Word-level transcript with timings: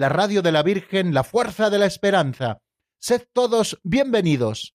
la 0.00 0.08
radio 0.08 0.40
de 0.40 0.50
la 0.50 0.62
Virgen, 0.62 1.12
la 1.12 1.24
fuerza 1.24 1.68
de 1.68 1.78
la 1.78 1.84
esperanza. 1.84 2.62
Sed 2.98 3.24
todos 3.34 3.78
bienvenidos. 3.82 4.74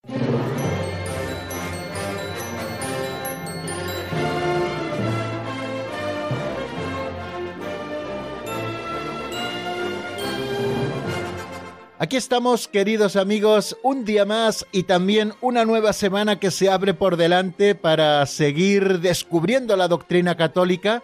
Aquí 11.98 12.18
estamos, 12.18 12.68
queridos 12.68 13.16
amigos, 13.16 13.76
un 13.82 14.06
día 14.06 14.26
más 14.26 14.68
y 14.72 14.84
también 14.84 15.34
una 15.42 15.66
nueva 15.66 15.94
semana 15.94 16.40
que 16.40 16.52
se 16.52 16.70
abre 16.70 16.94
por 16.94 17.18
delante 17.18 17.74
para 17.74 18.24
seguir 18.28 19.00
descubriendo 19.00 19.76
la 19.76 19.88
doctrina 19.88 20.38
católica 20.38 21.02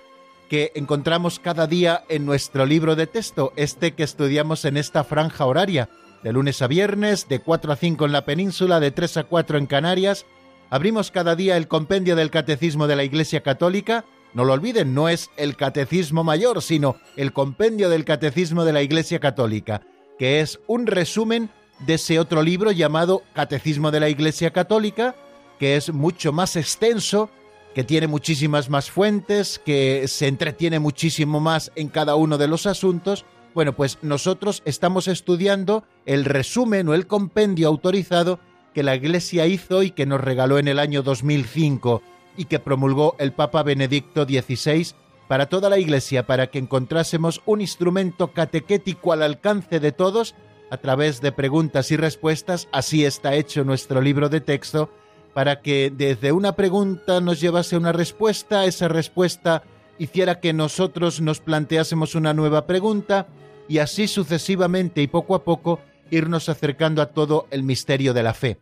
que 0.51 0.73
encontramos 0.75 1.39
cada 1.39 1.65
día 1.65 2.03
en 2.09 2.25
nuestro 2.25 2.65
libro 2.65 2.97
de 2.97 3.07
texto, 3.07 3.53
este 3.55 3.93
que 3.93 4.03
estudiamos 4.03 4.65
en 4.65 4.75
esta 4.75 5.05
franja 5.05 5.45
horaria, 5.45 5.87
de 6.23 6.33
lunes 6.33 6.61
a 6.61 6.67
viernes, 6.67 7.29
de 7.29 7.39
4 7.39 7.71
a 7.71 7.75
5 7.77 8.05
en 8.05 8.11
la 8.11 8.25
península, 8.25 8.81
de 8.81 8.91
3 8.91 9.15
a 9.15 9.23
4 9.23 9.57
en 9.57 9.65
Canarias. 9.65 10.25
Abrimos 10.69 11.09
cada 11.09 11.37
día 11.37 11.55
el 11.55 11.69
compendio 11.69 12.17
del 12.17 12.31
Catecismo 12.31 12.87
de 12.87 12.97
la 12.97 13.05
Iglesia 13.05 13.41
Católica. 13.43 14.03
No 14.33 14.43
lo 14.43 14.51
olviden, 14.51 14.93
no 14.93 15.07
es 15.07 15.29
el 15.37 15.55
Catecismo 15.55 16.25
Mayor, 16.25 16.61
sino 16.61 16.97
el 17.15 17.31
compendio 17.31 17.87
del 17.87 18.03
Catecismo 18.03 18.65
de 18.65 18.73
la 18.73 18.81
Iglesia 18.81 19.19
Católica 19.19 19.81
que 20.21 20.39
es 20.39 20.59
un 20.67 20.85
resumen 20.85 21.49
de 21.79 21.95
ese 21.95 22.19
otro 22.19 22.43
libro 22.43 22.71
llamado 22.71 23.23
Catecismo 23.33 23.89
de 23.89 23.99
la 23.99 24.07
Iglesia 24.07 24.51
Católica, 24.51 25.15
que 25.57 25.75
es 25.75 25.91
mucho 25.91 26.31
más 26.31 26.55
extenso, 26.55 27.31
que 27.73 27.83
tiene 27.83 28.07
muchísimas 28.07 28.69
más 28.69 28.91
fuentes, 28.91 29.59
que 29.59 30.07
se 30.07 30.27
entretiene 30.27 30.79
muchísimo 30.79 31.39
más 31.39 31.71
en 31.75 31.87
cada 31.87 32.15
uno 32.15 32.37
de 32.37 32.47
los 32.47 32.65
asuntos. 32.65 33.25
Bueno, 33.53 33.73
pues 33.73 33.97
nosotros 34.01 34.61
estamos 34.65 35.07
estudiando 35.07 35.83
el 36.05 36.25
resumen 36.25 36.87
o 36.87 36.93
el 36.93 37.07
compendio 37.07 37.67
autorizado 37.67 38.39
que 38.73 38.83
la 38.83 38.95
Iglesia 38.95 39.47
hizo 39.47 39.83
y 39.83 39.91
que 39.91 40.05
nos 40.05 40.21
regaló 40.21 40.59
en 40.59 40.67
el 40.67 40.79
año 40.79 41.03
2005 41.03 42.01
y 42.37 42.45
que 42.45 42.59
promulgó 42.59 43.15
el 43.19 43.33
Papa 43.33 43.63
Benedicto 43.63 44.23
XVI 44.23 44.93
para 45.27 45.47
toda 45.47 45.69
la 45.69 45.79
Iglesia, 45.79 46.25
para 46.25 46.47
que 46.47 46.59
encontrásemos 46.59 47.41
un 47.45 47.61
instrumento 47.61 48.33
catequético 48.33 49.13
al 49.13 49.23
alcance 49.23 49.79
de 49.79 49.91
todos 49.91 50.35
a 50.69 50.77
través 50.77 51.21
de 51.21 51.31
preguntas 51.31 51.91
y 51.91 51.97
respuestas. 51.97 52.67
Así 52.71 53.05
está 53.05 53.35
hecho 53.35 53.63
nuestro 53.63 54.01
libro 54.01 54.29
de 54.29 54.41
texto, 54.41 54.89
para 55.33 55.61
que 55.61 55.91
desde 55.95 56.31
una 56.31 56.55
pregunta 56.55 57.21
nos 57.21 57.39
llevase 57.39 57.77
una 57.77 57.91
respuesta, 57.91 58.65
esa 58.65 58.87
respuesta 58.87 59.63
hiciera 59.97 60.39
que 60.39 60.53
nosotros 60.53 61.21
nos 61.21 61.39
planteásemos 61.39 62.15
una 62.15 62.33
nueva 62.33 62.65
pregunta 62.65 63.27
y 63.67 63.77
así 63.77 64.07
sucesivamente 64.07 65.01
y 65.01 65.07
poco 65.07 65.35
a 65.35 65.43
poco 65.43 65.79
irnos 66.09 66.49
acercando 66.49 67.01
a 67.01 67.07
todo 67.07 67.47
el 67.51 67.63
misterio 67.63 68.13
de 68.13 68.23
la 68.23 68.33
fe. 68.33 68.57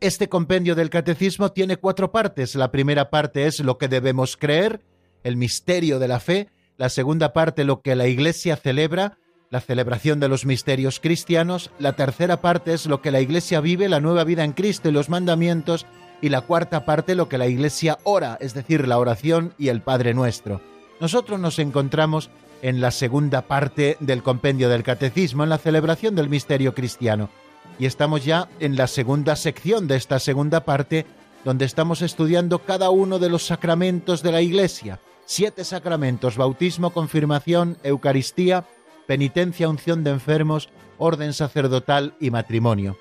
Este 0.00 0.28
compendio 0.28 0.74
del 0.74 0.90
catecismo 0.90 1.52
tiene 1.52 1.76
cuatro 1.76 2.12
partes. 2.12 2.54
La 2.54 2.70
primera 2.70 3.10
parte 3.10 3.46
es 3.46 3.60
lo 3.60 3.78
que 3.78 3.88
debemos 3.88 4.36
creer, 4.36 4.80
el 5.24 5.36
misterio 5.36 5.98
de 5.98 6.08
la 6.08 6.20
fe, 6.20 6.48
la 6.76 6.88
segunda 6.88 7.32
parte 7.32 7.64
lo 7.64 7.82
que 7.82 7.94
la 7.94 8.06
Iglesia 8.06 8.56
celebra, 8.56 9.18
la 9.50 9.60
celebración 9.60 10.18
de 10.18 10.28
los 10.28 10.46
misterios 10.46 10.98
cristianos, 10.98 11.70
la 11.78 11.92
tercera 11.92 12.40
parte 12.40 12.72
es 12.72 12.86
lo 12.86 13.02
que 13.02 13.10
la 13.10 13.20
Iglesia 13.20 13.60
vive, 13.60 13.88
la 13.88 14.00
nueva 14.00 14.24
vida 14.24 14.44
en 14.44 14.52
Cristo 14.52 14.88
y 14.88 14.92
los 14.92 15.08
mandamientos, 15.08 15.86
y 16.22 16.30
la 16.30 16.40
cuarta 16.40 16.86
parte 16.86 17.14
lo 17.14 17.28
que 17.28 17.36
la 17.36 17.48
Iglesia 17.48 17.98
ora, 18.04 18.38
es 18.40 18.54
decir, 18.54 18.88
la 18.88 18.98
oración 18.98 19.52
y 19.58 19.68
el 19.68 19.82
Padre 19.82 20.14
Nuestro. 20.14 20.62
Nosotros 21.00 21.38
nos 21.38 21.58
encontramos 21.58 22.30
en 22.62 22.80
la 22.80 22.92
segunda 22.92 23.42
parte 23.42 23.96
del 24.00 24.22
compendio 24.22 24.68
del 24.68 24.84
Catecismo, 24.84 25.42
en 25.42 25.50
la 25.50 25.58
celebración 25.58 26.14
del 26.14 26.30
misterio 26.30 26.74
cristiano, 26.74 27.28
y 27.78 27.86
estamos 27.86 28.24
ya 28.24 28.48
en 28.60 28.76
la 28.76 28.86
segunda 28.86 29.34
sección 29.34 29.88
de 29.88 29.96
esta 29.96 30.20
segunda 30.20 30.64
parte, 30.64 31.04
donde 31.44 31.64
estamos 31.64 32.02
estudiando 32.02 32.60
cada 32.60 32.90
uno 32.90 33.18
de 33.18 33.28
los 33.28 33.44
sacramentos 33.44 34.22
de 34.22 34.30
la 34.30 34.42
Iglesia, 34.42 35.00
siete 35.24 35.64
sacramentos, 35.64 36.36
bautismo, 36.36 36.90
confirmación, 36.90 37.78
Eucaristía, 37.82 38.64
penitencia, 39.08 39.68
unción 39.68 40.04
de 40.04 40.10
enfermos, 40.10 40.68
orden 40.98 41.32
sacerdotal 41.32 42.14
y 42.20 42.30
matrimonio. 42.30 42.96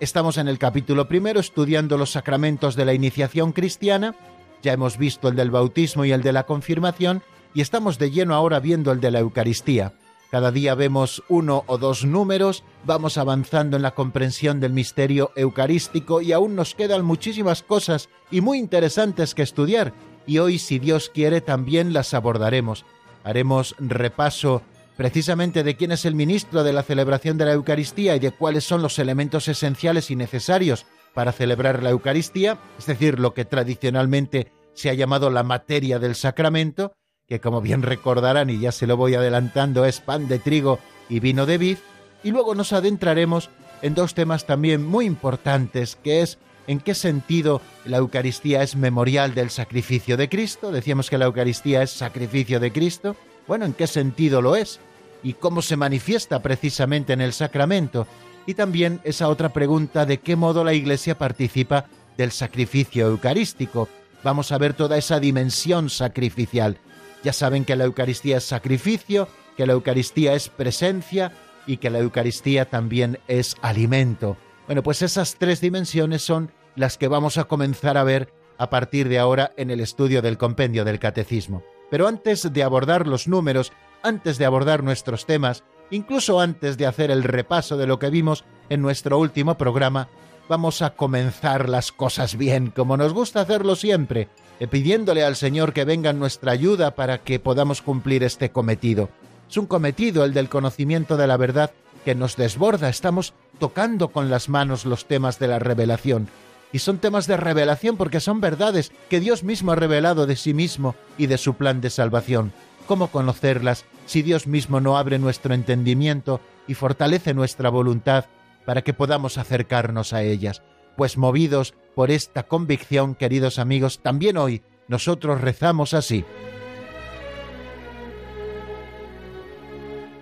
Estamos 0.00 0.38
en 0.38 0.48
el 0.48 0.58
capítulo 0.58 1.06
primero 1.06 1.38
estudiando 1.38 1.96
los 1.96 2.10
sacramentos 2.10 2.74
de 2.74 2.84
la 2.84 2.94
iniciación 2.94 3.52
cristiana, 3.52 4.16
ya 4.60 4.72
hemos 4.72 4.98
visto 4.98 5.28
el 5.28 5.36
del 5.36 5.52
bautismo 5.52 6.04
y 6.04 6.10
el 6.10 6.20
de 6.22 6.32
la 6.32 6.46
confirmación, 6.46 7.22
y 7.54 7.60
estamos 7.60 7.98
de 7.98 8.10
lleno 8.10 8.34
ahora 8.34 8.58
viendo 8.58 8.90
el 8.90 9.00
de 9.00 9.12
la 9.12 9.20
Eucaristía. 9.20 9.92
Cada 10.32 10.50
día 10.50 10.74
vemos 10.74 11.22
uno 11.28 11.62
o 11.68 11.78
dos 11.78 12.04
números, 12.04 12.64
vamos 12.84 13.18
avanzando 13.18 13.76
en 13.76 13.82
la 13.82 13.92
comprensión 13.92 14.58
del 14.58 14.72
misterio 14.72 15.30
eucarístico 15.36 16.20
y 16.20 16.32
aún 16.32 16.56
nos 16.56 16.74
quedan 16.74 17.04
muchísimas 17.04 17.62
cosas 17.62 18.08
y 18.32 18.40
muy 18.40 18.58
interesantes 18.58 19.34
que 19.34 19.42
estudiar, 19.42 19.94
y 20.26 20.38
hoy, 20.38 20.58
si 20.58 20.80
Dios 20.80 21.08
quiere, 21.08 21.40
también 21.40 21.92
las 21.92 22.14
abordaremos. 22.14 22.84
Haremos 23.22 23.76
repaso 23.78 24.62
precisamente 24.96 25.62
de 25.62 25.76
quién 25.76 25.92
es 25.92 26.04
el 26.04 26.14
ministro 26.14 26.62
de 26.64 26.72
la 26.72 26.82
celebración 26.82 27.38
de 27.38 27.46
la 27.46 27.52
Eucaristía 27.52 28.16
y 28.16 28.20
de 28.20 28.30
cuáles 28.30 28.64
son 28.64 28.82
los 28.82 28.98
elementos 28.98 29.48
esenciales 29.48 30.10
y 30.10 30.16
necesarios 30.16 30.86
para 31.14 31.32
celebrar 31.32 31.82
la 31.82 31.90
Eucaristía, 31.90 32.58
es 32.78 32.86
decir, 32.86 33.18
lo 33.18 33.34
que 33.34 33.44
tradicionalmente 33.44 34.52
se 34.74 34.90
ha 34.90 34.94
llamado 34.94 35.30
la 35.30 35.42
materia 35.42 35.98
del 35.98 36.14
sacramento, 36.14 36.92
que 37.28 37.40
como 37.40 37.60
bien 37.60 37.82
recordarán 37.82 38.50
y 38.50 38.58
ya 38.58 38.72
se 38.72 38.86
lo 38.86 38.96
voy 38.96 39.14
adelantando 39.14 39.84
es 39.84 40.00
pan 40.00 40.28
de 40.28 40.38
trigo 40.38 40.78
y 41.08 41.20
vino 41.20 41.46
de 41.46 41.58
vid, 41.58 41.78
y 42.22 42.30
luego 42.30 42.54
nos 42.54 42.72
adentraremos 42.72 43.50
en 43.82 43.94
dos 43.94 44.14
temas 44.14 44.46
también 44.46 44.84
muy 44.84 45.06
importantes, 45.06 45.96
que 45.96 46.22
es 46.22 46.38
¿En 46.66 46.80
qué 46.80 46.94
sentido 46.94 47.60
la 47.84 47.98
Eucaristía 47.98 48.62
es 48.62 48.74
memorial 48.74 49.34
del 49.34 49.50
sacrificio 49.50 50.16
de 50.16 50.28
Cristo? 50.30 50.72
Decíamos 50.72 51.10
que 51.10 51.18
la 51.18 51.26
Eucaristía 51.26 51.82
es 51.82 51.90
sacrificio 51.90 52.58
de 52.58 52.72
Cristo. 52.72 53.16
Bueno, 53.46 53.66
¿en 53.66 53.74
qué 53.74 53.86
sentido 53.86 54.40
lo 54.40 54.56
es? 54.56 54.80
¿Y 55.22 55.34
cómo 55.34 55.62
se 55.62 55.76
manifiesta 55.76 56.40
precisamente 56.42 57.12
en 57.12 57.20
el 57.20 57.32
sacramento? 57.32 58.06
Y 58.46 58.54
también 58.54 59.00
esa 59.04 59.28
otra 59.28 59.50
pregunta 59.50 60.06
de 60.06 60.18
qué 60.18 60.36
modo 60.36 60.64
la 60.64 60.74
Iglesia 60.74 61.16
participa 61.16 61.86
del 62.16 62.30
sacrificio 62.30 63.06
eucarístico. 63.08 63.88
Vamos 64.22 64.52
a 64.52 64.58
ver 64.58 64.74
toda 64.74 64.96
esa 64.96 65.20
dimensión 65.20 65.90
sacrificial. 65.90 66.78
Ya 67.22 67.32
saben 67.32 67.64
que 67.64 67.76
la 67.76 67.84
Eucaristía 67.84 68.38
es 68.38 68.44
sacrificio, 68.44 69.28
que 69.56 69.66
la 69.66 69.72
Eucaristía 69.72 70.34
es 70.34 70.48
presencia 70.48 71.32
y 71.66 71.78
que 71.78 71.90
la 71.90 71.98
Eucaristía 71.98 72.68
también 72.68 73.18
es 73.28 73.56
alimento. 73.62 74.36
Bueno, 74.66 74.82
pues 74.82 75.02
esas 75.02 75.36
tres 75.36 75.60
dimensiones 75.60 76.22
son 76.22 76.50
las 76.76 76.98
que 76.98 77.08
vamos 77.08 77.38
a 77.38 77.44
comenzar 77.44 77.96
a 77.96 78.04
ver 78.04 78.32
a 78.58 78.70
partir 78.70 79.08
de 79.08 79.18
ahora 79.18 79.52
en 79.56 79.70
el 79.70 79.80
estudio 79.80 80.22
del 80.22 80.38
compendio 80.38 80.84
del 80.84 80.98
catecismo. 80.98 81.62
Pero 81.94 82.08
antes 82.08 82.52
de 82.52 82.64
abordar 82.64 83.06
los 83.06 83.28
números, 83.28 83.70
antes 84.02 84.36
de 84.36 84.44
abordar 84.44 84.82
nuestros 84.82 85.26
temas, 85.26 85.62
incluso 85.92 86.40
antes 86.40 86.76
de 86.76 86.86
hacer 86.86 87.12
el 87.12 87.22
repaso 87.22 87.76
de 87.76 87.86
lo 87.86 88.00
que 88.00 88.10
vimos 88.10 88.44
en 88.68 88.82
nuestro 88.82 89.16
último 89.16 89.56
programa, 89.56 90.08
vamos 90.48 90.82
a 90.82 90.96
comenzar 90.96 91.68
las 91.68 91.92
cosas 91.92 92.36
bien, 92.36 92.72
como 92.74 92.96
nos 92.96 93.12
gusta 93.12 93.42
hacerlo 93.42 93.76
siempre, 93.76 94.26
eh, 94.58 94.66
pidiéndole 94.66 95.22
al 95.22 95.36
Señor 95.36 95.72
que 95.72 95.84
venga 95.84 96.10
en 96.10 96.18
nuestra 96.18 96.50
ayuda 96.50 96.96
para 96.96 97.18
que 97.18 97.38
podamos 97.38 97.80
cumplir 97.80 98.24
este 98.24 98.50
cometido. 98.50 99.08
Es 99.48 99.56
un 99.56 99.66
cometido 99.66 100.24
el 100.24 100.34
del 100.34 100.48
conocimiento 100.48 101.16
de 101.16 101.28
la 101.28 101.36
verdad 101.36 101.70
que 102.04 102.16
nos 102.16 102.34
desborda. 102.34 102.88
Estamos 102.88 103.34
tocando 103.60 104.08
con 104.08 104.30
las 104.30 104.48
manos 104.48 104.84
los 104.84 105.06
temas 105.06 105.38
de 105.38 105.46
la 105.46 105.60
revelación. 105.60 106.28
Y 106.74 106.80
son 106.80 106.98
temas 106.98 107.28
de 107.28 107.36
revelación 107.36 107.96
porque 107.96 108.18
son 108.18 108.40
verdades 108.40 108.90
que 109.08 109.20
Dios 109.20 109.44
mismo 109.44 109.70
ha 109.70 109.76
revelado 109.76 110.26
de 110.26 110.34
sí 110.34 110.54
mismo 110.54 110.96
y 111.16 111.28
de 111.28 111.38
su 111.38 111.54
plan 111.54 111.80
de 111.80 111.88
salvación. 111.88 112.52
¿Cómo 112.88 113.12
conocerlas 113.12 113.84
si 114.06 114.22
Dios 114.22 114.48
mismo 114.48 114.80
no 114.80 114.98
abre 114.98 115.20
nuestro 115.20 115.54
entendimiento 115.54 116.40
y 116.66 116.74
fortalece 116.74 117.32
nuestra 117.32 117.68
voluntad 117.68 118.24
para 118.66 118.82
que 118.82 118.92
podamos 118.92 119.38
acercarnos 119.38 120.12
a 120.12 120.24
ellas? 120.24 120.62
Pues 120.96 121.16
movidos 121.16 121.74
por 121.94 122.10
esta 122.10 122.42
convicción, 122.42 123.14
queridos 123.14 123.60
amigos, 123.60 124.00
también 124.02 124.36
hoy 124.36 124.60
nosotros 124.88 125.42
rezamos 125.42 125.94
así. 125.94 126.24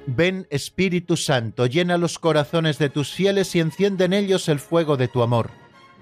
Ven 0.06 0.46
Espíritu 0.50 1.16
Santo, 1.16 1.64
llena 1.64 1.96
los 1.96 2.18
corazones 2.18 2.76
de 2.76 2.90
tus 2.90 3.10
fieles 3.10 3.56
y 3.56 3.60
enciende 3.60 4.04
en 4.04 4.12
ellos 4.12 4.50
el 4.50 4.58
fuego 4.58 4.98
de 4.98 5.08
tu 5.08 5.22
amor. 5.22 5.61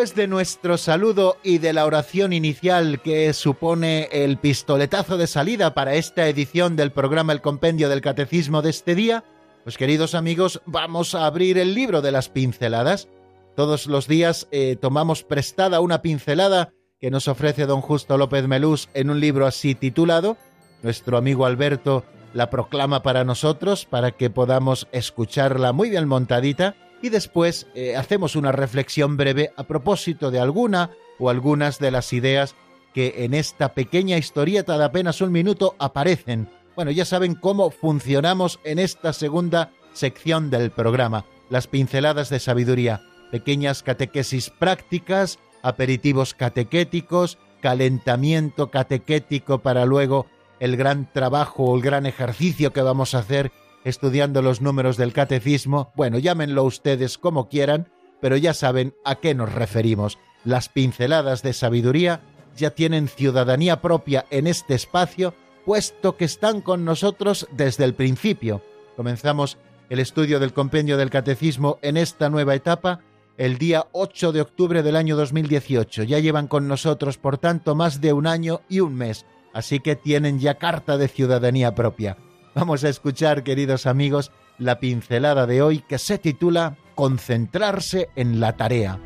Después 0.00 0.16
de 0.16 0.28
nuestro 0.28 0.78
saludo 0.78 1.36
y 1.42 1.58
de 1.58 1.74
la 1.74 1.84
oración 1.84 2.32
inicial 2.32 3.02
que 3.02 3.34
supone 3.34 4.08
el 4.10 4.38
pistoletazo 4.38 5.18
de 5.18 5.26
salida 5.26 5.74
para 5.74 5.92
esta 5.92 6.26
edición 6.26 6.74
del 6.74 6.90
programa 6.90 7.34
El 7.34 7.42
Compendio 7.42 7.90
del 7.90 8.00
Catecismo 8.00 8.62
de 8.62 8.70
este 8.70 8.94
día, 8.94 9.24
pues 9.62 9.76
queridos 9.76 10.14
amigos, 10.14 10.62
vamos 10.64 11.14
a 11.14 11.26
abrir 11.26 11.58
el 11.58 11.74
libro 11.74 12.00
de 12.00 12.12
las 12.12 12.30
pinceladas. 12.30 13.08
Todos 13.56 13.86
los 13.88 14.08
días 14.08 14.48
eh, 14.52 14.78
tomamos 14.80 15.22
prestada 15.22 15.80
una 15.80 16.00
pincelada 16.00 16.72
que 16.98 17.10
nos 17.10 17.28
ofrece 17.28 17.66
don 17.66 17.82
Justo 17.82 18.16
López 18.16 18.48
Melús 18.48 18.88
en 18.94 19.10
un 19.10 19.20
libro 19.20 19.46
así 19.46 19.74
titulado. 19.74 20.38
Nuestro 20.82 21.18
amigo 21.18 21.44
Alberto 21.44 22.06
la 22.32 22.48
proclama 22.48 23.02
para 23.02 23.24
nosotros 23.24 23.84
para 23.84 24.12
que 24.12 24.30
podamos 24.30 24.88
escucharla 24.92 25.74
muy 25.74 25.90
bien 25.90 26.08
montadita 26.08 26.74
y 27.02 27.08
después 27.08 27.66
eh, 27.74 27.96
hacemos 27.96 28.36
una 28.36 28.52
reflexión 28.52 29.16
breve 29.16 29.52
a 29.56 29.64
propósito 29.64 30.30
de 30.30 30.40
alguna 30.40 30.90
o 31.18 31.30
algunas 31.30 31.78
de 31.78 31.90
las 31.90 32.12
ideas 32.12 32.54
que 32.94 33.24
en 33.24 33.34
esta 33.34 33.74
pequeña 33.74 34.18
historieta 34.18 34.76
de 34.76 34.84
apenas 34.84 35.20
un 35.20 35.32
minuto 35.32 35.76
aparecen. 35.78 36.48
Bueno, 36.76 36.90
ya 36.90 37.04
saben 37.04 37.34
cómo 37.34 37.70
funcionamos 37.70 38.58
en 38.64 38.78
esta 38.78 39.12
segunda 39.12 39.70
sección 39.92 40.50
del 40.50 40.70
programa, 40.70 41.24
las 41.48 41.66
pinceladas 41.66 42.30
de 42.30 42.40
sabiduría, 42.40 43.02
pequeñas 43.30 43.82
catequesis 43.82 44.50
prácticas, 44.50 45.38
aperitivos 45.62 46.34
catequéticos, 46.34 47.38
calentamiento 47.60 48.70
catequético 48.70 49.58
para 49.58 49.84
luego 49.84 50.26
el 50.58 50.76
gran 50.76 51.10
trabajo 51.12 51.64
o 51.64 51.76
el 51.76 51.82
gran 51.82 52.06
ejercicio 52.06 52.72
que 52.72 52.82
vamos 52.82 53.14
a 53.14 53.18
hacer 53.18 53.52
estudiando 53.84 54.42
los 54.42 54.60
números 54.60 54.96
del 54.96 55.12
catecismo, 55.12 55.92
bueno, 55.94 56.18
llámenlo 56.18 56.64
ustedes 56.64 57.18
como 57.18 57.48
quieran, 57.48 57.88
pero 58.20 58.36
ya 58.36 58.54
saben 58.54 58.94
a 59.04 59.16
qué 59.16 59.34
nos 59.34 59.52
referimos. 59.52 60.18
Las 60.44 60.68
pinceladas 60.68 61.42
de 61.42 61.52
sabiduría 61.52 62.20
ya 62.56 62.70
tienen 62.70 63.08
ciudadanía 63.08 63.80
propia 63.80 64.26
en 64.30 64.46
este 64.46 64.74
espacio, 64.74 65.34
puesto 65.64 66.16
que 66.16 66.24
están 66.24 66.60
con 66.60 66.84
nosotros 66.84 67.48
desde 67.52 67.84
el 67.84 67.94
principio. 67.94 68.62
Comenzamos 68.96 69.58
el 69.88 69.98
estudio 69.98 70.40
del 70.40 70.52
compendio 70.52 70.96
del 70.96 71.10
catecismo 71.10 71.78
en 71.82 71.96
esta 71.96 72.30
nueva 72.30 72.54
etapa 72.54 73.00
el 73.40 73.56
día 73.56 73.86
8 73.92 74.32
de 74.32 74.42
octubre 74.42 74.82
del 74.82 74.96
año 74.96 75.16
2018. 75.16 76.02
Ya 76.02 76.18
llevan 76.18 76.46
con 76.46 76.68
nosotros, 76.68 77.16
por 77.16 77.38
tanto, 77.38 77.74
más 77.74 78.00
de 78.02 78.12
un 78.12 78.26
año 78.26 78.60
y 78.68 78.80
un 78.80 78.94
mes, 78.94 79.24
así 79.54 79.80
que 79.80 79.96
tienen 79.96 80.38
ya 80.38 80.56
carta 80.56 80.98
de 80.98 81.08
ciudadanía 81.08 81.74
propia. 81.74 82.18
Vamos 82.54 82.82
a 82.82 82.88
escuchar, 82.88 83.44
queridos 83.44 83.86
amigos, 83.86 84.32
la 84.58 84.80
pincelada 84.80 85.46
de 85.46 85.62
hoy 85.62 85.84
que 85.88 85.98
se 85.98 86.18
titula 86.18 86.76
Concentrarse 86.96 88.08
en 88.16 88.40
la 88.40 88.56
tarea. 88.56 88.98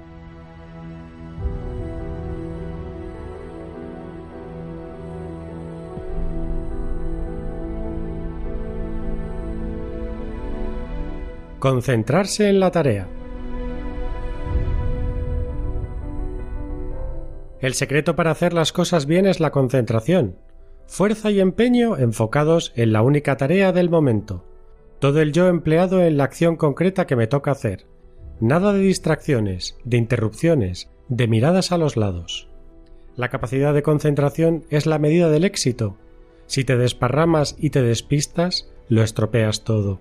Concentrarse 11.59 12.49
en 12.49 12.61
la 12.61 12.71
tarea. 12.71 13.09
El 17.61 17.75
secreto 17.75 18.17
para 18.17 18.31
hacer 18.31 18.53
las 18.53 18.73
cosas 18.73 19.07
bien 19.07 19.27
es 19.27 19.41
la 19.41 19.51
concentración, 19.51 20.37
fuerza 20.87 21.31
y 21.31 21.41
empeño 21.41 21.97
enfocados 21.97 22.73
en 22.77 22.93
la 22.93 23.03
única 23.03 23.37
tarea 23.37 23.73
del 23.73 23.91
momento, 23.91 24.45
todo 24.99 25.21
el 25.21 25.33
yo 25.33 25.49
empleado 25.49 26.03
en 26.03 26.17
la 26.17 26.25
acción 26.25 26.57
concreta 26.57 27.07
que 27.07 27.17
me 27.17 27.27
toca 27.27 27.51
hacer, 27.51 27.87
nada 28.41 28.73
de 28.73 28.81
distracciones, 28.81 29.77
de 29.85 29.97
interrupciones, 29.97 30.91
de 31.09 31.29
miradas 31.29 31.73
a 31.73 31.79
los 31.79 31.97
lados. 31.97 32.49
La 33.17 33.29
capacidad 33.29 33.75
de 33.75 33.83
concentración 33.83 34.65
es 34.71 34.87
la 34.87 34.99
medida 34.99 35.29
del 35.29 35.45
éxito. 35.45 35.97
Si 36.47 36.65
te 36.65 36.77
desparramas 36.77 37.57
y 37.59 37.71
te 37.71 37.83
despistas, 37.83 38.71
lo 38.89 39.03
estropeas 39.03 39.63
todo. 39.63 40.01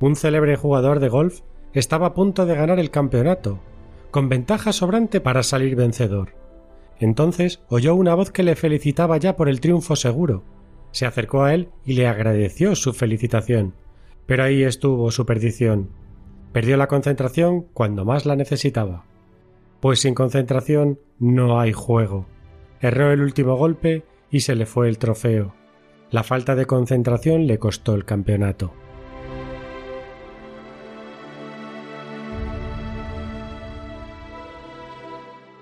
Un 0.00 0.16
célebre 0.16 0.56
jugador 0.56 1.00
de 1.00 1.08
golf 1.08 1.40
estaba 1.72 2.08
a 2.08 2.14
punto 2.14 2.46
de 2.46 2.54
ganar 2.54 2.78
el 2.78 2.90
campeonato, 2.90 3.60
con 4.10 4.28
ventaja 4.28 4.72
sobrante 4.72 5.20
para 5.20 5.42
salir 5.42 5.76
vencedor. 5.76 6.39
Entonces 7.00 7.62
oyó 7.68 7.94
una 7.94 8.14
voz 8.14 8.30
que 8.30 8.42
le 8.42 8.54
felicitaba 8.54 9.16
ya 9.16 9.34
por 9.34 9.48
el 9.48 9.60
triunfo 9.60 9.96
seguro. 9.96 10.44
Se 10.92 11.06
acercó 11.06 11.42
a 11.42 11.54
él 11.54 11.70
y 11.84 11.94
le 11.94 12.06
agradeció 12.06 12.76
su 12.76 12.92
felicitación. 12.92 13.74
Pero 14.26 14.44
ahí 14.44 14.62
estuvo 14.62 15.10
su 15.10 15.24
perdición. 15.26 15.90
Perdió 16.52 16.76
la 16.76 16.88
concentración 16.88 17.62
cuando 17.72 18.04
más 18.04 18.26
la 18.26 18.36
necesitaba. 18.36 19.06
Pues 19.80 20.00
sin 20.00 20.14
concentración 20.14 21.00
no 21.18 21.58
hay 21.58 21.72
juego. 21.72 22.26
Erró 22.80 23.12
el 23.12 23.22
último 23.22 23.56
golpe 23.56 24.04
y 24.30 24.40
se 24.40 24.54
le 24.54 24.66
fue 24.66 24.88
el 24.88 24.98
trofeo. 24.98 25.54
La 26.10 26.22
falta 26.22 26.54
de 26.54 26.66
concentración 26.66 27.46
le 27.46 27.58
costó 27.58 27.94
el 27.94 28.04
campeonato. 28.04 28.74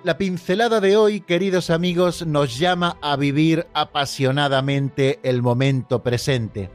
La 0.08 0.16
pincelada 0.16 0.80
de 0.80 0.96
hoy, 0.96 1.20
queridos 1.20 1.68
amigos, 1.68 2.26
nos 2.26 2.58
llama 2.58 2.96
a 3.02 3.14
vivir 3.16 3.66
apasionadamente 3.74 5.20
el 5.22 5.42
momento 5.42 6.02
presente. 6.02 6.70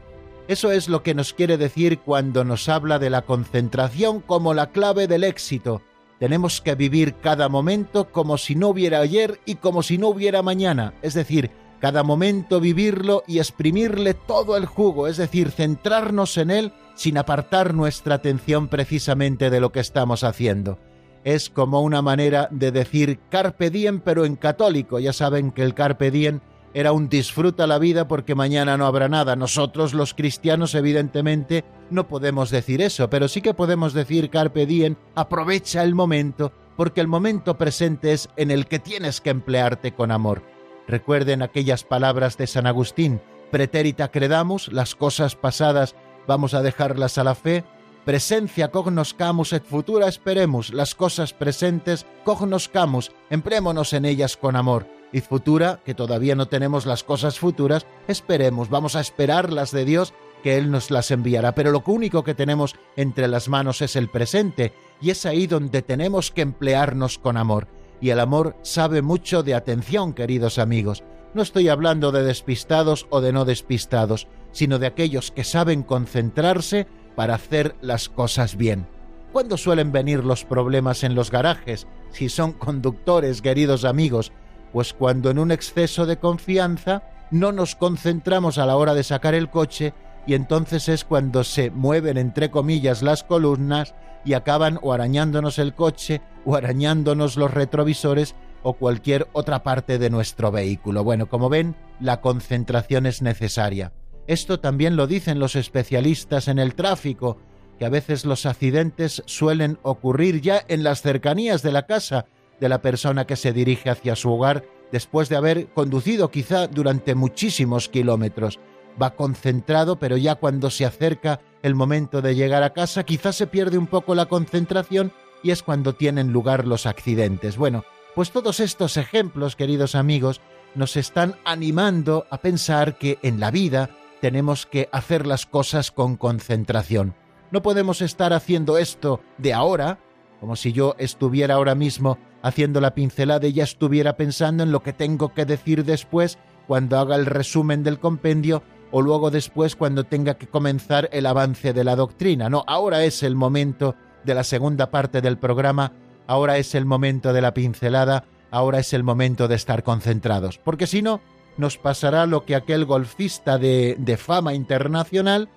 Eso 0.46 0.70
es 0.70 0.88
lo 0.88 1.02
que 1.02 1.16
nos 1.16 1.34
quiere 1.34 1.58
decir 1.58 1.98
cuando 1.98 2.44
nos 2.44 2.68
habla 2.68 3.00
de 3.00 3.10
la 3.10 3.22
concentración 3.22 4.20
como 4.20 4.54
la 4.54 4.70
clave 4.70 5.08
del 5.08 5.24
éxito. 5.24 5.82
Tenemos 6.20 6.60
que 6.60 6.76
vivir 6.76 7.16
cada 7.16 7.48
momento 7.48 8.12
como 8.12 8.38
si 8.38 8.54
no 8.54 8.68
hubiera 8.68 9.00
ayer 9.00 9.40
y 9.46 9.56
como 9.56 9.82
si 9.82 9.98
no 9.98 10.10
hubiera 10.10 10.40
mañana, 10.42 10.94
es 11.02 11.14
decir, 11.14 11.50
cada 11.80 12.04
momento 12.04 12.60
vivirlo 12.60 13.24
y 13.26 13.40
exprimirle 13.40 14.14
todo 14.14 14.56
el 14.56 14.66
jugo, 14.66 15.08
es 15.08 15.16
decir, 15.16 15.50
centrarnos 15.50 16.36
en 16.36 16.52
él 16.52 16.72
sin 16.94 17.18
apartar 17.18 17.74
nuestra 17.74 18.14
atención 18.14 18.68
precisamente 18.68 19.50
de 19.50 19.58
lo 19.58 19.72
que 19.72 19.80
estamos 19.80 20.22
haciendo 20.22 20.78
es 21.24 21.50
como 21.50 21.80
una 21.80 22.02
manera 22.02 22.48
de 22.50 22.70
decir 22.70 23.18
carpe 23.30 23.70
diem 23.70 24.00
pero 24.00 24.24
en 24.24 24.36
católico. 24.36 24.98
Ya 24.98 25.12
saben 25.12 25.50
que 25.50 25.62
el 25.62 25.74
carpe 25.74 26.10
diem 26.10 26.40
era 26.74 26.92
un 26.92 27.08
disfruta 27.08 27.66
la 27.66 27.78
vida 27.78 28.08
porque 28.08 28.34
mañana 28.34 28.76
no 28.76 28.86
habrá 28.86 29.08
nada. 29.08 29.36
Nosotros 29.36 29.94
los 29.94 30.12
cristianos 30.12 30.74
evidentemente 30.74 31.64
no 31.90 32.08
podemos 32.08 32.50
decir 32.50 32.82
eso, 32.82 33.08
pero 33.08 33.28
sí 33.28 33.40
que 33.40 33.54
podemos 33.54 33.94
decir 33.94 34.28
carpe 34.28 34.66
diem, 34.66 34.96
aprovecha 35.14 35.82
el 35.82 35.94
momento 35.94 36.52
porque 36.76 37.00
el 37.00 37.08
momento 37.08 37.56
presente 37.56 38.12
es 38.12 38.28
en 38.36 38.50
el 38.50 38.66
que 38.66 38.78
tienes 38.78 39.20
que 39.20 39.30
emplearte 39.30 39.92
con 39.92 40.10
amor. 40.10 40.42
Recuerden 40.86 41.42
aquellas 41.42 41.84
palabras 41.84 42.36
de 42.36 42.46
San 42.46 42.66
Agustín, 42.66 43.20
pretérita 43.50 44.10
credamus, 44.10 44.72
las 44.72 44.94
cosas 44.94 45.36
pasadas 45.36 45.94
vamos 46.26 46.54
a 46.54 46.62
dejarlas 46.62 47.18
a 47.18 47.24
la 47.24 47.34
fe, 47.34 47.64
presencia 48.04 48.68
cognoscamus 48.70 49.52
et 49.52 49.64
futura 49.64 50.08
esperemos, 50.08 50.72
las 50.72 50.94
cosas 50.94 51.32
presentes 51.32 52.04
cognoscamus, 52.24 53.12
emprémonos 53.30 53.92
en 53.94 54.04
ellas 54.04 54.36
con 54.36 54.56
amor, 54.56 54.86
y 55.12 55.20
futura, 55.20 55.80
que 55.84 55.94
todavía 55.94 56.34
no 56.34 56.48
tenemos 56.48 56.86
las 56.86 57.02
cosas 57.02 57.38
futuras, 57.38 57.86
esperemos, 58.08 58.68
vamos 58.68 58.94
a 58.96 59.00
esperar 59.00 59.52
las 59.52 59.70
de 59.70 59.84
Dios, 59.84 60.12
que 60.42 60.58
Él 60.58 60.70
nos 60.70 60.90
las 60.90 61.10
enviará, 61.10 61.54
pero 61.54 61.70
lo 61.70 61.82
único 61.86 62.24
que 62.24 62.34
tenemos 62.34 62.74
entre 62.96 63.28
las 63.28 63.48
manos 63.48 63.80
es 63.80 63.96
el 63.96 64.10
presente, 64.10 64.74
y 65.00 65.10
es 65.10 65.24
ahí 65.24 65.46
donde 65.46 65.80
tenemos 65.80 66.30
que 66.30 66.42
emplearnos 66.42 67.18
con 67.18 67.38
amor, 67.38 67.68
y 68.00 68.10
el 68.10 68.20
amor 68.20 68.56
sabe 68.62 69.00
mucho 69.00 69.42
de 69.42 69.54
atención, 69.54 70.12
queridos 70.12 70.58
amigos. 70.58 71.02
No 71.32 71.42
estoy 71.42 71.68
hablando 71.68 72.12
de 72.12 72.22
despistados 72.22 73.06
o 73.08 73.20
de 73.22 73.32
no 73.32 73.44
despistados, 73.44 74.28
sino 74.52 74.78
de 74.78 74.86
aquellos 74.86 75.30
que 75.30 75.42
saben 75.42 75.82
concentrarse 75.82 76.86
para 77.14 77.34
hacer 77.34 77.74
las 77.80 78.08
cosas 78.08 78.56
bien. 78.56 78.86
¿Cuándo 79.32 79.56
suelen 79.56 79.92
venir 79.92 80.24
los 80.24 80.44
problemas 80.44 81.02
en 81.02 81.14
los 81.14 81.30
garajes? 81.30 81.86
Si 82.12 82.28
son 82.28 82.52
conductores, 82.52 83.42
queridos 83.42 83.84
amigos, 83.84 84.32
pues 84.72 84.92
cuando 84.92 85.30
en 85.30 85.38
un 85.38 85.50
exceso 85.50 86.06
de 86.06 86.18
confianza 86.18 87.02
no 87.30 87.52
nos 87.52 87.74
concentramos 87.74 88.58
a 88.58 88.66
la 88.66 88.76
hora 88.76 88.94
de 88.94 89.02
sacar 89.02 89.34
el 89.34 89.50
coche 89.50 89.92
y 90.26 90.34
entonces 90.34 90.88
es 90.88 91.04
cuando 91.04 91.44
se 91.44 91.70
mueven 91.70 92.16
entre 92.16 92.50
comillas 92.50 93.02
las 93.02 93.24
columnas 93.24 93.94
y 94.24 94.34
acaban 94.34 94.78
o 94.82 94.92
arañándonos 94.92 95.58
el 95.58 95.74
coche 95.74 96.20
o 96.44 96.56
arañándonos 96.56 97.36
los 97.36 97.52
retrovisores 97.52 98.34
o 98.62 98.74
cualquier 98.74 99.28
otra 99.32 99.62
parte 99.62 99.98
de 99.98 100.10
nuestro 100.10 100.50
vehículo. 100.50 101.04
Bueno, 101.04 101.26
como 101.26 101.48
ven, 101.48 101.76
la 102.00 102.20
concentración 102.20 103.06
es 103.06 103.20
necesaria. 103.20 103.92
Esto 104.26 104.58
también 104.58 104.96
lo 104.96 105.06
dicen 105.06 105.38
los 105.38 105.54
especialistas 105.54 106.48
en 106.48 106.58
el 106.58 106.74
tráfico, 106.74 107.38
que 107.78 107.84
a 107.84 107.90
veces 107.90 108.24
los 108.24 108.46
accidentes 108.46 109.22
suelen 109.26 109.78
ocurrir 109.82 110.40
ya 110.40 110.64
en 110.68 110.82
las 110.82 111.02
cercanías 111.02 111.62
de 111.62 111.72
la 111.72 111.86
casa 111.86 112.26
de 112.60 112.68
la 112.68 112.80
persona 112.80 113.26
que 113.26 113.36
se 113.36 113.52
dirige 113.52 113.90
hacia 113.90 114.16
su 114.16 114.32
hogar 114.32 114.64
después 114.92 115.28
de 115.28 115.36
haber 115.36 115.66
conducido 115.68 116.30
quizá 116.30 116.68
durante 116.68 117.14
muchísimos 117.14 117.88
kilómetros. 117.88 118.60
Va 119.00 119.16
concentrado, 119.16 119.98
pero 119.98 120.16
ya 120.16 120.36
cuando 120.36 120.70
se 120.70 120.86
acerca 120.86 121.40
el 121.62 121.74
momento 121.74 122.22
de 122.22 122.34
llegar 122.36 122.62
a 122.62 122.72
casa, 122.72 123.02
quizás 123.02 123.36
se 123.36 123.48
pierde 123.48 123.76
un 123.76 123.88
poco 123.88 124.14
la 124.14 124.26
concentración 124.26 125.12
y 125.42 125.50
es 125.50 125.62
cuando 125.62 125.94
tienen 125.94 126.32
lugar 126.32 126.66
los 126.66 126.86
accidentes. 126.86 127.56
Bueno, 127.56 127.84
pues 128.14 128.30
todos 128.30 128.60
estos 128.60 128.96
ejemplos, 128.96 129.56
queridos 129.56 129.96
amigos, 129.96 130.40
nos 130.76 130.96
están 130.96 131.34
animando 131.44 132.26
a 132.30 132.38
pensar 132.38 132.96
que 132.96 133.18
en 133.22 133.40
la 133.40 133.50
vida 133.50 133.90
tenemos 134.24 134.64
que 134.64 134.88
hacer 134.90 135.26
las 135.26 135.44
cosas 135.44 135.90
con 135.90 136.16
concentración. 136.16 137.14
No 137.50 137.60
podemos 137.60 138.00
estar 138.00 138.32
haciendo 138.32 138.78
esto 138.78 139.20
de 139.36 139.52
ahora, 139.52 139.98
como 140.40 140.56
si 140.56 140.72
yo 140.72 140.96
estuviera 140.96 141.56
ahora 141.56 141.74
mismo 141.74 142.16
haciendo 142.40 142.80
la 142.80 142.94
pincelada 142.94 143.46
y 143.46 143.52
ya 143.52 143.64
estuviera 143.64 144.16
pensando 144.16 144.62
en 144.62 144.72
lo 144.72 144.82
que 144.82 144.94
tengo 144.94 145.34
que 145.34 145.44
decir 145.44 145.84
después 145.84 146.38
cuando 146.66 146.98
haga 146.98 147.16
el 147.16 147.26
resumen 147.26 147.82
del 147.82 147.98
compendio 147.98 148.62
o 148.92 149.02
luego 149.02 149.30
después 149.30 149.76
cuando 149.76 150.04
tenga 150.04 150.38
que 150.38 150.46
comenzar 150.46 151.10
el 151.12 151.26
avance 151.26 151.74
de 151.74 151.84
la 151.84 151.94
doctrina. 151.94 152.48
No, 152.48 152.64
ahora 152.66 153.04
es 153.04 153.22
el 153.22 153.36
momento 153.36 153.94
de 154.24 154.34
la 154.34 154.42
segunda 154.42 154.90
parte 154.90 155.20
del 155.20 155.36
programa 155.36 155.92
ahora 156.26 156.58
es 156.58 156.74
el 156.74 156.86
momento 156.86 157.32
de 157.32 157.40
la 157.40 157.54
pincelada, 157.54 158.24
ahora 158.50 158.78
es 158.78 158.92
el 158.92 159.02
momento 159.02 159.48
de 159.48 159.56
estar 159.56 159.82
concentrados, 159.82 160.58
porque 160.58 160.86
si 160.86 161.02
no, 161.02 161.20
nos 161.56 161.78
pasará 161.78 162.26
lo 162.26 162.44
que 162.44 162.54
aquel 162.54 162.84
golfista 162.84 163.58
de, 163.58 164.18
fama 164.18 164.54
internacional, 164.54 165.48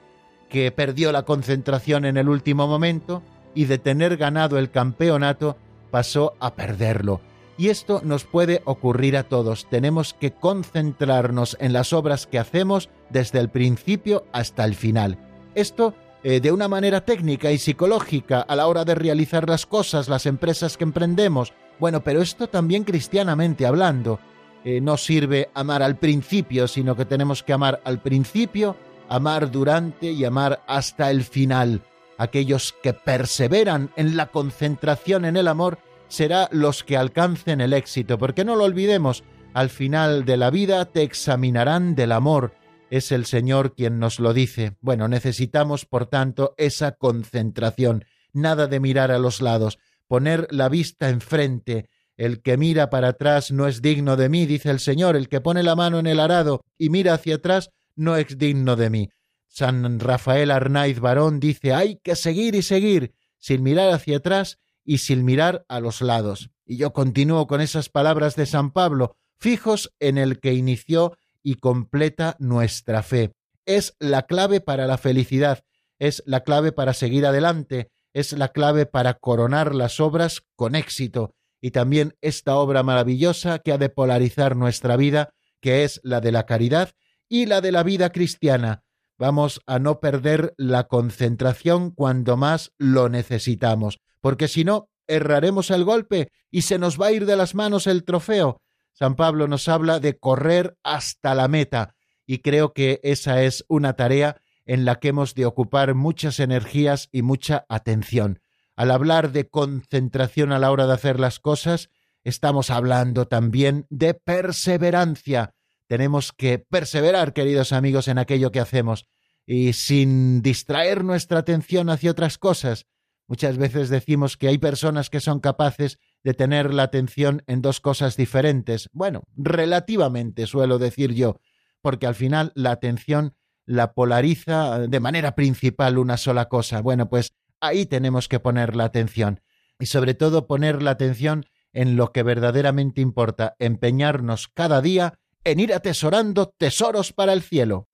que 0.50 0.72
perdió 0.72 1.12
la 1.12 1.24
concentración 1.24 2.06
en 2.06 2.18
el 2.18 2.30
último 2.30 2.68
momento 2.68 3.22
y 3.54 3.66
de 3.66 3.78
tener 3.78 4.18
ganado 4.18 4.58
el 4.58 4.72
campeonato 4.72 5.58
pasó 5.92 6.36
a 6.40 6.54
perderlo. 6.56 7.22
Y 7.58 7.70
esto 7.70 8.02
nos 8.04 8.24
puede 8.24 8.62
ocurrir 8.66 9.18
a 9.18 9.24
todos. 9.24 9.68
Tenemos 9.68 10.14
que 10.14 10.32
concentrarnos 10.32 11.58
en 11.60 11.74
las 11.74 11.92
obras 11.92 12.28
que 12.28 12.38
hacemos 12.38 12.90
desde 13.10 13.40
el 13.40 13.50
principio 13.50 14.26
hasta 14.32 14.64
el 14.64 14.76
final. 14.76 15.18
Esto 15.56 15.96
eh, 16.24 16.40
de 16.40 16.52
una 16.52 16.68
manera 16.68 17.02
técnica 17.02 17.52
y 17.52 17.58
psicológica 17.58 18.42
a 18.42 18.56
la 18.56 18.68
hora 18.68 18.86
de 18.86 18.96
realizar 18.96 19.48
las 19.48 19.66
cosas, 19.66 20.08
las 20.08 20.26
empresas 20.26 20.78
que 20.78 20.84
emprendemos. 20.84 21.54
Bueno, 21.80 22.04
pero 22.04 22.22
esto 22.22 22.48
también 22.48 22.84
cristianamente 22.84 23.66
hablando. 23.66 24.20
Eh, 24.70 24.82
no 24.82 24.98
sirve 24.98 25.50
amar 25.54 25.82
al 25.82 25.96
principio, 25.96 26.68
sino 26.68 26.94
que 26.98 27.06
tenemos 27.06 27.42
que 27.42 27.54
amar 27.54 27.80
al 27.86 28.02
principio, 28.02 28.76
amar 29.08 29.50
durante 29.50 30.12
y 30.12 30.26
amar 30.26 30.62
hasta 30.68 31.10
el 31.10 31.24
final. 31.24 31.84
Aquellos 32.18 32.76
que 32.84 32.92
perseveran 32.92 33.92
en 33.96 34.18
la 34.18 34.26
concentración 34.26 35.24
en 35.24 35.38
el 35.38 35.48
amor 35.48 35.80
será 36.10 36.50
los 36.52 36.84
que 36.84 36.98
alcancen 36.98 37.62
el 37.62 37.72
éxito, 37.72 38.18
porque 38.18 38.44
no 38.44 38.58
lo 38.58 38.66
olvidemos, 38.66 39.24
al 39.54 39.70
final 39.70 40.26
de 40.26 40.36
la 40.36 40.50
vida 40.50 40.84
te 40.84 41.02
examinarán 41.02 41.96
del 41.96 42.12
amor, 42.12 42.54
es 42.90 43.14
el 43.14 43.26
Señor 43.26 43.74
quien 43.74 44.00
nos 44.00 44.20
lo 44.20 44.34
dice. 44.34 44.76
Bueno, 44.82 45.08
necesitamos, 45.08 45.86
por 45.86 46.08
tanto, 46.08 46.56
esa 46.58 46.92
concentración, 46.98 48.04
nada 48.34 48.68
de 48.68 48.82
mirar 48.82 49.12
a 49.12 49.18
los 49.18 49.40
lados, 49.40 49.80
poner 50.10 50.46
la 50.52 50.68
vista 50.68 51.08
enfrente. 51.08 51.88
El 52.18 52.42
que 52.42 52.58
mira 52.58 52.90
para 52.90 53.10
atrás 53.10 53.52
no 53.52 53.68
es 53.68 53.84
digno 53.84 54.18
de 54.18 54.28
mí, 54.28 54.48
dice 54.48 54.72
el 54.72 54.80
Señor, 54.80 55.16
el 55.16 55.30
que 55.30 55.40
pone 55.40 55.62
la 55.62 55.76
mano 55.76 56.00
en 56.00 56.08
el 56.08 56.20
arado 56.20 56.66
y 56.76 56.90
mira 56.90 57.14
hacia 57.14 57.36
atrás 57.36 57.70
no 57.96 58.16
es 58.16 58.40
digno 58.40 58.76
de 58.76 58.90
mí. 58.90 59.10
San 59.48 60.00
Rafael 60.00 60.50
Arnaiz 60.50 61.00
Barón 61.00 61.40
dice 61.40 61.74
hay 61.74 61.98
que 61.98 62.16
seguir 62.16 62.56
y 62.56 62.64
seguir, 62.64 63.14
sin 63.38 63.62
mirar 63.62 63.94
hacia 63.94 64.18
atrás 64.18 64.58
y 64.84 64.98
sin 64.98 65.26
mirar 65.26 65.64
a 65.70 65.80
los 65.80 66.02
lados. 66.02 66.50
Y 66.66 66.78
yo 66.78 66.92
continúo 66.92 67.46
con 67.46 67.62
esas 67.62 67.88
palabras 67.88 68.36
de 68.36 68.48
San 68.48 68.72
Pablo, 68.72 69.16
fijos 69.38 69.94
en 70.00 70.18
el 70.18 70.40
que 70.40 70.56
inició 70.56 71.18
y 71.44 71.56
completa 71.56 72.36
nuestra 72.40 73.04
fe. 73.04 73.32
Es 73.66 73.96
la 74.00 74.24
clave 74.24 74.60
para 74.60 74.88
la 74.88 74.98
felicidad, 74.98 75.64
es 76.00 76.24
la 76.26 76.42
clave 76.44 76.72
para 76.72 76.94
seguir 76.94 77.28
adelante, 77.28 77.92
es 78.14 78.34
la 78.34 78.48
clave 78.48 78.88
para 78.88 79.14
coronar 79.14 79.76
las 79.76 80.00
obras 80.00 80.42
con 80.56 80.74
éxito 80.74 81.37
y 81.68 81.72
también 81.72 82.16
esta 82.22 82.56
obra 82.56 82.82
maravillosa 82.82 83.60
que 83.60 83.74
ha 83.74 83.78
de 83.78 83.90
polarizar 83.90 84.56
nuestra 84.56 84.96
vida, 84.96 85.34
que 85.60 85.84
es 85.84 86.00
la 86.02 86.22
de 86.22 86.32
la 86.32 86.46
caridad 86.46 86.92
y 87.28 87.46
la 87.46 87.60
de 87.60 87.74
la 87.74 87.84
vida 87.84 88.14
cristiana. 88.14 88.84
Vamos 89.18 89.60
a 89.66 89.78
no 89.78 90.00
perder 90.00 90.54
la 90.56 90.88
concentración 90.88 91.92
cuando 91.92 92.38
más 92.38 92.72
lo 92.78 93.10
necesitamos, 93.10 94.00
porque 94.22 94.48
si 94.48 94.64
no, 94.64 94.90
erraremos 95.08 95.70
el 95.70 95.84
golpe 95.84 96.32
y 96.50 96.62
se 96.62 96.80
nos 96.80 97.02
va 97.02 97.08
a 97.08 97.12
ir 97.12 97.26
de 97.26 97.36
las 97.36 97.54
manos 97.54 97.86
el 97.86 98.06
trofeo, 98.06 98.62
San 98.94 99.18
Pablo 99.18 99.50
nos 99.50 99.68
habla 99.68 100.00
de 100.00 100.18
correr 100.18 100.78
hasta 100.84 101.36
la 101.36 101.50
meta 101.50 101.96
y 102.26 102.38
creo 102.38 102.72
que 102.72 103.02
esa 103.04 103.44
es 103.44 103.66
una 103.68 103.98
tarea 103.98 104.38
en 104.66 104.86
la 104.86 105.02
que 105.02 105.10
hemos 105.10 105.36
de 105.36 105.46
ocupar 105.46 105.96
muchas 105.96 106.40
energías 106.40 107.10
y 107.12 107.24
mucha 107.24 107.66
atención. 107.68 108.40
Al 108.78 108.92
hablar 108.92 109.32
de 109.32 109.50
concentración 109.50 110.52
a 110.52 110.60
la 110.60 110.72
hora 110.72 110.86
de 110.86 110.94
hacer 110.94 111.20
las 111.20 111.40
cosas, 111.40 111.90
estamos 112.24 112.70
hablando 112.70 113.28
también 113.28 113.88
de 113.90 114.14
perseverancia. 114.14 115.56
Tenemos 115.88 116.32
que 116.32 116.60
perseverar, 116.60 117.34
queridos 117.34 117.74
amigos, 117.74 118.08
en 118.08 118.20
aquello 118.20 118.52
que 118.52 118.60
hacemos 118.60 119.08
y 119.48 119.74
sin 119.74 120.44
distraer 120.44 121.04
nuestra 121.04 121.40
atención 121.40 121.90
hacia 121.90 122.12
otras 122.12 122.38
cosas. 122.38 122.86
Muchas 123.28 123.58
veces 123.58 123.90
decimos 123.90 124.38
que 124.38 124.48
hay 124.48 124.60
personas 124.60 125.10
que 125.10 125.22
son 125.22 125.40
capaces 125.40 125.98
de 126.24 126.36
tener 126.36 126.72
la 126.72 126.84
atención 126.84 127.42
en 127.48 127.64
dos 127.64 127.82
cosas 127.82 128.16
diferentes. 128.16 128.90
Bueno, 128.94 129.24
relativamente 129.36 130.46
suelo 130.46 130.78
decir 130.78 131.16
yo, 131.16 131.40
porque 131.82 132.06
al 132.06 132.16
final 132.16 132.52
la 132.54 132.72
atención 132.72 133.34
la 133.66 133.94
polariza 133.94 134.80
de 134.88 135.00
manera 135.00 135.34
principal 135.34 135.98
una 135.98 136.18
sola 136.18 136.48
cosa. 136.48 136.82
Bueno, 136.82 137.10
pues 137.10 137.34
ahí 137.62 137.86
tenemos 137.86 138.28
que 138.28 138.40
poner 138.40 138.76
la 138.76 138.86
atención. 138.86 139.42
Y 139.80 139.86
sobre 139.88 140.14
todo 140.14 140.48
poner 140.48 140.82
la 140.82 140.92
atención 140.92 141.46
en 141.74 141.96
lo 141.96 142.12
que 142.12 142.24
verdaderamente 142.24 143.02
importa, 143.02 143.56
empeñarnos 143.60 144.48
cada 144.48 144.82
día 144.82 145.20
en 145.44 145.60
ir 145.60 145.74
atesorando 145.74 146.54
tesoros 146.58 147.14
para 147.14 147.34
el 147.34 147.42
cielo. 147.42 147.88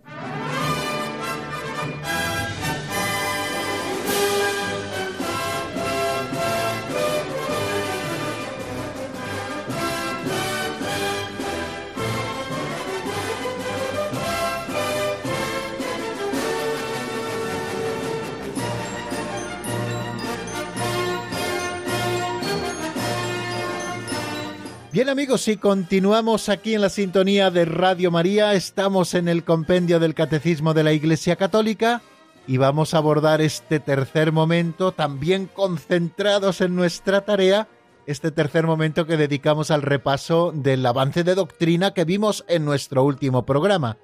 Bien 24.93 25.09
amigos, 25.09 25.41
si 25.41 25.57
continuamos 25.57 26.50
aquí 26.50 26.75
en 26.75 26.81
la 26.81 26.89
sintonía 26.89 27.50
de 27.50 27.65
Radio 27.65 28.12
María, 28.12 28.53
estamos 28.53 29.15
en 29.15 29.27
el 29.27 29.43
compendio 29.43 30.00
del 30.00 30.13
Catecismo 30.13 30.75
de 30.75 30.83
la 30.83 30.93
Iglesia 30.93 31.35
Católica 31.35 32.03
y 32.45 32.57
vamos 32.57 32.93
a 32.93 33.00
abordar 33.00 33.41
este 33.41 33.79
tercer 33.79 34.31
momento 34.31 34.91
también 34.91 35.47
concentrados 35.47 36.62
en 36.62 36.75
nuestra 36.75 37.25
tarea, 37.25 37.67
este 38.05 38.29
tercer 38.29 38.67
momento 38.67 39.07
que 39.07 39.17
dedicamos 39.17 39.71
al 39.71 39.81
repaso 39.81 40.51
del 40.53 40.85
avance 40.85 41.23
de 41.23 41.33
doctrina 41.33 41.95
que 41.95 42.05
vimos 42.05 42.45
en 42.47 42.63
nuestro 42.63 43.03
último 43.03 43.47
programa. 43.47 43.97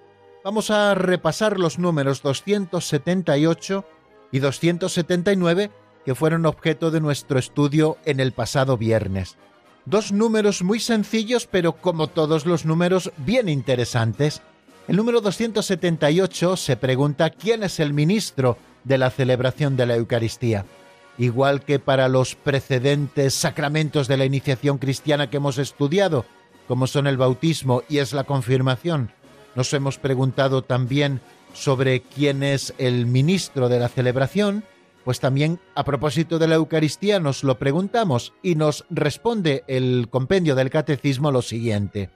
Vamos 0.43 0.71
a 0.71 0.95
repasar 0.95 1.59
los 1.59 1.77
números 1.77 2.23
278 2.23 3.85
y 4.31 4.39
279 4.39 5.69
que 6.03 6.15
fueron 6.15 6.47
objeto 6.47 6.89
de 6.89 6.99
nuestro 6.99 7.37
estudio 7.37 7.97
en 8.05 8.19
el 8.19 8.31
pasado 8.31 8.75
viernes. 8.75 9.37
Dos 9.85 10.11
números 10.11 10.61
muy 10.61 10.79
sencillos, 10.79 11.47
pero 11.49 11.73
como 11.73 12.07
todos 12.07 12.45
los 12.45 12.65
números, 12.65 13.11
bien 13.17 13.49
interesantes. 13.49 14.41
El 14.87 14.97
número 14.97 15.21
278 15.21 16.57
se 16.57 16.75
pregunta 16.75 17.29
quién 17.29 17.63
es 17.63 17.79
el 17.79 17.93
ministro 17.93 18.57
de 18.83 18.97
la 18.97 19.09
celebración 19.09 19.77
de 19.77 19.85
la 19.85 19.95
Eucaristía. 19.95 20.65
Igual 21.17 21.63
que 21.63 21.79
para 21.79 22.07
los 22.07 22.35
precedentes 22.35 23.33
sacramentos 23.33 24.07
de 24.07 24.17
la 24.17 24.25
iniciación 24.25 24.77
cristiana 24.77 25.29
que 25.29 25.37
hemos 25.37 25.57
estudiado, 25.57 26.25
como 26.67 26.87
son 26.87 27.07
el 27.07 27.17
bautismo 27.17 27.83
y 27.89 27.97
es 27.97 28.13
la 28.13 28.23
confirmación, 28.23 29.11
nos 29.55 29.73
hemos 29.73 29.97
preguntado 29.97 30.63
también 30.63 31.19
sobre 31.53 32.01
quién 32.01 32.43
es 32.43 32.73
el 32.77 33.05
ministro 33.05 33.69
de 33.69 33.79
la 33.79 33.89
celebración, 33.89 34.63
pues 35.09 35.19
también 35.19 35.59
a 35.73 35.85
propósito 35.85 36.37
de 36.37 36.47
la 36.47 36.53
Eucaristía 36.53 37.19
nos 37.19 37.43
lo 37.43 37.57
preguntamos 37.57 38.35
y 38.43 38.53
nos 38.53 38.85
responde 38.91 39.63
el 39.65 40.07
compendio 40.11 40.53
del 40.53 40.69
Catecismo 40.69 41.31
lo 41.31 41.41
siguiente. 41.41 42.11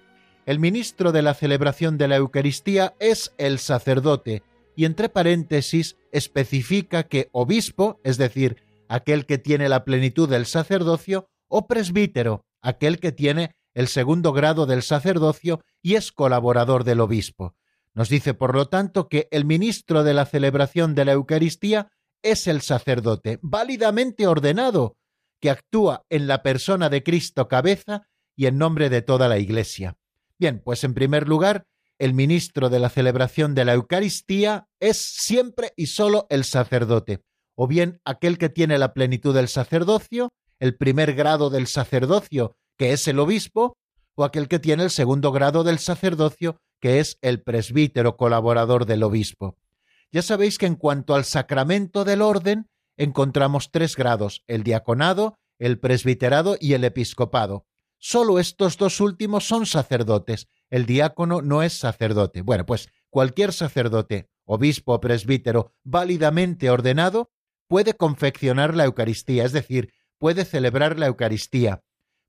El 0.45 0.59
ministro 0.59 1.11
de 1.11 1.23
la 1.23 1.33
celebración 1.33 1.97
de 1.97 2.07
la 2.07 2.17
Eucaristía 2.17 2.93
es 2.99 3.33
el 3.39 3.57
sacerdote 3.57 4.43
y 4.75 4.85
entre 4.85 5.09
paréntesis 5.09 5.97
especifica 6.11 7.01
que 7.01 7.29
obispo, 7.31 7.99
es 8.03 8.19
decir, 8.19 8.57
aquel 8.87 9.25
que 9.25 9.39
tiene 9.39 9.69
la 9.69 9.85
plenitud 9.85 10.29
del 10.29 10.45
sacerdocio, 10.45 11.25
o 11.47 11.65
presbítero, 11.65 12.45
aquel 12.61 12.99
que 12.99 13.11
tiene 13.11 13.55
el 13.73 13.87
segundo 13.87 14.33
grado 14.33 14.67
del 14.67 14.83
sacerdocio 14.83 15.61
y 15.81 15.95
es 15.95 16.11
colaborador 16.11 16.83
del 16.83 16.99
obispo. 16.99 17.55
Nos 17.95 18.09
dice, 18.09 18.35
por 18.35 18.55
lo 18.55 18.67
tanto, 18.67 19.09
que 19.09 19.27
el 19.31 19.45
ministro 19.45 20.03
de 20.03 20.13
la 20.13 20.27
celebración 20.27 20.93
de 20.93 21.05
la 21.05 21.13
Eucaristía 21.13 21.89
es 22.23 22.47
el 22.47 22.61
sacerdote, 22.61 23.39
válidamente 23.41 24.25
ordenado, 24.27 24.97
que 25.39 25.49
actúa 25.49 26.05
en 26.09 26.27
la 26.27 26.41
persona 26.41 26.89
de 26.89 27.03
Cristo 27.03 27.47
cabeza 27.47 28.07
y 28.35 28.47
en 28.47 28.57
nombre 28.57 28.89
de 28.89 29.01
toda 29.01 29.27
la 29.27 29.37
Iglesia. 29.37 29.97
Bien, 30.39 30.61
pues 30.63 30.83
en 30.83 30.93
primer 30.93 31.27
lugar, 31.27 31.67
el 31.99 32.13
ministro 32.13 32.69
de 32.69 32.79
la 32.79 32.89
celebración 32.89 33.53
de 33.53 33.65
la 33.65 33.73
Eucaristía 33.73 34.67
es 34.79 34.97
siempre 34.97 35.73
y 35.75 35.87
solo 35.87 36.25
el 36.29 36.43
sacerdote, 36.43 37.23
o 37.55 37.67
bien 37.67 38.01
aquel 38.03 38.37
que 38.37 38.49
tiene 38.49 38.77
la 38.77 38.93
plenitud 38.93 39.35
del 39.35 39.47
sacerdocio, 39.47 40.29
el 40.59 40.75
primer 40.75 41.13
grado 41.13 41.49
del 41.49 41.67
sacerdocio, 41.67 42.55
que 42.77 42.93
es 42.93 43.07
el 43.07 43.19
obispo, 43.19 43.77
o 44.15 44.23
aquel 44.23 44.47
que 44.47 44.59
tiene 44.59 44.83
el 44.83 44.91
segundo 44.91 45.31
grado 45.31 45.63
del 45.63 45.79
sacerdocio, 45.79 46.57
que 46.79 46.99
es 46.99 47.17
el 47.21 47.41
presbítero 47.41 48.17
colaborador 48.17 48.85
del 48.85 49.03
obispo. 49.03 49.57
Ya 50.13 50.21
sabéis 50.21 50.59
que 50.59 50.67
en 50.67 50.75
cuanto 50.75 51.15
al 51.15 51.25
sacramento 51.25 52.05
del 52.05 52.21
orden, 52.21 52.69
encontramos 52.97 53.71
tres 53.71 53.95
grados, 53.95 54.43
el 54.45 54.63
diaconado, 54.63 55.39
el 55.57 55.79
presbiterado 55.79 56.55
y 56.59 56.73
el 56.73 56.83
episcopado. 56.83 57.65
Solo 57.97 58.37
estos 58.37 58.77
dos 58.77 59.01
últimos 59.01 59.47
son 59.47 59.65
sacerdotes, 59.65 60.47
el 60.69 60.85
diácono 60.85 61.41
no 61.41 61.63
es 61.63 61.73
sacerdote. 61.73 62.43
Bueno, 62.43 62.63
pues 62.67 62.89
cualquier 63.09 63.53
sacerdote, 63.53 64.29
obispo 64.45 64.93
o 64.93 65.01
presbítero 65.01 65.73
válidamente 65.83 66.69
ordenado 66.69 67.31
puede 67.67 67.95
confeccionar 67.95 68.75
la 68.75 68.85
Eucaristía, 68.85 69.45
es 69.45 69.51
decir, 69.51 69.93
puede 70.19 70.45
celebrar 70.45 70.99
la 70.99 71.07
Eucaristía, 71.07 71.81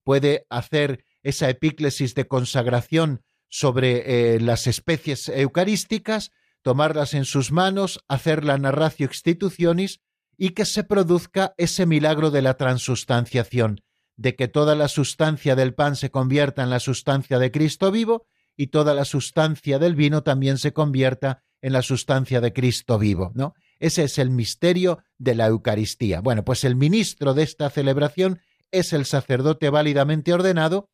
puede 0.04 0.46
hacer 0.48 1.04
esa 1.22 1.50
epíclesis 1.50 2.14
de 2.14 2.28
consagración 2.28 3.22
sobre 3.48 4.36
eh, 4.36 4.40
las 4.40 4.66
especies 4.66 5.28
eucarísticas, 5.28 6.30
tomarlas 6.64 7.12
en 7.12 7.26
sus 7.26 7.52
manos, 7.52 8.00
hacer 8.08 8.42
la 8.42 8.56
narratio 8.56 9.06
institutionis 9.06 10.00
y 10.36 10.50
que 10.50 10.64
se 10.64 10.82
produzca 10.82 11.54
ese 11.58 11.84
milagro 11.84 12.30
de 12.30 12.40
la 12.40 12.56
transustanciación, 12.56 13.82
de 14.16 14.34
que 14.34 14.48
toda 14.48 14.74
la 14.74 14.88
sustancia 14.88 15.54
del 15.56 15.74
pan 15.74 15.94
se 15.94 16.10
convierta 16.10 16.62
en 16.62 16.70
la 16.70 16.80
sustancia 16.80 17.38
de 17.38 17.52
Cristo 17.52 17.92
vivo 17.92 18.26
y 18.56 18.68
toda 18.68 18.94
la 18.94 19.04
sustancia 19.04 19.78
del 19.78 19.94
vino 19.94 20.22
también 20.22 20.56
se 20.56 20.72
convierta 20.72 21.44
en 21.60 21.74
la 21.74 21.82
sustancia 21.82 22.40
de 22.40 22.54
Cristo 22.54 22.98
vivo, 22.98 23.30
¿no? 23.34 23.52
Ese 23.78 24.04
es 24.04 24.18
el 24.18 24.30
misterio 24.30 25.00
de 25.18 25.34
la 25.34 25.46
Eucaristía. 25.48 26.20
Bueno, 26.22 26.44
pues 26.44 26.64
el 26.64 26.76
ministro 26.76 27.34
de 27.34 27.42
esta 27.42 27.68
celebración 27.68 28.40
es 28.70 28.94
el 28.94 29.04
sacerdote 29.04 29.68
válidamente 29.68 30.32
ordenado, 30.32 30.88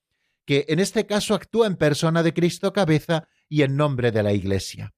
que 0.44 0.64
en 0.68 0.80
este 0.80 1.06
caso 1.06 1.34
actúa 1.34 1.68
en 1.68 1.76
persona 1.76 2.24
de 2.24 2.34
Cristo 2.34 2.72
cabeza 2.72 3.28
y 3.48 3.62
en 3.62 3.76
nombre 3.76 4.10
de 4.10 4.24
la 4.24 4.32
Iglesia. 4.32 4.92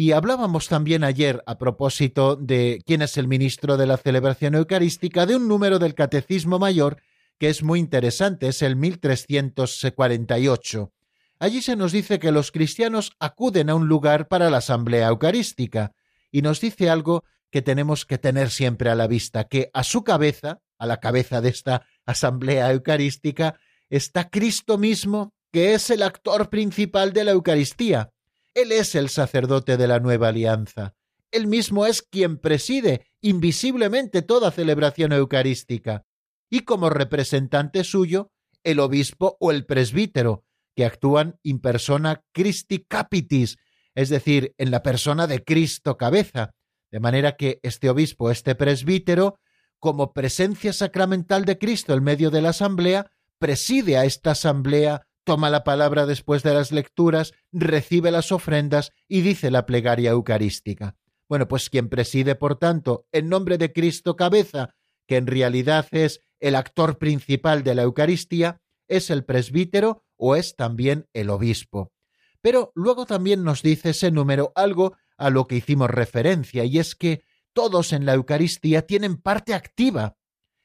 Y 0.00 0.12
hablábamos 0.12 0.68
también 0.68 1.02
ayer, 1.02 1.42
a 1.44 1.58
propósito 1.58 2.36
de 2.36 2.80
quién 2.86 3.02
es 3.02 3.16
el 3.16 3.26
ministro 3.26 3.76
de 3.76 3.88
la 3.88 3.96
celebración 3.96 4.54
eucarística, 4.54 5.26
de 5.26 5.34
un 5.34 5.48
número 5.48 5.80
del 5.80 5.96
Catecismo 5.96 6.60
Mayor 6.60 7.02
que 7.36 7.48
es 7.48 7.64
muy 7.64 7.80
interesante, 7.80 8.46
es 8.46 8.62
el 8.62 8.76
1348. 8.76 10.92
Allí 11.40 11.62
se 11.62 11.74
nos 11.74 11.90
dice 11.90 12.20
que 12.20 12.30
los 12.30 12.52
cristianos 12.52 13.10
acuden 13.18 13.70
a 13.70 13.74
un 13.74 13.88
lugar 13.88 14.28
para 14.28 14.50
la 14.50 14.58
asamblea 14.58 15.08
eucarística 15.08 15.94
y 16.30 16.42
nos 16.42 16.60
dice 16.60 16.88
algo 16.88 17.24
que 17.50 17.60
tenemos 17.60 18.06
que 18.06 18.18
tener 18.18 18.50
siempre 18.50 18.90
a 18.90 18.94
la 18.94 19.08
vista, 19.08 19.48
que 19.48 19.68
a 19.74 19.82
su 19.82 20.04
cabeza, 20.04 20.60
a 20.78 20.86
la 20.86 21.00
cabeza 21.00 21.40
de 21.40 21.48
esta 21.48 21.84
asamblea 22.06 22.70
eucarística, 22.70 23.58
está 23.90 24.30
Cristo 24.30 24.78
mismo, 24.78 25.34
que 25.50 25.74
es 25.74 25.90
el 25.90 26.04
actor 26.04 26.50
principal 26.50 27.12
de 27.12 27.24
la 27.24 27.32
Eucaristía. 27.32 28.12
Él 28.58 28.72
es 28.72 28.96
el 28.96 29.08
sacerdote 29.08 29.76
de 29.76 29.86
la 29.86 30.00
nueva 30.00 30.28
alianza. 30.30 30.96
Él 31.30 31.46
mismo 31.46 31.86
es 31.86 32.02
quien 32.02 32.38
preside 32.38 33.06
invisiblemente 33.20 34.20
toda 34.20 34.50
celebración 34.50 35.12
eucarística. 35.12 36.04
Y 36.50 36.62
como 36.62 36.90
representante 36.90 37.84
suyo, 37.84 38.32
el 38.64 38.80
obispo 38.80 39.36
o 39.38 39.52
el 39.52 39.64
presbítero, 39.64 40.44
que 40.74 40.84
actúan 40.84 41.38
in 41.44 41.60
persona 41.60 42.24
Christi 42.32 42.84
Capitis, 42.84 43.58
es 43.94 44.08
decir, 44.08 44.56
en 44.58 44.72
la 44.72 44.82
persona 44.82 45.28
de 45.28 45.44
Cristo 45.44 45.96
cabeza, 45.96 46.50
de 46.90 46.98
manera 46.98 47.36
que 47.36 47.60
este 47.62 47.88
obispo, 47.88 48.28
este 48.32 48.56
presbítero, 48.56 49.38
como 49.78 50.12
presencia 50.12 50.72
sacramental 50.72 51.44
de 51.44 51.58
Cristo 51.58 51.94
en 51.94 52.02
medio 52.02 52.32
de 52.32 52.42
la 52.42 52.48
asamblea, 52.48 53.08
preside 53.38 53.98
a 53.98 54.04
esta 54.04 54.32
asamblea, 54.32 55.06
toma 55.28 55.50
la 55.50 55.62
palabra 55.62 56.06
después 56.06 56.42
de 56.42 56.54
las 56.54 56.72
lecturas, 56.72 57.34
recibe 57.52 58.10
las 58.10 58.32
ofrendas 58.32 58.92
y 59.08 59.20
dice 59.20 59.50
la 59.50 59.66
plegaria 59.66 60.12
eucarística. 60.12 60.96
Bueno, 61.28 61.48
pues 61.48 61.68
quien 61.68 61.90
preside, 61.90 62.34
por 62.34 62.56
tanto, 62.56 63.06
en 63.12 63.28
nombre 63.28 63.58
de 63.58 63.74
Cristo 63.74 64.16
cabeza, 64.16 64.74
que 65.06 65.16
en 65.16 65.26
realidad 65.26 65.86
es 65.90 66.22
el 66.40 66.54
actor 66.54 66.96
principal 66.96 67.62
de 67.62 67.74
la 67.74 67.82
Eucaristía, 67.82 68.62
es 68.86 69.10
el 69.10 69.22
presbítero 69.22 70.02
o 70.16 70.34
es 70.34 70.56
también 70.56 71.06
el 71.12 71.28
obispo. 71.28 71.92
Pero 72.40 72.72
luego 72.74 73.04
también 73.04 73.44
nos 73.44 73.60
dice 73.60 73.90
ese 73.90 74.10
número 74.10 74.52
algo 74.54 74.96
a 75.18 75.28
lo 75.28 75.46
que 75.46 75.56
hicimos 75.56 75.90
referencia, 75.90 76.64
y 76.64 76.78
es 76.78 76.94
que 76.94 77.22
todos 77.52 77.92
en 77.92 78.06
la 78.06 78.14
Eucaristía 78.14 78.86
tienen 78.86 79.18
parte 79.18 79.52
activa. 79.52 80.16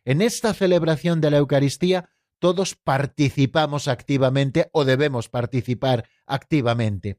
En 0.06 0.22
esta 0.22 0.54
celebración 0.54 1.20
de 1.20 1.32
la 1.32 1.40
Eucaristía 1.40 2.13
todos 2.44 2.76
participamos 2.76 3.88
activamente 3.88 4.68
o 4.74 4.84
debemos 4.84 5.30
participar 5.30 6.10
activamente. 6.28 7.18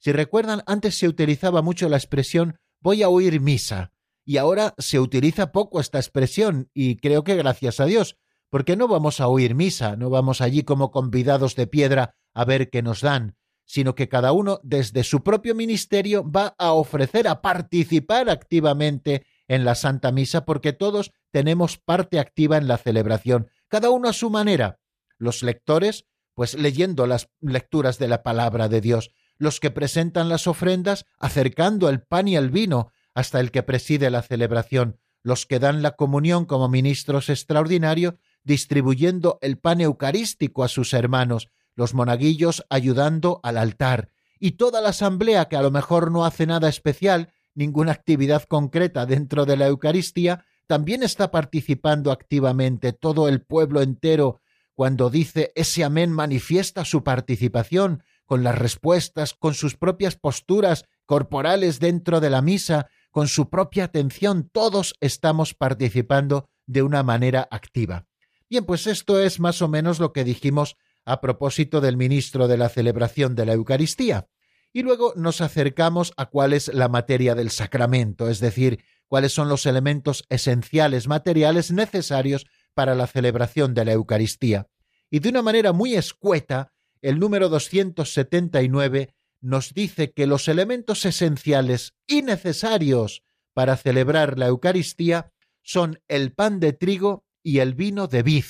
Si 0.00 0.10
recuerdan, 0.10 0.64
antes 0.66 0.98
se 0.98 1.06
utilizaba 1.06 1.62
mucho 1.62 1.88
la 1.88 1.96
expresión 1.96 2.58
voy 2.80 3.04
a 3.04 3.08
oír 3.08 3.40
misa, 3.40 3.92
y 4.24 4.38
ahora 4.38 4.74
se 4.78 4.98
utiliza 4.98 5.52
poco 5.52 5.78
esta 5.78 6.00
expresión, 6.00 6.70
y 6.74 6.96
creo 6.96 7.22
que 7.22 7.36
gracias 7.36 7.78
a 7.78 7.84
Dios, 7.84 8.16
porque 8.50 8.74
no 8.74 8.88
vamos 8.88 9.20
a 9.20 9.28
oír 9.28 9.54
misa, 9.54 9.94
no 9.94 10.10
vamos 10.10 10.40
allí 10.40 10.64
como 10.64 10.90
convidados 10.90 11.54
de 11.54 11.68
piedra 11.68 12.16
a 12.34 12.44
ver 12.44 12.68
qué 12.68 12.82
nos 12.82 13.00
dan, 13.00 13.36
sino 13.64 13.94
que 13.94 14.08
cada 14.08 14.32
uno 14.32 14.58
desde 14.64 15.04
su 15.04 15.22
propio 15.22 15.54
ministerio 15.54 16.28
va 16.28 16.56
a 16.58 16.72
ofrecer, 16.72 17.28
a 17.28 17.42
participar 17.42 18.28
activamente 18.28 19.24
en 19.46 19.64
la 19.64 19.76
Santa 19.76 20.10
Misa, 20.10 20.44
porque 20.44 20.72
todos 20.72 21.12
tenemos 21.30 21.78
parte 21.78 22.18
activa 22.18 22.56
en 22.56 22.66
la 22.66 22.76
celebración, 22.76 23.50
cada 23.74 23.90
uno 23.90 24.08
a 24.08 24.12
su 24.12 24.30
manera. 24.30 24.78
Los 25.18 25.42
lectores, 25.42 26.06
pues 26.34 26.54
leyendo 26.54 27.08
las 27.08 27.30
lecturas 27.40 27.98
de 27.98 28.06
la 28.06 28.22
palabra 28.22 28.68
de 28.68 28.80
Dios, 28.80 29.10
los 29.36 29.58
que 29.58 29.72
presentan 29.72 30.28
las 30.28 30.46
ofrendas, 30.46 31.06
acercando 31.18 31.88
el 31.88 32.00
pan 32.00 32.28
y 32.28 32.36
el 32.36 32.50
vino 32.50 32.92
hasta 33.14 33.40
el 33.40 33.50
que 33.50 33.64
preside 33.64 34.10
la 34.10 34.22
celebración, 34.22 35.00
los 35.24 35.44
que 35.44 35.58
dan 35.58 35.82
la 35.82 35.96
comunión 35.96 36.44
como 36.44 36.68
ministros 36.68 37.28
extraordinarios, 37.28 38.14
distribuyendo 38.44 39.40
el 39.42 39.58
pan 39.58 39.80
eucarístico 39.80 40.62
a 40.62 40.68
sus 40.68 40.94
hermanos, 40.94 41.48
los 41.74 41.94
monaguillos 41.94 42.64
ayudando 42.70 43.40
al 43.42 43.58
altar, 43.58 44.08
y 44.38 44.52
toda 44.52 44.82
la 44.82 44.90
asamblea 44.90 45.46
que 45.46 45.56
a 45.56 45.62
lo 45.62 45.72
mejor 45.72 46.12
no 46.12 46.24
hace 46.24 46.46
nada 46.46 46.68
especial, 46.68 47.32
ninguna 47.56 47.90
actividad 47.90 48.44
concreta 48.44 49.04
dentro 49.04 49.46
de 49.46 49.56
la 49.56 49.66
Eucaristía, 49.66 50.46
también 50.66 51.02
está 51.02 51.30
participando 51.30 52.10
activamente 52.10 52.92
todo 52.92 53.28
el 53.28 53.42
pueblo 53.42 53.82
entero 53.82 54.40
cuando 54.74 55.10
dice 55.10 55.52
ese 55.54 55.84
amén 55.84 56.10
manifiesta 56.10 56.84
su 56.84 57.04
participación 57.04 58.02
con 58.24 58.42
las 58.42 58.58
respuestas, 58.58 59.34
con 59.34 59.54
sus 59.54 59.76
propias 59.76 60.16
posturas 60.16 60.84
corporales 61.06 61.78
dentro 61.78 62.20
de 62.20 62.30
la 62.30 62.42
misa, 62.42 62.88
con 63.10 63.28
su 63.28 63.50
propia 63.50 63.84
atención, 63.84 64.48
todos 64.52 64.94
estamos 65.00 65.54
participando 65.54 66.48
de 66.66 66.82
una 66.82 67.02
manera 67.02 67.46
activa. 67.50 68.06
Bien, 68.48 68.64
pues 68.64 68.86
esto 68.86 69.20
es 69.20 69.40
más 69.40 69.62
o 69.62 69.68
menos 69.68 70.00
lo 70.00 70.12
que 70.12 70.24
dijimos 70.24 70.76
a 71.04 71.20
propósito 71.20 71.80
del 71.80 71.96
ministro 71.96 72.48
de 72.48 72.56
la 72.56 72.68
celebración 72.68 73.34
de 73.34 73.46
la 73.46 73.52
Eucaristía. 73.52 74.26
Y 74.72 74.82
luego 74.82 75.12
nos 75.16 75.40
acercamos 75.40 76.12
a 76.16 76.26
cuál 76.26 76.52
es 76.52 76.72
la 76.72 76.88
materia 76.88 77.34
del 77.34 77.50
sacramento, 77.50 78.28
es 78.28 78.40
decir, 78.40 78.82
cuáles 79.14 79.32
son 79.32 79.48
los 79.48 79.64
elementos 79.64 80.24
esenciales 80.28 81.06
materiales 81.06 81.70
necesarios 81.70 82.46
para 82.74 82.96
la 82.96 83.06
celebración 83.06 83.72
de 83.72 83.84
la 83.84 83.92
Eucaristía. 83.92 84.66
Y 85.08 85.20
de 85.20 85.28
una 85.28 85.40
manera 85.40 85.72
muy 85.72 85.94
escueta, 85.94 86.72
el 87.00 87.20
número 87.20 87.48
279 87.48 89.14
nos 89.40 89.72
dice 89.72 90.10
que 90.10 90.26
los 90.26 90.48
elementos 90.48 91.04
esenciales 91.04 91.94
y 92.08 92.22
necesarios 92.22 93.22
para 93.52 93.76
celebrar 93.76 94.36
la 94.36 94.48
Eucaristía 94.48 95.32
son 95.62 96.00
el 96.08 96.32
pan 96.32 96.58
de 96.58 96.72
trigo 96.72 97.24
y 97.40 97.60
el 97.60 97.74
vino 97.74 98.08
de 98.08 98.24
vid. 98.24 98.46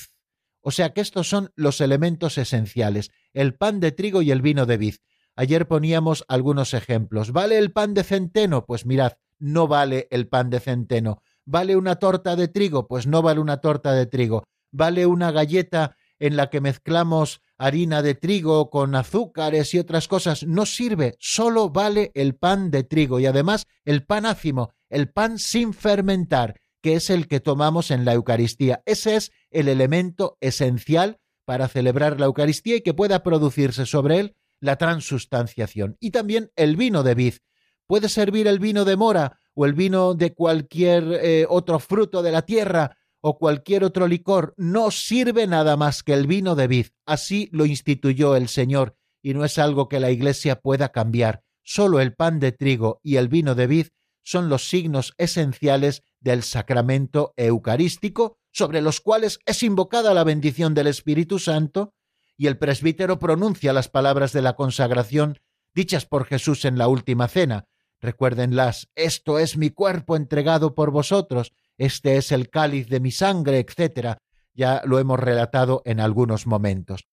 O 0.61 0.71
sea 0.71 0.93
que 0.93 1.01
estos 1.01 1.29
son 1.29 1.51
los 1.55 1.79
elementos 1.79 2.39
esenciales, 2.39 3.11
el 3.33 3.53
pan 3.53 3.79
de 3.79 3.91
trigo 3.91 4.23
y 4.23 4.31
el 4.31 4.41
vino 4.41 4.65
de 4.65 4.77
vid. 4.77 4.95
Ayer 5.35 5.67
poníamos 5.67 6.25
algunos 6.27 6.73
ejemplos. 6.73 7.33
¿Vale 7.33 7.59
el 7.59 7.71
pan 7.71 7.93
de 7.93 8.03
centeno? 8.03 8.65
Pues 8.65 8.87
mirad, 8.87 9.13
no 9.45 9.67
vale 9.67 10.07
el 10.09 10.27
pan 10.27 10.49
de 10.49 10.59
centeno. 10.59 11.21
¿Vale 11.45 11.75
una 11.75 11.97
torta 11.97 12.35
de 12.35 12.47
trigo? 12.47 12.87
Pues 12.87 13.05
no 13.05 13.21
vale 13.21 13.39
una 13.39 13.57
torta 13.57 13.93
de 13.93 14.07
trigo. 14.07 14.43
¿Vale 14.71 15.05
una 15.05 15.31
galleta 15.31 15.95
en 16.17 16.35
la 16.35 16.49
que 16.49 16.61
mezclamos 16.61 17.41
harina 17.59 18.01
de 18.01 18.15
trigo 18.15 18.71
con 18.71 18.95
azúcares 18.95 19.71
y 19.75 19.77
otras 19.77 20.07
cosas? 20.07 20.47
No 20.47 20.65
sirve, 20.65 21.15
solo 21.19 21.69
vale 21.69 22.11
el 22.15 22.33
pan 22.35 22.71
de 22.71 22.83
trigo 22.83 23.19
y 23.19 23.27
además 23.27 23.67
el 23.83 24.03
pan 24.03 24.25
ácimo, 24.25 24.73
el 24.89 25.11
pan 25.11 25.37
sin 25.37 25.75
fermentar, 25.75 26.59
que 26.81 26.95
es 26.95 27.11
el 27.11 27.27
que 27.27 27.39
tomamos 27.39 27.91
en 27.91 28.03
la 28.03 28.13
Eucaristía. 28.13 28.81
Ese 28.87 29.15
es 29.15 29.31
el 29.51 29.67
elemento 29.67 30.37
esencial 30.41 31.19
para 31.45 31.67
celebrar 31.67 32.19
la 32.19 32.25
Eucaristía 32.25 32.77
y 32.77 32.81
que 32.81 32.95
pueda 32.95 33.21
producirse 33.21 33.85
sobre 33.85 34.19
él 34.19 34.35
la 34.59 34.77
transustanciación. 34.77 35.97
Y 35.99 36.09
también 36.09 36.49
el 36.55 36.77
vino 36.77 37.03
de 37.03 37.13
vid. 37.13 37.33
Puede 37.87 38.09
servir 38.09 38.47
el 38.47 38.59
vino 38.59 38.85
de 38.85 38.95
mora 38.95 39.39
o 39.53 39.65
el 39.65 39.73
vino 39.73 40.15
de 40.15 40.33
cualquier 40.33 41.03
eh, 41.21 41.45
otro 41.49 41.79
fruto 41.79 42.23
de 42.23 42.31
la 42.31 42.41
tierra 42.43 42.97
o 43.21 43.37
cualquier 43.37 43.83
otro 43.83 44.07
licor. 44.07 44.53
No 44.57 44.91
sirve 44.91 45.47
nada 45.47 45.77
más 45.77 46.03
que 46.03 46.13
el 46.13 46.27
vino 46.27 46.55
de 46.55 46.67
vid. 46.67 46.87
Así 47.05 47.49
lo 47.51 47.65
instituyó 47.65 48.35
el 48.35 48.47
Señor 48.47 48.95
y 49.21 49.33
no 49.33 49.45
es 49.45 49.57
algo 49.57 49.89
que 49.89 49.99
la 49.99 50.11
Iglesia 50.11 50.61
pueda 50.61 50.89
cambiar. 50.89 51.43
Solo 51.63 51.99
el 51.99 52.13
pan 52.13 52.39
de 52.39 52.51
trigo 52.51 52.99
y 53.01 53.15
el 53.15 53.27
vino 53.27 53.55
de 53.55 53.67
vid 53.67 53.87
son 54.23 54.49
los 54.49 54.67
signos 54.67 55.13
esenciales 55.17 56.03
del 56.19 56.43
sacramento 56.43 57.33
eucarístico, 57.37 58.37
sobre 58.51 58.81
los 58.81 58.99
cuales 59.01 59.39
es 59.45 59.61
invocada 59.63 60.13
la 60.13 60.23
bendición 60.23 60.73
del 60.73 60.87
Espíritu 60.87 61.39
Santo, 61.39 61.93
y 62.37 62.47
el 62.47 62.57
presbítero 62.57 63.19
pronuncia 63.19 63.73
las 63.73 63.87
palabras 63.87 64.33
de 64.33 64.41
la 64.41 64.55
consagración 64.55 65.39
dichas 65.73 66.05
por 66.05 66.25
Jesús 66.25 66.65
en 66.65 66.77
la 66.77 66.87
última 66.87 67.27
cena. 67.27 67.67
Recuérdenlas, 68.01 68.89
esto 68.95 69.39
es 69.39 69.57
mi 69.57 69.69
cuerpo 69.69 70.15
entregado 70.15 70.75
por 70.75 70.91
vosotros, 70.91 71.53
este 71.77 72.17
es 72.17 72.31
el 72.31 72.49
cáliz 72.49 72.87
de 72.87 72.99
mi 72.99 73.11
sangre, 73.11 73.59
etc. 73.59 74.17
Ya 74.53 74.81
lo 74.85 74.99
hemos 74.99 75.19
relatado 75.19 75.81
en 75.85 75.99
algunos 75.99 76.47
momentos. 76.47 77.07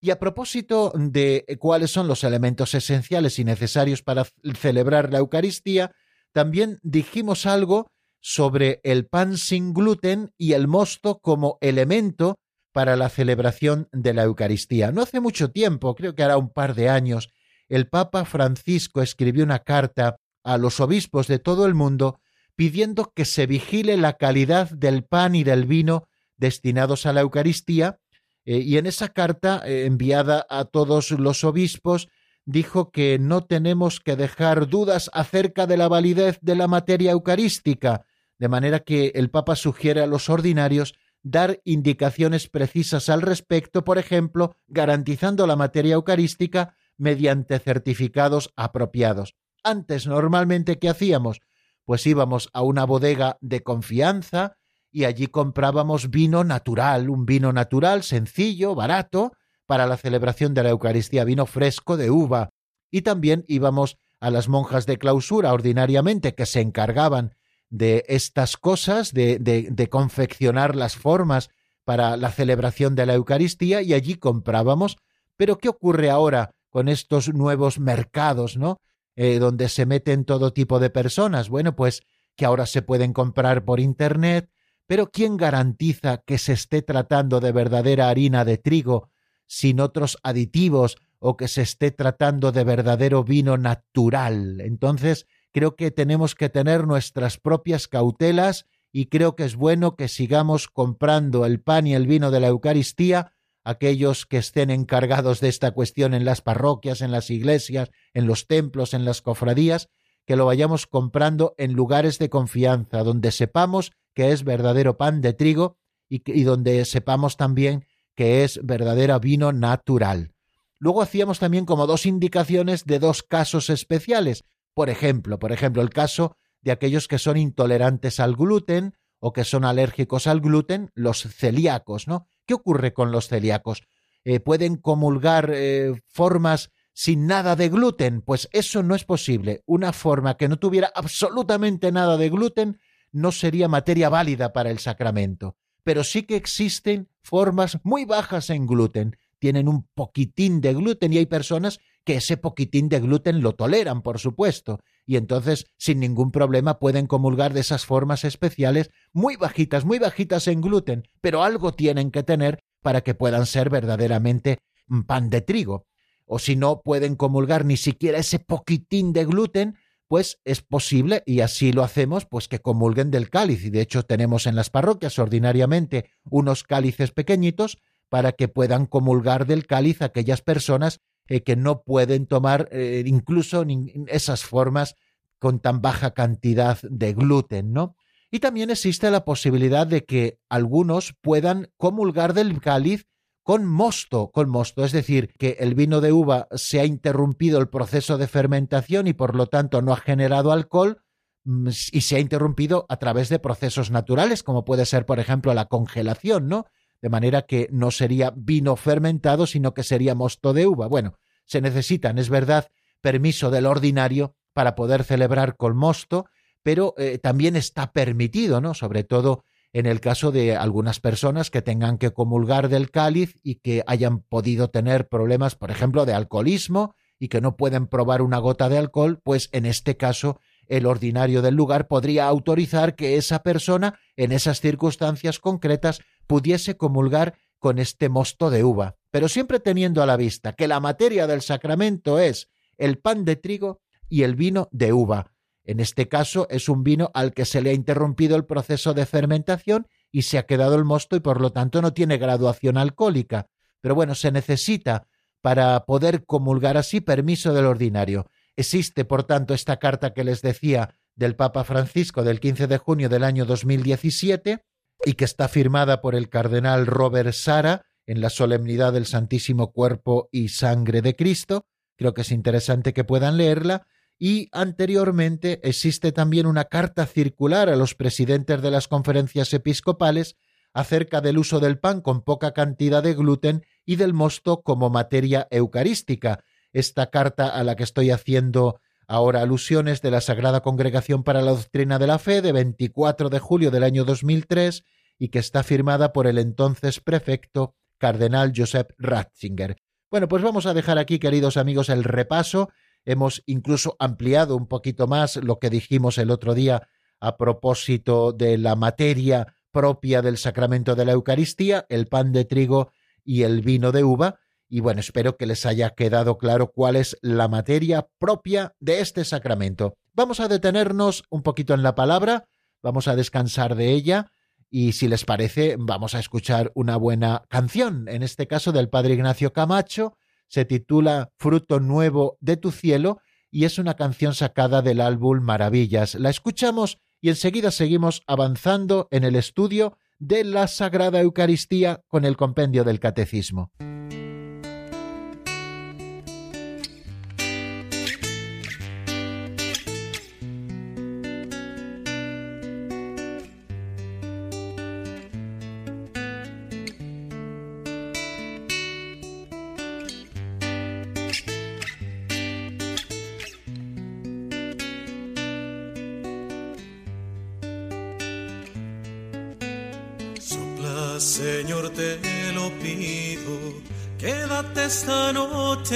Y 0.00 0.10
a 0.10 0.18
propósito 0.18 0.92
de 0.94 1.46
cuáles 1.58 1.90
son 1.90 2.08
los 2.08 2.24
elementos 2.24 2.74
esenciales 2.74 3.38
y 3.38 3.44
necesarios 3.44 4.02
para 4.02 4.26
celebrar 4.58 5.10
la 5.10 5.18
Eucaristía, 5.18 5.92
también 6.32 6.78
dijimos 6.82 7.46
algo 7.46 7.86
sobre 8.20 8.80
el 8.84 9.06
pan 9.06 9.38
sin 9.38 9.72
gluten 9.72 10.32
y 10.36 10.52
el 10.52 10.68
mosto 10.68 11.20
como 11.20 11.56
elemento 11.60 12.36
para 12.72 12.96
la 12.96 13.08
celebración 13.08 13.88
de 13.92 14.12
la 14.12 14.24
Eucaristía. 14.24 14.92
No 14.92 15.02
hace 15.02 15.20
mucho 15.20 15.52
tiempo, 15.52 15.94
creo 15.94 16.14
que 16.14 16.22
hará 16.22 16.36
un 16.36 16.50
par 16.50 16.74
de 16.74 16.88
años, 16.88 17.30
el 17.68 17.88
Papa 17.88 18.24
Francisco 18.24 19.00
escribió 19.00 19.44
una 19.44 19.60
carta 19.60 20.16
a 20.44 20.58
los 20.58 20.78
obispos 20.78 21.26
de 21.26 21.38
todo 21.38 21.66
el 21.66 21.74
mundo 21.74 22.20
pidiendo 22.54 23.12
que 23.14 23.24
se 23.24 23.46
vigile 23.46 23.96
la 23.96 24.12
calidad 24.12 24.70
del 24.70 25.04
pan 25.04 25.34
y 25.34 25.42
del 25.42 25.66
vino 25.66 26.06
destinados 26.36 27.06
a 27.06 27.12
la 27.12 27.22
Eucaristía, 27.22 27.98
eh, 28.44 28.58
y 28.58 28.76
en 28.76 28.86
esa 28.86 29.08
carta 29.08 29.62
eh, 29.64 29.86
enviada 29.86 30.46
a 30.48 30.64
todos 30.64 31.10
los 31.10 31.44
obispos 31.44 32.08
dijo 32.44 32.90
que 32.90 33.18
no 33.18 33.44
tenemos 33.44 34.00
que 34.00 34.16
dejar 34.16 34.68
dudas 34.68 35.10
acerca 35.14 35.66
de 35.66 35.78
la 35.78 35.88
validez 35.88 36.38
de 36.42 36.54
la 36.54 36.68
materia 36.68 37.12
eucarística, 37.12 38.04
de 38.38 38.48
manera 38.48 38.80
que 38.80 39.12
el 39.14 39.30
Papa 39.30 39.56
sugiere 39.56 40.02
a 40.02 40.06
los 40.06 40.28
ordinarios 40.28 40.94
dar 41.22 41.60
indicaciones 41.64 42.48
precisas 42.48 43.08
al 43.08 43.22
respecto, 43.22 43.82
por 43.82 43.96
ejemplo, 43.96 44.56
garantizando 44.66 45.46
la 45.46 45.56
materia 45.56 45.94
eucarística 45.94 46.76
mediante 46.98 47.58
certificados 47.58 48.52
apropiados. 48.56 49.34
Antes, 49.64 50.06
normalmente, 50.06 50.78
¿qué 50.78 50.90
hacíamos? 50.90 51.40
Pues 51.86 52.06
íbamos 52.06 52.50
a 52.52 52.60
una 52.62 52.84
bodega 52.84 53.38
de 53.40 53.62
confianza 53.62 54.56
y 54.92 55.04
allí 55.04 55.26
comprábamos 55.26 56.10
vino 56.10 56.44
natural, 56.44 57.08
un 57.08 57.24
vino 57.24 57.50
natural, 57.52 58.02
sencillo, 58.02 58.74
barato, 58.74 59.32
para 59.66 59.86
la 59.86 59.96
celebración 59.96 60.52
de 60.52 60.62
la 60.62 60.68
Eucaristía, 60.68 61.24
vino 61.24 61.46
fresco 61.46 61.96
de 61.96 62.10
uva, 62.10 62.50
y 62.90 63.02
también 63.02 63.44
íbamos 63.48 63.96
a 64.20 64.30
las 64.30 64.48
monjas 64.48 64.84
de 64.84 64.98
clausura 64.98 65.54
ordinariamente 65.54 66.34
que 66.34 66.44
se 66.44 66.60
encargaban 66.60 67.34
de 67.70 68.04
estas 68.06 68.58
cosas, 68.58 69.14
de, 69.14 69.38
de, 69.38 69.68
de 69.70 69.88
confeccionar 69.88 70.76
las 70.76 70.94
formas 70.94 71.48
para 71.84 72.18
la 72.18 72.30
celebración 72.30 72.94
de 72.94 73.06
la 73.06 73.14
Eucaristía 73.14 73.80
y 73.80 73.94
allí 73.94 74.16
comprábamos. 74.16 74.96
Pero 75.36 75.56
¿qué 75.56 75.70
ocurre 75.70 76.10
ahora 76.10 76.50
con 76.68 76.88
estos 76.88 77.32
nuevos 77.32 77.80
mercados, 77.80 78.56
¿no? 78.58 78.76
Eh, 79.16 79.38
donde 79.38 79.68
se 79.68 79.86
meten 79.86 80.24
todo 80.24 80.52
tipo 80.52 80.80
de 80.80 80.90
personas. 80.90 81.48
Bueno, 81.48 81.76
pues 81.76 82.02
que 82.36 82.44
ahora 82.44 82.66
se 82.66 82.82
pueden 82.82 83.12
comprar 83.12 83.64
por 83.64 83.78
Internet, 83.78 84.50
pero 84.86 85.10
¿quién 85.10 85.36
garantiza 85.36 86.18
que 86.26 86.36
se 86.36 86.52
esté 86.52 86.82
tratando 86.82 87.40
de 87.40 87.52
verdadera 87.52 88.08
harina 88.08 88.44
de 88.44 88.58
trigo 88.58 89.10
sin 89.46 89.80
otros 89.80 90.18
aditivos 90.22 90.96
o 91.26 91.38
que 91.38 91.48
se 91.48 91.62
esté 91.62 91.90
tratando 91.90 92.52
de 92.52 92.64
verdadero 92.64 93.24
vino 93.24 93.56
natural. 93.56 94.60
Entonces, 94.60 95.26
creo 95.52 95.74
que 95.74 95.90
tenemos 95.90 96.34
que 96.34 96.50
tener 96.50 96.86
nuestras 96.86 97.38
propias 97.38 97.88
cautelas 97.88 98.66
y 98.92 99.06
creo 99.06 99.34
que 99.34 99.44
es 99.44 99.56
bueno 99.56 99.96
que 99.96 100.08
sigamos 100.08 100.68
comprando 100.68 101.46
el 101.46 101.62
pan 101.62 101.86
y 101.86 101.94
el 101.94 102.06
vino 102.06 102.30
de 102.30 102.40
la 102.40 102.48
Eucaristía 102.48 103.32
aquellos 103.64 104.26
que 104.26 104.36
estén 104.36 104.70
encargados 104.70 105.40
de 105.40 105.48
esta 105.48 105.72
cuestión 105.72 106.14
en 106.14 106.24
las 106.24 106.42
parroquias, 106.42 107.00
en 107.00 107.10
las 107.10 107.30
iglesias, 107.30 107.90
en 108.12 108.26
los 108.26 108.46
templos, 108.46 108.94
en 108.94 109.04
las 109.04 109.22
cofradías, 109.22 109.88
que 110.26 110.36
lo 110.36 110.46
vayamos 110.46 110.86
comprando 110.86 111.54
en 111.58 111.72
lugares 111.72 112.18
de 112.18 112.28
confianza, 112.28 113.02
donde 113.02 113.32
sepamos 113.32 113.92
que 114.14 114.32
es 114.32 114.44
verdadero 114.44 114.96
pan 114.96 115.20
de 115.20 115.32
trigo 115.32 115.78
y, 116.08 116.22
y 116.30 116.44
donde 116.44 116.84
sepamos 116.84 117.36
también 117.36 117.86
que 118.14 118.44
es 118.44 118.60
verdadera 118.62 119.18
vino 119.18 119.52
natural. 119.52 120.34
Luego 120.78 121.02
hacíamos 121.02 121.38
también 121.38 121.64
como 121.64 121.86
dos 121.86 122.06
indicaciones 122.06 122.84
de 122.84 122.98
dos 122.98 123.22
casos 123.22 123.70
especiales. 123.70 124.44
Por 124.74 124.90
ejemplo, 124.90 125.38
por 125.38 125.52
ejemplo, 125.52 125.82
el 125.82 125.90
caso 125.90 126.36
de 126.60 126.72
aquellos 126.72 127.08
que 127.08 127.18
son 127.18 127.36
intolerantes 127.36 128.20
al 128.20 128.36
gluten 128.36 128.94
o 129.18 129.32
que 129.32 129.44
son 129.44 129.64
alérgicos 129.64 130.26
al 130.26 130.40
gluten, 130.40 130.90
los 130.94 131.22
celíacos, 131.22 132.06
¿no? 132.08 132.26
¿Qué 132.46 132.54
ocurre 132.54 132.92
con 132.92 133.12
los 133.12 133.28
celíacos? 133.28 133.82
Eh, 134.24 134.40
¿Pueden 134.40 134.76
comulgar 134.76 135.50
eh, 135.52 135.92
formas 136.08 136.70
sin 136.92 137.26
nada 137.26 137.56
de 137.56 137.68
gluten? 137.68 138.22
Pues 138.22 138.48
eso 138.52 138.82
no 138.82 138.94
es 138.94 139.04
posible. 139.04 139.62
Una 139.66 139.92
forma 139.92 140.36
que 140.36 140.48
no 140.48 140.58
tuviera 140.58 140.92
absolutamente 140.94 141.92
nada 141.92 142.16
de 142.16 142.30
gluten 142.30 142.78
no 143.12 143.32
sería 143.32 143.68
materia 143.68 144.08
válida 144.08 144.52
para 144.52 144.70
el 144.70 144.78
sacramento 144.78 145.56
pero 145.84 146.02
sí 146.02 146.24
que 146.24 146.34
existen 146.34 147.08
formas 147.22 147.78
muy 147.84 148.04
bajas 148.04 148.50
en 148.50 148.66
gluten. 148.66 149.16
Tienen 149.38 149.68
un 149.68 149.86
poquitín 149.94 150.60
de 150.60 150.74
gluten 150.74 151.12
y 151.12 151.18
hay 151.18 151.26
personas 151.26 151.78
que 152.04 152.16
ese 152.16 152.36
poquitín 152.36 152.88
de 152.88 153.00
gluten 153.00 153.40
lo 153.40 153.54
toleran, 153.54 154.02
por 154.02 154.18
supuesto, 154.18 154.80
y 155.06 155.16
entonces 155.16 155.66
sin 155.78 156.00
ningún 156.00 156.30
problema 156.30 156.78
pueden 156.78 157.06
comulgar 157.06 157.52
de 157.52 157.60
esas 157.60 157.86
formas 157.86 158.24
especiales 158.24 158.90
muy 159.12 159.36
bajitas, 159.36 159.84
muy 159.84 159.98
bajitas 159.98 160.46
en 160.48 160.60
gluten, 160.60 161.04
pero 161.20 161.42
algo 161.42 161.72
tienen 161.72 162.10
que 162.10 162.22
tener 162.22 162.62
para 162.82 163.00
que 163.00 163.14
puedan 163.14 163.46
ser 163.46 163.70
verdaderamente 163.70 164.58
pan 165.06 165.30
de 165.30 165.40
trigo. 165.40 165.86
O 166.26 166.38
si 166.38 166.56
no 166.56 166.82
pueden 166.82 167.16
comulgar 167.16 167.64
ni 167.64 167.76
siquiera 167.76 168.18
ese 168.18 168.38
poquitín 168.38 169.12
de 169.12 169.24
gluten, 169.24 169.76
pues 170.06 170.38
es 170.44 170.62
posible, 170.62 171.22
y 171.26 171.40
así 171.40 171.72
lo 171.72 171.82
hacemos, 171.82 172.26
pues 172.26 172.48
que 172.48 172.60
comulguen 172.60 173.10
del 173.10 173.30
cáliz. 173.30 173.64
Y 173.64 173.70
de 173.70 173.80
hecho 173.80 174.04
tenemos 174.04 174.46
en 174.46 174.54
las 174.54 174.70
parroquias 174.70 175.18
ordinariamente 175.18 176.10
unos 176.24 176.62
cálices 176.62 177.10
pequeñitos 177.10 177.78
para 178.08 178.32
que 178.32 178.48
puedan 178.48 178.86
comulgar 178.86 179.46
del 179.46 179.66
cáliz 179.66 180.02
aquellas 180.02 180.42
personas 180.42 181.00
eh, 181.28 181.42
que 181.42 181.56
no 181.56 181.82
pueden 181.82 182.26
tomar 182.26 182.68
eh, 182.70 183.02
incluso 183.06 183.64
esas 184.08 184.44
formas 184.44 184.96
con 185.38 185.60
tan 185.60 185.80
baja 185.80 186.12
cantidad 186.12 186.78
de 186.82 187.12
gluten, 187.12 187.72
¿no? 187.72 187.96
Y 188.30 188.40
también 188.40 188.70
existe 188.70 189.10
la 189.10 189.24
posibilidad 189.24 189.86
de 189.86 190.04
que 190.04 190.40
algunos 190.48 191.14
puedan 191.20 191.70
comulgar 191.76 192.34
del 192.34 192.60
cáliz 192.60 193.06
con 193.44 193.66
mosto, 193.66 194.30
con 194.32 194.48
mosto, 194.48 194.84
es 194.84 194.92
decir, 194.92 195.32
que 195.38 195.58
el 195.60 195.74
vino 195.74 196.00
de 196.00 196.12
uva 196.12 196.48
se 196.54 196.80
ha 196.80 196.84
interrumpido 196.86 197.60
el 197.60 197.68
proceso 197.68 198.16
de 198.16 198.26
fermentación 198.26 199.06
y 199.06 199.12
por 199.12 199.36
lo 199.36 199.46
tanto 199.46 199.82
no 199.82 199.92
ha 199.92 199.98
generado 199.98 200.50
alcohol, 200.50 201.02
mm, 201.44 201.68
y 201.92 202.00
se 202.00 202.16
ha 202.16 202.20
interrumpido 202.20 202.86
a 202.88 202.96
través 202.96 203.28
de 203.28 203.38
procesos 203.38 203.90
naturales, 203.90 204.42
como 204.42 204.64
puede 204.64 204.86
ser, 204.86 205.04
por 205.04 205.20
ejemplo, 205.20 205.52
la 205.52 205.66
congelación, 205.66 206.48
¿no? 206.48 206.64
De 207.04 207.10
manera 207.10 207.42
que 207.42 207.68
no 207.70 207.90
sería 207.90 208.32
vino 208.34 208.76
fermentado, 208.76 209.46
sino 209.46 209.74
que 209.74 209.82
sería 209.82 210.14
mosto 210.14 210.54
de 210.54 210.66
uva. 210.66 210.86
Bueno, 210.86 211.18
se 211.44 211.60
necesitan, 211.60 212.16
es 212.16 212.30
verdad, 212.30 212.68
permiso 213.02 213.50
del 213.50 213.66
ordinario 213.66 214.36
para 214.54 214.74
poder 214.74 215.04
celebrar 215.04 215.58
con 215.58 215.76
mosto, 215.76 216.24
pero 216.62 216.94
eh, 216.96 217.18
también 217.18 217.56
está 217.56 217.92
permitido, 217.92 218.62
¿no? 218.62 218.72
Sobre 218.72 219.04
todo 219.04 219.44
en 219.74 219.84
el 219.84 220.00
caso 220.00 220.32
de 220.32 220.56
algunas 220.56 220.98
personas 220.98 221.50
que 221.50 221.60
tengan 221.60 221.98
que 221.98 222.14
comulgar 222.14 222.70
del 222.70 222.90
cáliz 222.90 223.36
y 223.42 223.56
que 223.56 223.84
hayan 223.86 224.20
podido 224.20 224.70
tener 224.70 225.06
problemas, 225.06 225.56
por 225.56 225.70
ejemplo, 225.70 226.06
de 226.06 226.14
alcoholismo 226.14 226.94
y 227.18 227.28
que 227.28 227.42
no 227.42 227.58
pueden 227.58 227.86
probar 227.86 228.22
una 228.22 228.38
gota 228.38 228.70
de 228.70 228.78
alcohol, 228.78 229.20
pues 229.22 229.50
en 229.52 229.66
este 229.66 229.98
caso 229.98 230.40
el 230.68 230.86
ordinario 230.86 231.42
del 231.42 231.54
lugar 231.54 231.86
podría 231.86 232.26
autorizar 232.26 232.96
que 232.96 233.16
esa 233.18 233.42
persona, 233.42 233.98
en 234.16 234.32
esas 234.32 234.62
circunstancias 234.62 235.38
concretas, 235.38 236.00
pudiese 236.26 236.76
comulgar 236.76 237.34
con 237.58 237.78
este 237.78 238.08
mosto 238.08 238.50
de 238.50 238.64
uva, 238.64 238.96
pero 239.10 239.28
siempre 239.28 239.60
teniendo 239.60 240.02
a 240.02 240.06
la 240.06 240.16
vista 240.16 240.52
que 240.52 240.68
la 240.68 240.80
materia 240.80 241.26
del 241.26 241.40
sacramento 241.40 242.18
es 242.18 242.50
el 242.76 242.98
pan 242.98 243.24
de 243.24 243.36
trigo 243.36 243.80
y 244.08 244.22
el 244.22 244.34
vino 244.34 244.68
de 244.70 244.92
uva. 244.92 245.32
En 245.64 245.80
este 245.80 246.08
caso 246.08 246.46
es 246.50 246.68
un 246.68 246.84
vino 246.84 247.10
al 247.14 247.32
que 247.32 247.46
se 247.46 247.62
le 247.62 247.70
ha 247.70 247.72
interrumpido 247.72 248.36
el 248.36 248.44
proceso 248.44 248.92
de 248.92 249.06
fermentación 249.06 249.86
y 250.12 250.22
se 250.22 250.36
ha 250.36 250.46
quedado 250.46 250.74
el 250.74 250.84
mosto 250.84 251.16
y 251.16 251.20
por 251.20 251.40
lo 251.40 251.52
tanto 251.52 251.80
no 251.80 251.94
tiene 251.94 252.18
graduación 252.18 252.76
alcohólica. 252.76 253.48
Pero 253.80 253.94
bueno, 253.94 254.14
se 254.14 254.30
necesita 254.30 255.06
para 255.40 255.84
poder 255.86 256.24
comulgar 256.26 256.76
así 256.76 257.00
permiso 257.00 257.54
del 257.54 257.66
ordinario. 257.66 258.26
Existe, 258.56 259.04
por 259.04 259.24
tanto, 259.24 259.54
esta 259.54 259.78
carta 259.78 260.12
que 260.12 260.24
les 260.24 260.42
decía 260.42 260.94
del 261.16 261.34
Papa 261.34 261.64
Francisco 261.64 262.22
del 262.22 262.40
15 262.40 262.66
de 262.66 262.78
junio 262.78 263.08
del 263.08 263.24
año 263.24 263.44
2017 263.44 264.64
y 265.04 265.14
que 265.14 265.24
está 265.24 265.48
firmada 265.48 266.00
por 266.00 266.14
el 266.14 266.28
cardenal 266.28 266.86
Robert 266.86 267.32
Sara 267.32 267.84
en 268.06 268.20
la 268.20 268.30
solemnidad 268.30 268.92
del 268.92 269.06
Santísimo 269.06 269.72
Cuerpo 269.72 270.28
y 270.30 270.48
Sangre 270.48 271.02
de 271.02 271.16
Cristo. 271.16 271.66
Creo 271.96 272.14
que 272.14 272.22
es 272.22 272.30
interesante 272.30 272.92
que 272.92 273.04
puedan 273.04 273.36
leerla. 273.36 273.86
Y 274.18 274.48
anteriormente 274.52 275.60
existe 275.64 276.12
también 276.12 276.46
una 276.46 276.64
carta 276.64 277.06
circular 277.06 277.68
a 277.68 277.76
los 277.76 277.94
presidentes 277.94 278.62
de 278.62 278.70
las 278.70 278.88
conferencias 278.88 279.52
episcopales 279.52 280.36
acerca 280.72 281.20
del 281.20 281.38
uso 281.38 281.60
del 281.60 281.78
pan 281.78 282.00
con 282.00 282.22
poca 282.22 282.52
cantidad 282.52 283.02
de 283.02 283.14
gluten 283.14 283.64
y 283.84 283.96
del 283.96 284.12
mosto 284.12 284.62
como 284.62 284.90
materia 284.90 285.46
eucarística. 285.50 286.44
Esta 286.72 287.10
carta 287.10 287.48
a 287.48 287.62
la 287.64 287.76
que 287.76 287.84
estoy 287.84 288.10
haciendo 288.10 288.80
ahora 289.06 289.42
alusiones 289.42 290.00
de 290.00 290.10
la 290.10 290.20
Sagrada 290.20 290.62
Congregación 290.62 291.22
para 291.22 291.42
la 291.42 291.52
Doctrina 291.52 291.98
de 291.98 292.06
la 292.06 292.18
Fe 292.18 292.40
de 292.40 292.52
24 292.52 293.30
de 293.30 293.38
julio 293.38 293.70
del 293.70 293.84
año 293.84 294.04
2003 294.04 294.84
y 295.18 295.28
que 295.28 295.38
está 295.38 295.62
firmada 295.62 296.12
por 296.12 296.26
el 296.26 296.38
entonces 296.38 297.00
prefecto 297.00 297.74
cardenal 297.98 298.52
Joseph 298.54 298.88
Ratzinger. 298.98 299.76
Bueno, 300.10 300.28
pues 300.28 300.42
vamos 300.42 300.66
a 300.66 300.74
dejar 300.74 300.98
aquí, 300.98 301.18
queridos 301.18 301.56
amigos, 301.56 301.88
el 301.88 302.04
repaso. 302.04 302.70
Hemos 303.04 303.42
incluso 303.46 303.96
ampliado 303.98 304.56
un 304.56 304.66
poquito 304.66 305.06
más 305.06 305.36
lo 305.36 305.58
que 305.58 305.70
dijimos 305.70 306.18
el 306.18 306.30
otro 306.30 306.54
día 306.54 306.88
a 307.20 307.36
propósito 307.36 308.32
de 308.32 308.58
la 308.58 308.76
materia 308.76 309.54
propia 309.72 310.22
del 310.22 310.38
sacramento 310.38 310.94
de 310.94 311.04
la 311.04 311.12
Eucaristía, 311.12 311.86
el 311.88 312.06
pan 312.06 312.32
de 312.32 312.44
trigo 312.44 312.92
y 313.24 313.42
el 313.42 313.62
vino 313.62 313.90
de 313.92 314.04
uva. 314.04 314.38
Y 314.68 314.80
bueno, 314.80 315.00
espero 315.00 315.36
que 315.36 315.46
les 315.46 315.66
haya 315.66 315.90
quedado 315.90 316.38
claro 316.38 316.70
cuál 316.70 316.96
es 316.96 317.18
la 317.22 317.48
materia 317.48 318.08
propia 318.18 318.74
de 318.80 319.00
este 319.00 319.24
sacramento. 319.24 319.96
Vamos 320.12 320.40
a 320.40 320.48
detenernos 320.48 321.24
un 321.28 321.42
poquito 321.42 321.74
en 321.74 321.82
la 321.82 321.94
palabra, 321.94 322.46
vamos 322.82 323.08
a 323.08 323.16
descansar 323.16 323.74
de 323.74 323.90
ella 323.90 324.30
y 324.70 324.92
si 324.92 325.08
les 325.08 325.24
parece 325.24 325.76
vamos 325.78 326.14
a 326.14 326.20
escuchar 326.20 326.72
una 326.74 326.96
buena 326.96 327.44
canción, 327.48 328.08
en 328.08 328.22
este 328.22 328.46
caso 328.46 328.72
del 328.72 328.88
padre 328.88 329.14
Ignacio 329.14 329.52
Camacho, 329.52 330.16
se 330.48 330.64
titula 330.64 331.32
Fruto 331.36 331.80
Nuevo 331.80 332.38
de 332.40 332.56
tu 332.56 332.70
Cielo 332.70 333.20
y 333.50 333.64
es 333.64 333.78
una 333.78 333.94
canción 333.94 334.34
sacada 334.34 334.82
del 334.82 335.00
álbum 335.00 335.40
Maravillas. 335.40 336.14
La 336.16 336.30
escuchamos 336.30 336.98
y 337.20 337.28
enseguida 337.28 337.70
seguimos 337.70 338.22
avanzando 338.26 339.08
en 339.10 339.24
el 339.24 339.36
estudio 339.36 339.96
de 340.18 340.44
la 340.44 340.68
Sagrada 340.68 341.20
Eucaristía 341.20 342.02
con 342.08 342.24
el 342.24 342.36
compendio 342.36 342.84
del 342.84 343.00
Catecismo. 343.00 343.72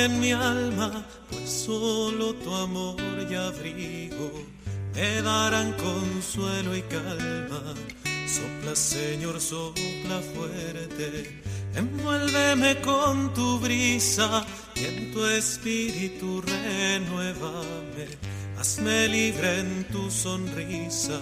En 0.04 0.20
mi 0.20 0.32
alma, 0.32 1.04
pues 1.30 1.50
solo 1.50 2.34
tu 2.34 2.54
amor 2.54 2.96
y 3.30 3.34
abrigo 3.34 4.30
me 4.94 5.22
darán 5.22 5.72
consuelo 5.74 6.76
y 6.76 6.82
calma. 6.82 7.74
Sopla, 8.26 8.74
Señor, 8.74 9.40
sopla 9.40 10.20
fuerte, 10.34 11.40
envuélveme 11.74 12.80
con 12.80 13.32
tu 13.34 13.58
brisa 13.58 14.44
y 14.74 14.84
en 14.84 15.12
tu 15.12 15.24
espíritu 15.24 16.42
renuévame 16.42 18.06
hazme 18.58 19.08
libre 19.08 19.60
en 19.60 19.84
tu 19.84 20.10
sonrisa. 20.10 21.20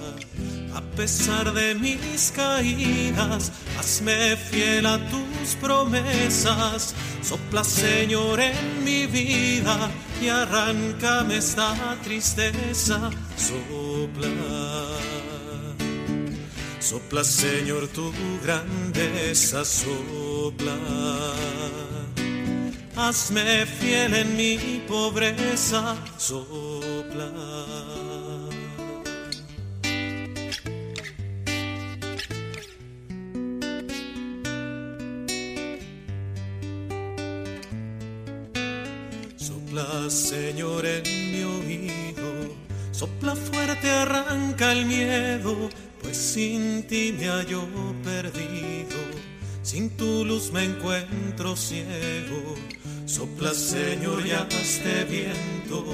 A 0.75 0.81
pesar 0.97 1.53
de 1.53 1.75
mis 1.75 2.33
caídas, 2.35 3.53
hazme 3.79 4.37
fiel 4.37 4.87
a 4.87 4.99
tus 5.11 5.55
promesas. 5.61 6.95
Sopla, 7.29 7.65
Señor, 7.65 8.41
en 8.41 8.85
mi 8.85 9.07
vida 9.07 9.91
y 10.23 10.29
arráncame 10.29 11.39
esta 11.39 11.97
tristeza. 12.05 13.11
Sopla. 13.37 14.29
Sopla, 16.79 17.25
Señor, 17.25 17.89
tu 17.89 18.13
grandeza, 18.43 19.65
sopla 19.65 20.77
hazme 22.97 23.67
fiel 23.67 24.15
en 24.15 24.37
mi 24.37 24.83
pobreza, 24.89 25.97
sopla. 26.17 27.31
Sopla, 39.77 40.09
Señor, 40.09 40.87
en 40.87 41.03
mi 41.33 41.43
oído, 41.43 42.57
sopla 42.93 43.37
fuerte, 43.37 43.91
arranca 43.91 44.73
el 44.73 44.87
miedo, 44.87 45.69
pues 46.01 46.17
sin 46.17 46.87
ti 46.87 47.15
me 47.19 47.27
hallo 47.27 47.63
perdido, 48.03 48.97
sin 49.63 49.91
tu 49.91 50.25
luz 50.25 50.51
me 50.51 50.65
encuentro 50.65 51.55
ciego 51.57 52.55
Sopla, 53.05 53.53
Señor, 53.53 54.25
ya 54.25 54.49
este 54.51 55.05
viento 55.05 55.85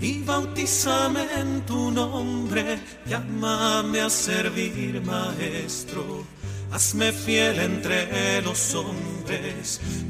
y 0.00 0.22
bautízame 0.22 1.26
en 1.36 1.66
tu 1.66 1.90
nombre. 1.90 2.78
Llámame 3.06 4.00
a 4.00 4.08
servir, 4.08 5.02
Maestro. 5.02 6.24
Hazme 6.70 7.12
fiel 7.12 7.58
entre 7.60 8.40
los 8.40 8.74
hombres. 8.74 9.17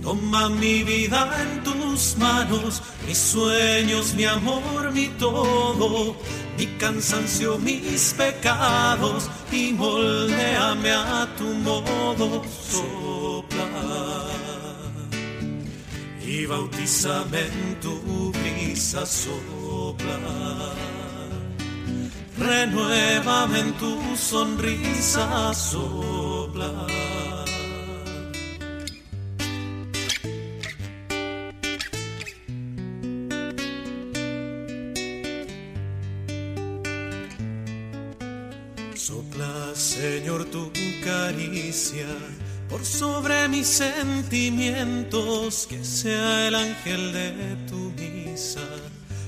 Toma 0.03 0.49
mi 0.49 0.85
vida 0.85 1.29
en 1.43 1.63
tus 1.65 2.17
manos, 2.19 2.83
mis 3.07 3.19
sueños, 3.19 4.15
mi 4.15 4.25
amor, 4.25 4.93
mi 4.93 5.09
todo, 5.19 6.17
mi 6.57 6.67
cansancio, 6.79 7.59
mis 7.59 8.15
pecados, 8.17 9.29
y 9.51 9.73
moldeame 9.73 10.93
a 10.93 11.29
tu 11.37 11.45
modo. 11.45 12.43
Sopla 12.71 13.69
y 16.25 16.47
bautízame 16.47 17.41
en 17.41 17.81
tu 17.81 18.33
brisa 18.33 19.05
sopla. 19.05 20.19
Renuévame 22.39 23.59
en 23.61 23.73
tu 23.75 23.99
sonrisa 24.17 25.53
sopla. 25.55 26.28
Mis 43.59 43.67
sentimientos, 43.67 45.67
que 45.69 45.85
sea 45.85 46.47
el 46.47 46.55
ángel 46.55 47.13
de 47.13 47.57
tu 47.69 47.93
misa, 47.99 48.61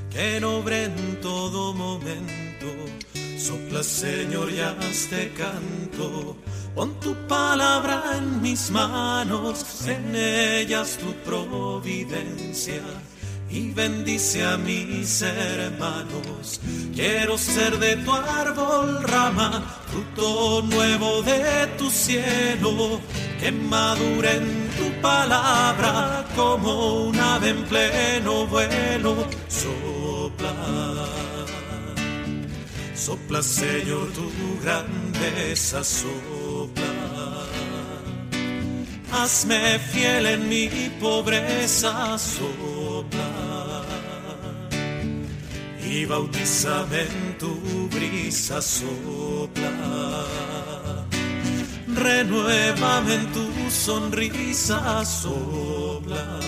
que 0.09 0.45
obre 0.45 0.85
en 0.85 1.21
todo 1.21 1.75
momento. 1.75 2.67
Sopla, 3.37 3.83
Señor, 3.83 4.53
ya 4.53 4.77
te 5.09 5.33
canto. 5.33 6.37
Pon 6.77 6.95
tu 7.01 7.13
palabra 7.27 8.19
en 8.19 8.41
mis 8.41 8.71
manos, 8.71 9.89
en 9.89 10.15
ellas 10.15 10.97
tu 11.03 11.13
providencia 11.29 12.85
y 13.51 13.73
bendice 13.73 14.45
a 14.45 14.57
mis 14.57 15.23
hermanos. 15.23 16.61
Quiero 16.95 17.37
ser 17.37 17.79
de 17.79 17.97
tu 17.97 18.13
árbol 18.13 19.03
rama, 19.03 19.63
fruto 19.91 20.63
nuevo 20.63 21.23
de 21.23 21.67
tu 21.77 21.91
cielo, 21.91 23.01
que 23.41 23.51
madure 23.51 24.37
en 24.37 24.71
tu 24.79 25.01
palabra 25.01 26.25
como 26.37 27.07
un 27.09 27.19
ave 27.19 27.51
en 27.51 27.65
pleno 27.65 28.47
vuelo. 28.47 29.27
Sopla, 29.49 30.55
sopla 32.95 33.43
Señor 33.43 34.09
tu 34.13 34.31
grandeza, 34.63 35.83
sopla. 35.83 36.85
Hazme 39.13 39.79
fiel 39.93 40.27
en 40.27 40.49
mi 40.49 40.69
pobreza, 41.01 42.17
sopla 42.17 42.80
y 45.91 46.05
bautízame 46.07 47.01
en 47.01 47.39
tu 47.39 47.89
brisa 47.89 48.63
sopla. 48.63 49.73
Renuévame 51.89 53.15
en 53.15 53.33
tu 53.33 53.71
sonrisa 53.71 55.05
sopla. 55.05 56.39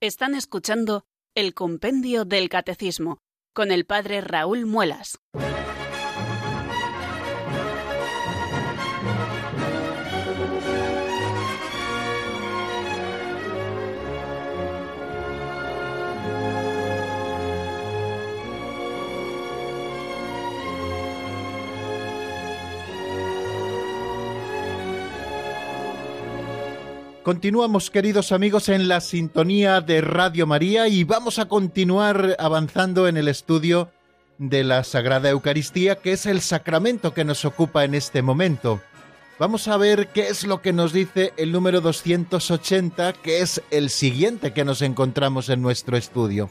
Están 0.00 0.34
escuchando 0.34 1.06
el 1.36 1.52
Compendio 1.52 2.24
del 2.24 2.48
Catecismo 2.48 3.18
con 3.52 3.70
el 3.70 3.84
Padre 3.84 4.22
Raúl 4.22 4.64
Muelas. 4.64 5.18
Continuamos, 27.26 27.90
queridos 27.90 28.30
amigos, 28.30 28.68
en 28.68 28.86
la 28.86 29.00
sintonía 29.00 29.80
de 29.80 30.00
Radio 30.00 30.46
María 30.46 30.86
y 30.86 31.02
vamos 31.02 31.40
a 31.40 31.48
continuar 31.48 32.36
avanzando 32.38 33.08
en 33.08 33.16
el 33.16 33.26
estudio 33.26 33.90
de 34.38 34.62
la 34.62 34.84
Sagrada 34.84 35.30
Eucaristía, 35.30 35.96
que 35.96 36.12
es 36.12 36.26
el 36.26 36.40
sacramento 36.40 37.14
que 37.14 37.24
nos 37.24 37.44
ocupa 37.44 37.82
en 37.82 37.96
este 37.96 38.22
momento. 38.22 38.80
Vamos 39.40 39.66
a 39.66 39.76
ver 39.76 40.06
qué 40.14 40.28
es 40.28 40.46
lo 40.46 40.62
que 40.62 40.72
nos 40.72 40.92
dice 40.92 41.32
el 41.36 41.50
número 41.50 41.80
280, 41.80 43.14
que 43.14 43.40
es 43.40 43.60
el 43.72 43.90
siguiente 43.90 44.52
que 44.52 44.64
nos 44.64 44.80
encontramos 44.80 45.48
en 45.48 45.62
nuestro 45.62 45.96
estudio. 45.96 46.48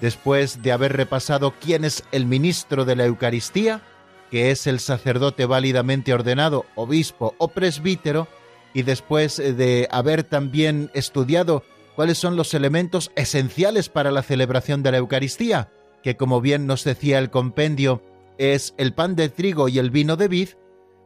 Después 0.00 0.60
de 0.60 0.72
haber 0.72 0.96
repasado 0.96 1.54
quién 1.60 1.84
es 1.84 2.02
el 2.10 2.26
ministro 2.26 2.84
de 2.84 2.96
la 2.96 3.04
Eucaristía, 3.04 3.80
que 4.28 4.50
es 4.50 4.66
el 4.66 4.80
sacerdote 4.80 5.46
válidamente 5.46 6.12
ordenado, 6.12 6.66
obispo 6.74 7.36
o 7.38 7.46
presbítero, 7.46 8.26
y 8.74 8.82
después 8.82 9.38
eh, 9.38 9.52
de 9.52 9.88
haber 9.90 10.24
también 10.24 10.90
estudiado 10.94 11.64
cuáles 11.96 12.18
son 12.18 12.36
los 12.36 12.54
elementos 12.54 13.10
esenciales 13.16 13.88
para 13.88 14.10
la 14.10 14.22
celebración 14.22 14.82
de 14.82 14.92
la 14.92 14.98
Eucaristía, 14.98 15.70
que 16.02 16.16
como 16.16 16.40
bien 16.40 16.66
nos 16.66 16.84
decía 16.84 17.18
el 17.18 17.30
compendio, 17.30 18.02
es 18.38 18.74
el 18.78 18.94
pan 18.94 19.16
de 19.16 19.28
trigo 19.28 19.68
y 19.68 19.78
el 19.78 19.90
vino 19.90 20.16
de 20.16 20.28
vid, 20.28 20.48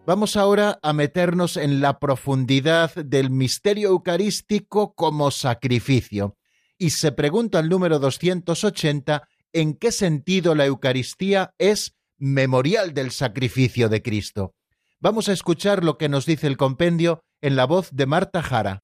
vamos 0.07 0.37
ahora 0.37 0.79
a 0.83 0.93
meternos 0.93 1.57
en 1.57 1.81
la 1.81 1.99
profundidad 1.99 2.95
del 2.95 3.31
misterio 3.31 3.89
eucarístico 3.89 4.95
como 4.95 5.31
sacrificio. 5.31 6.37
Y 6.79 6.91
se 6.91 7.13
pregunta 7.13 7.59
el 7.61 7.69
número 7.69 7.99
280 7.99 9.27
en 9.53 9.75
qué 9.75 9.91
sentido 9.93 10.55
la 10.55 10.67
Eucaristía 10.67 11.55
es 11.59 11.97
memorial 12.19 12.95
del 12.95 13.11
sacrificio 13.11 13.89
de 13.89 14.03
Cristo. 14.03 14.55
Vamos 15.01 15.29
a 15.29 15.33
escuchar 15.33 15.85
lo 15.85 15.99
que 15.99 16.09
nos 16.09 16.27
dice 16.27 16.47
el 16.47 16.57
compendio 16.57 17.25
en 17.45 17.57
la 17.57 17.67
voz 17.67 17.91
de 17.93 18.07
Marta 18.07 18.43
Jara. 18.43 18.83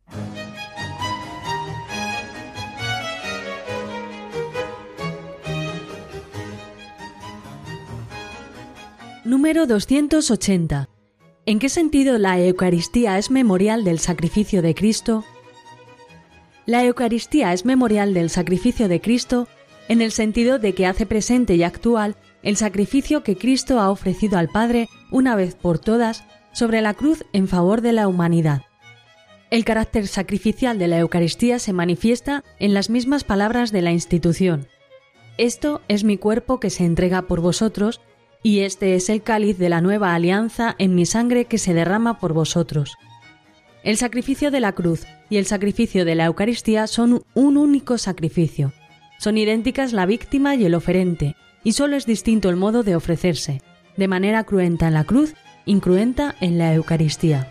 Número 9.24 9.66
280. 9.66 10.90
¿En 11.46 11.58
qué 11.58 11.70
sentido 11.70 12.18
la 12.18 12.38
Eucaristía 12.38 13.16
es 13.16 13.30
memorial 13.30 13.82
del 13.82 13.98
sacrificio 13.98 14.60
de 14.60 14.74
Cristo? 14.74 15.24
La 16.66 16.84
Eucaristía 16.84 17.54
es 17.54 17.64
memorial 17.64 18.12
del 18.12 18.28
sacrificio 18.28 18.88
de 18.88 19.00
Cristo 19.00 19.48
en 19.88 20.02
el 20.02 20.12
sentido 20.12 20.58
de 20.58 20.74
que 20.74 20.84
hace 20.84 21.06
presente 21.06 21.54
y 21.54 21.62
actual 21.62 22.14
el 22.42 22.58
sacrificio 22.58 23.22
que 23.22 23.38
Cristo 23.38 23.80
ha 23.80 23.90
ofrecido 23.90 24.36
al 24.36 24.50
Padre 24.50 24.90
una 25.10 25.34
vez 25.34 25.54
por 25.54 25.78
todas 25.78 26.24
sobre 26.52 26.82
la 26.82 26.94
cruz 26.94 27.24
en 27.32 27.48
favor 27.48 27.80
de 27.80 27.92
la 27.92 28.08
humanidad. 28.08 28.62
El 29.50 29.64
carácter 29.64 30.06
sacrificial 30.06 30.78
de 30.78 30.86
la 30.86 30.98
Eucaristía 30.98 31.58
se 31.58 31.72
manifiesta 31.72 32.44
en 32.58 32.72
las 32.72 32.88
mismas 32.88 33.24
palabras 33.24 33.72
de 33.72 33.82
la 33.82 33.90
institución. 33.90 34.68
Esto 35.38 35.80
es 35.88 36.04
mi 36.04 36.18
cuerpo 36.18 36.60
que 36.60 36.70
se 36.70 36.84
entrega 36.84 37.22
por 37.22 37.40
vosotros, 37.40 38.00
y 38.42 38.60
este 38.60 38.94
es 38.94 39.08
el 39.08 39.22
cáliz 39.22 39.58
de 39.58 39.68
la 39.68 39.80
nueva 39.80 40.14
alianza 40.14 40.76
en 40.78 40.94
mi 40.94 41.04
sangre 41.04 41.46
que 41.46 41.58
se 41.58 41.74
derrama 41.74 42.18
por 42.18 42.32
vosotros. 42.32 42.96
El 43.82 43.96
sacrificio 43.96 44.50
de 44.50 44.60
la 44.60 44.72
cruz 44.72 45.06
y 45.30 45.38
el 45.38 45.46
sacrificio 45.46 46.04
de 46.04 46.14
la 46.14 46.26
Eucaristía 46.26 46.86
son 46.86 47.24
un 47.34 47.56
único 47.56 47.98
sacrificio. 47.98 48.72
Son 49.18 49.36
idénticas 49.36 49.92
la 49.92 50.06
víctima 50.06 50.54
y 50.54 50.64
el 50.64 50.74
oferente, 50.74 51.34
y 51.64 51.72
solo 51.72 51.96
es 51.96 52.06
distinto 52.06 52.48
el 52.50 52.56
modo 52.56 52.82
de 52.82 52.96
ofrecerse, 52.96 53.62
de 53.96 54.08
manera 54.08 54.44
cruenta 54.44 54.88
en 54.88 54.94
la 54.94 55.04
cruz 55.04 55.34
incruenta 55.70 56.34
en 56.40 56.58
la 56.58 56.74
Eucaristía. 56.74 57.48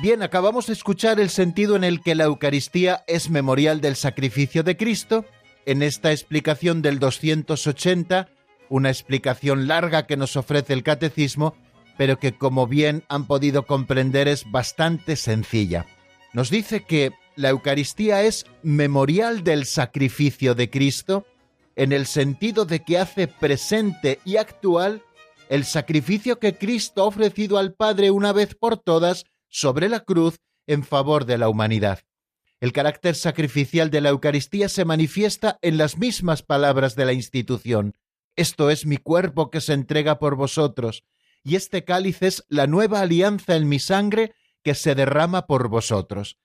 Bien, 0.00 0.22
acabamos 0.22 0.68
de 0.68 0.72
escuchar 0.72 1.20
el 1.20 1.28
sentido 1.28 1.76
en 1.76 1.84
el 1.84 2.00
que 2.00 2.14
la 2.14 2.24
Eucaristía 2.24 3.04
es 3.06 3.28
memorial 3.28 3.82
del 3.82 3.96
sacrificio 3.96 4.62
de 4.62 4.78
Cristo. 4.78 5.26
En 5.66 5.82
esta 5.82 6.12
explicación 6.12 6.80
del 6.80 6.98
280, 6.98 8.28
una 8.70 8.88
explicación 8.88 9.68
larga 9.68 10.06
que 10.06 10.16
nos 10.16 10.36
ofrece 10.36 10.72
el 10.72 10.82
Catecismo, 10.82 11.54
pero 11.98 12.18
que 12.18 12.32
como 12.32 12.66
bien 12.66 13.04
han 13.10 13.26
podido 13.26 13.66
comprender 13.66 14.28
es 14.28 14.50
bastante 14.50 15.14
sencilla. 15.14 15.84
Nos 16.32 16.48
dice 16.48 16.84
que 16.84 17.12
la 17.36 17.50
Eucaristía 17.50 18.22
es 18.22 18.46
memorial 18.62 19.44
del 19.44 19.66
sacrificio 19.66 20.54
de 20.54 20.70
Cristo 20.70 21.26
en 21.76 21.92
el 21.92 22.06
sentido 22.06 22.64
de 22.64 22.84
que 22.84 22.98
hace 22.98 23.28
presente 23.28 24.20
y 24.24 24.36
actual 24.36 25.02
el 25.48 25.64
sacrificio 25.64 26.38
que 26.38 26.56
Cristo 26.56 27.02
ha 27.02 27.06
ofrecido 27.06 27.58
al 27.58 27.74
Padre 27.74 28.10
una 28.10 28.32
vez 28.32 28.54
por 28.54 28.78
todas 28.78 29.24
sobre 29.48 29.88
la 29.88 30.00
cruz 30.00 30.38
en 30.66 30.84
favor 30.84 31.26
de 31.26 31.38
la 31.38 31.48
humanidad. 31.48 32.00
El 32.60 32.72
carácter 32.72 33.14
sacrificial 33.16 33.90
de 33.90 34.00
la 34.00 34.10
Eucaristía 34.10 34.68
se 34.68 34.84
manifiesta 34.84 35.58
en 35.62 35.76
las 35.78 35.98
mismas 35.98 36.42
palabras 36.42 36.94
de 36.94 37.04
la 37.04 37.12
institución. 37.12 37.94
Esto 38.36 38.70
es 38.70 38.86
mi 38.86 38.96
cuerpo 38.98 39.50
que 39.50 39.60
se 39.60 39.72
entrega 39.72 40.18
por 40.18 40.36
vosotros, 40.36 41.04
y 41.42 41.56
este 41.56 41.84
cáliz 41.84 42.22
es 42.22 42.44
la 42.48 42.66
nueva 42.66 43.00
alianza 43.00 43.56
en 43.56 43.68
mi 43.68 43.78
sangre 43.78 44.34
que 44.62 44.74
se 44.74 44.94
derrama 44.94 45.46
por 45.46 45.68
vosotros. 45.68 46.38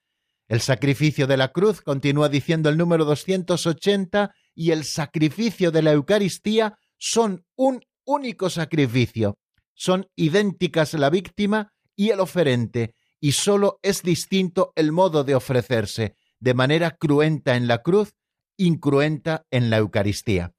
El 0.48 0.62
sacrificio 0.62 1.28
de 1.28 1.38
la 1.38 1.52
cruz, 1.52 1.82
continúa 1.82 2.30
diciendo 2.30 2.70
el 2.70 2.78
número 2.78 3.06
280, 3.06 4.34
y 4.58 4.72
el 4.72 4.86
sacrificio 4.86 5.70
de 5.70 5.84
la 5.84 5.92
Eucaristía 5.92 6.80
son 6.98 7.46
un 7.56 7.86
único 8.06 8.50
sacrificio. 8.50 9.38
Son 9.76 10.10
idénticas 10.16 10.96
la 10.96 11.12
víctima 11.12 11.74
y 11.96 12.10
el 12.10 12.20
oferente, 12.20 12.96
y 13.20 13.34
sólo 13.34 13.80
es 13.84 14.02
distinto 14.02 14.74
el 14.76 14.92
modo 14.92 15.24
de 15.24 15.36
ofrecerse, 15.36 16.16
de 16.40 16.56
manera 16.56 16.98
cruenta 16.98 17.56
en 17.56 17.68
la 17.68 17.84
cruz 17.84 18.16
incruenta 18.58 19.46
en 19.52 19.70
la 19.70 19.78
Eucaristía. 19.78 20.56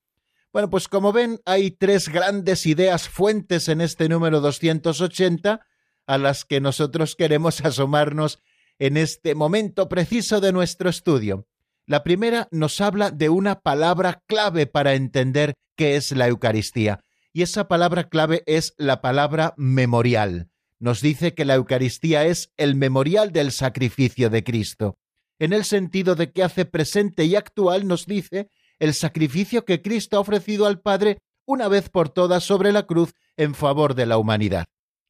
Bueno, 0.52 0.70
pues 0.70 0.86
como 0.86 1.12
ven, 1.12 1.40
hay 1.44 1.72
tres 1.72 2.08
grandes 2.08 2.66
ideas 2.66 3.08
fuentes 3.08 3.68
en 3.68 3.80
este 3.80 4.08
número 4.08 4.40
280 4.40 5.60
a 6.06 6.18
las 6.18 6.44
que 6.44 6.60
nosotros 6.60 7.16
queremos 7.16 7.60
asomarnos 7.64 8.38
en 8.78 8.96
este 8.96 9.34
momento 9.34 9.88
preciso 9.88 10.40
de 10.40 10.52
nuestro 10.52 10.88
estudio. 10.88 11.48
La 11.88 12.04
primera 12.04 12.48
nos 12.50 12.82
habla 12.82 13.10
de 13.10 13.30
una 13.30 13.60
palabra 13.60 14.22
clave 14.26 14.66
para 14.66 14.92
entender 14.92 15.54
qué 15.74 15.96
es 15.96 16.12
la 16.12 16.28
Eucaristía, 16.28 17.00
y 17.32 17.40
esa 17.40 17.66
palabra 17.66 18.10
clave 18.10 18.42
es 18.44 18.74
la 18.76 19.00
palabra 19.00 19.54
memorial. 19.56 20.50
Nos 20.78 21.00
dice 21.00 21.32
que 21.32 21.46
la 21.46 21.54
Eucaristía 21.54 22.26
es 22.26 22.52
el 22.58 22.74
memorial 22.74 23.32
del 23.32 23.52
sacrificio 23.52 24.28
de 24.28 24.44
Cristo. 24.44 24.98
En 25.38 25.54
el 25.54 25.64
sentido 25.64 26.14
de 26.14 26.30
que 26.30 26.42
hace 26.42 26.66
presente 26.66 27.24
y 27.24 27.36
actual 27.36 27.88
nos 27.88 28.04
dice 28.04 28.50
el 28.78 28.92
sacrificio 28.92 29.64
que 29.64 29.80
Cristo 29.80 30.18
ha 30.18 30.20
ofrecido 30.20 30.66
al 30.66 30.82
Padre 30.82 31.20
una 31.46 31.68
vez 31.68 31.88
por 31.88 32.10
todas 32.10 32.44
sobre 32.44 32.70
la 32.70 32.82
cruz 32.82 33.14
en 33.38 33.54
favor 33.54 33.94
de 33.94 34.04
la 34.04 34.18
humanidad. 34.18 34.66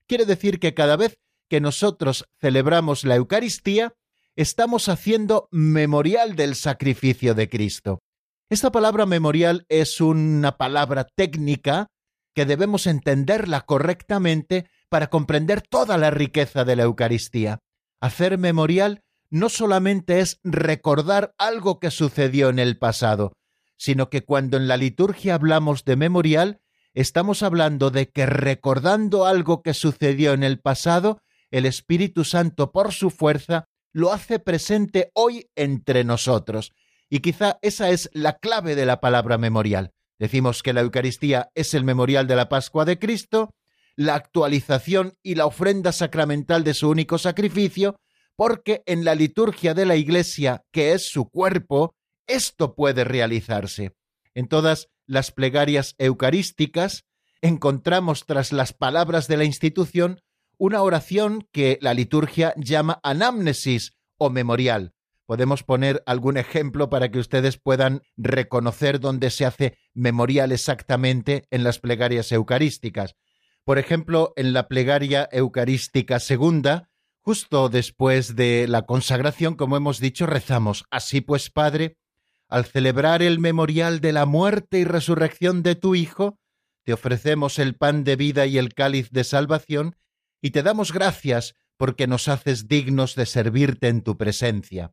Quiere 0.06 0.26
decir 0.26 0.60
que 0.60 0.74
cada 0.74 0.96
vez 0.96 1.18
que 1.48 1.60
nosotros 1.60 2.24
celebramos 2.38 3.02
la 3.02 3.16
Eucaristía, 3.16 3.94
estamos 4.38 4.88
haciendo 4.88 5.48
memorial 5.50 6.36
del 6.36 6.54
sacrificio 6.54 7.34
de 7.34 7.48
Cristo. 7.48 7.98
Esta 8.48 8.70
palabra 8.70 9.04
memorial 9.04 9.66
es 9.68 10.00
una 10.00 10.56
palabra 10.56 11.08
técnica 11.16 11.88
que 12.36 12.46
debemos 12.46 12.86
entenderla 12.86 13.62
correctamente 13.62 14.70
para 14.88 15.10
comprender 15.10 15.60
toda 15.60 15.98
la 15.98 16.12
riqueza 16.12 16.64
de 16.64 16.76
la 16.76 16.84
Eucaristía. 16.84 17.58
Hacer 18.00 18.38
memorial 18.38 19.02
no 19.28 19.48
solamente 19.48 20.20
es 20.20 20.38
recordar 20.44 21.34
algo 21.36 21.80
que 21.80 21.90
sucedió 21.90 22.48
en 22.48 22.60
el 22.60 22.78
pasado, 22.78 23.32
sino 23.76 24.08
que 24.08 24.24
cuando 24.24 24.56
en 24.56 24.68
la 24.68 24.76
liturgia 24.76 25.34
hablamos 25.34 25.84
de 25.84 25.96
memorial, 25.96 26.60
estamos 26.94 27.42
hablando 27.42 27.90
de 27.90 28.08
que 28.08 28.24
recordando 28.24 29.26
algo 29.26 29.62
que 29.64 29.74
sucedió 29.74 30.32
en 30.32 30.44
el 30.44 30.60
pasado, 30.60 31.20
el 31.50 31.66
Espíritu 31.66 32.22
Santo, 32.22 32.70
por 32.70 32.92
su 32.92 33.10
fuerza, 33.10 33.67
lo 33.92 34.12
hace 34.12 34.38
presente 34.38 35.10
hoy 35.14 35.50
entre 35.56 36.04
nosotros. 36.04 36.72
Y 37.10 37.20
quizá 37.20 37.58
esa 37.62 37.90
es 37.90 38.10
la 38.12 38.38
clave 38.38 38.74
de 38.74 38.86
la 38.86 39.00
palabra 39.00 39.38
memorial. 39.38 39.92
Decimos 40.18 40.62
que 40.62 40.72
la 40.72 40.80
Eucaristía 40.80 41.50
es 41.54 41.74
el 41.74 41.84
memorial 41.84 42.26
de 42.26 42.36
la 42.36 42.48
Pascua 42.48 42.84
de 42.84 42.98
Cristo, 42.98 43.54
la 43.96 44.14
actualización 44.14 45.14
y 45.22 45.34
la 45.34 45.46
ofrenda 45.46 45.92
sacramental 45.92 46.64
de 46.64 46.74
su 46.74 46.88
único 46.88 47.18
sacrificio, 47.18 47.96
porque 48.36 48.82
en 48.86 49.04
la 49.04 49.14
liturgia 49.14 49.74
de 49.74 49.86
la 49.86 49.96
Iglesia, 49.96 50.64
que 50.70 50.92
es 50.92 51.08
su 51.08 51.28
cuerpo, 51.28 51.94
esto 52.26 52.74
puede 52.74 53.04
realizarse. 53.04 53.96
En 54.34 54.46
todas 54.48 54.88
las 55.06 55.32
plegarias 55.32 55.94
eucarísticas 55.98 57.04
encontramos 57.40 58.26
tras 58.26 58.52
las 58.52 58.72
palabras 58.72 59.26
de 59.26 59.36
la 59.36 59.44
institución 59.44 60.20
una 60.58 60.82
oración 60.82 61.48
que 61.52 61.78
la 61.80 61.94
liturgia 61.94 62.52
llama 62.56 63.00
anamnesis 63.02 63.92
o 64.18 64.28
memorial. 64.28 64.92
Podemos 65.24 65.62
poner 65.62 66.02
algún 66.06 66.36
ejemplo 66.36 66.90
para 66.90 67.10
que 67.10 67.18
ustedes 67.18 67.58
puedan 67.58 68.02
reconocer 68.16 68.98
dónde 68.98 69.30
se 69.30 69.44
hace 69.44 69.78
memorial 69.94 70.52
exactamente 70.52 71.46
en 71.50 71.64
las 71.64 71.78
plegarias 71.78 72.32
eucarísticas. 72.32 73.14
Por 73.64 73.78
ejemplo, 73.78 74.32
en 74.36 74.52
la 74.52 74.68
plegaria 74.68 75.28
eucarística 75.30 76.18
segunda, 76.18 76.88
justo 77.20 77.68
después 77.68 78.36
de 78.36 78.66
la 78.66 78.82
consagración, 78.82 79.54
como 79.54 79.76
hemos 79.76 80.00
dicho, 80.00 80.26
rezamos, 80.26 80.84
Así 80.90 81.20
pues, 81.20 81.50
Padre, 81.50 81.98
al 82.48 82.64
celebrar 82.64 83.22
el 83.22 83.38
memorial 83.38 84.00
de 84.00 84.12
la 84.12 84.24
muerte 84.24 84.78
y 84.78 84.84
resurrección 84.84 85.62
de 85.62 85.74
tu 85.74 85.94
Hijo, 85.94 86.38
te 86.84 86.94
ofrecemos 86.94 87.58
el 87.58 87.76
pan 87.76 88.02
de 88.02 88.16
vida 88.16 88.46
y 88.46 88.56
el 88.56 88.72
cáliz 88.72 89.10
de 89.10 89.24
salvación, 89.24 89.94
y 90.40 90.50
te 90.50 90.62
damos 90.62 90.92
gracias 90.92 91.54
porque 91.76 92.06
nos 92.06 92.28
haces 92.28 92.68
dignos 92.68 93.14
de 93.14 93.26
servirte 93.26 93.88
en 93.88 94.02
tu 94.02 94.16
presencia. 94.16 94.92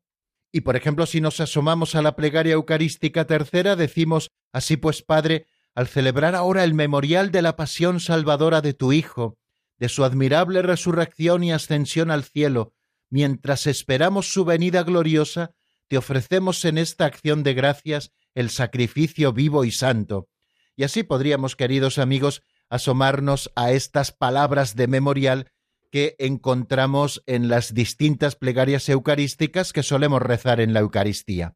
Y 0.51 0.61
por 0.61 0.75
ejemplo, 0.75 1.05
si 1.05 1.19
nos 1.19 1.41
asomamos 1.41 1.95
a 1.95 2.01
la 2.01 2.15
plegaria 2.15 2.53
eucarística 2.53 3.25
tercera, 3.25 3.75
decimos, 3.75 4.31
así 4.53 4.77
pues, 4.77 5.01
Padre, 5.01 5.47
al 5.73 5.87
celebrar 5.87 6.35
ahora 6.35 6.63
el 6.63 6.73
memorial 6.73 7.31
de 7.31 7.41
la 7.41 7.55
pasión 7.57 7.99
salvadora 7.99 8.61
de 8.61 8.73
tu 8.73 8.93
Hijo, 8.93 9.37
de 9.77 9.89
su 9.89 10.05
admirable 10.05 10.61
resurrección 10.61 11.43
y 11.43 11.51
ascensión 11.51 12.09
al 12.09 12.23
cielo, 12.23 12.73
mientras 13.09 13.67
esperamos 13.67 14.31
su 14.31 14.45
venida 14.45 14.83
gloriosa, 14.83 15.51
te 15.87 15.97
ofrecemos 15.97 16.63
en 16.65 16.77
esta 16.77 17.05
acción 17.05 17.43
de 17.43 17.53
gracias 17.53 18.11
el 18.33 18.49
sacrificio 18.49 19.33
vivo 19.33 19.65
y 19.65 19.71
santo. 19.71 20.29
Y 20.75 20.83
así 20.83 21.03
podríamos, 21.03 21.55
queridos 21.55 21.97
amigos, 21.97 22.41
asomarnos 22.69 23.51
a 23.55 23.71
estas 23.71 24.11
palabras 24.11 24.75
de 24.75 24.87
memorial 24.87 25.51
que 25.91 26.15
encontramos 26.19 27.23
en 27.25 27.47
las 27.47 27.73
distintas 27.73 28.35
plegarias 28.35 28.89
eucarísticas 28.89 29.71
que 29.71 29.83
solemos 29.83 30.21
rezar 30.21 30.59
en 30.59 30.73
la 30.73 30.81
Eucaristía. 30.81 31.55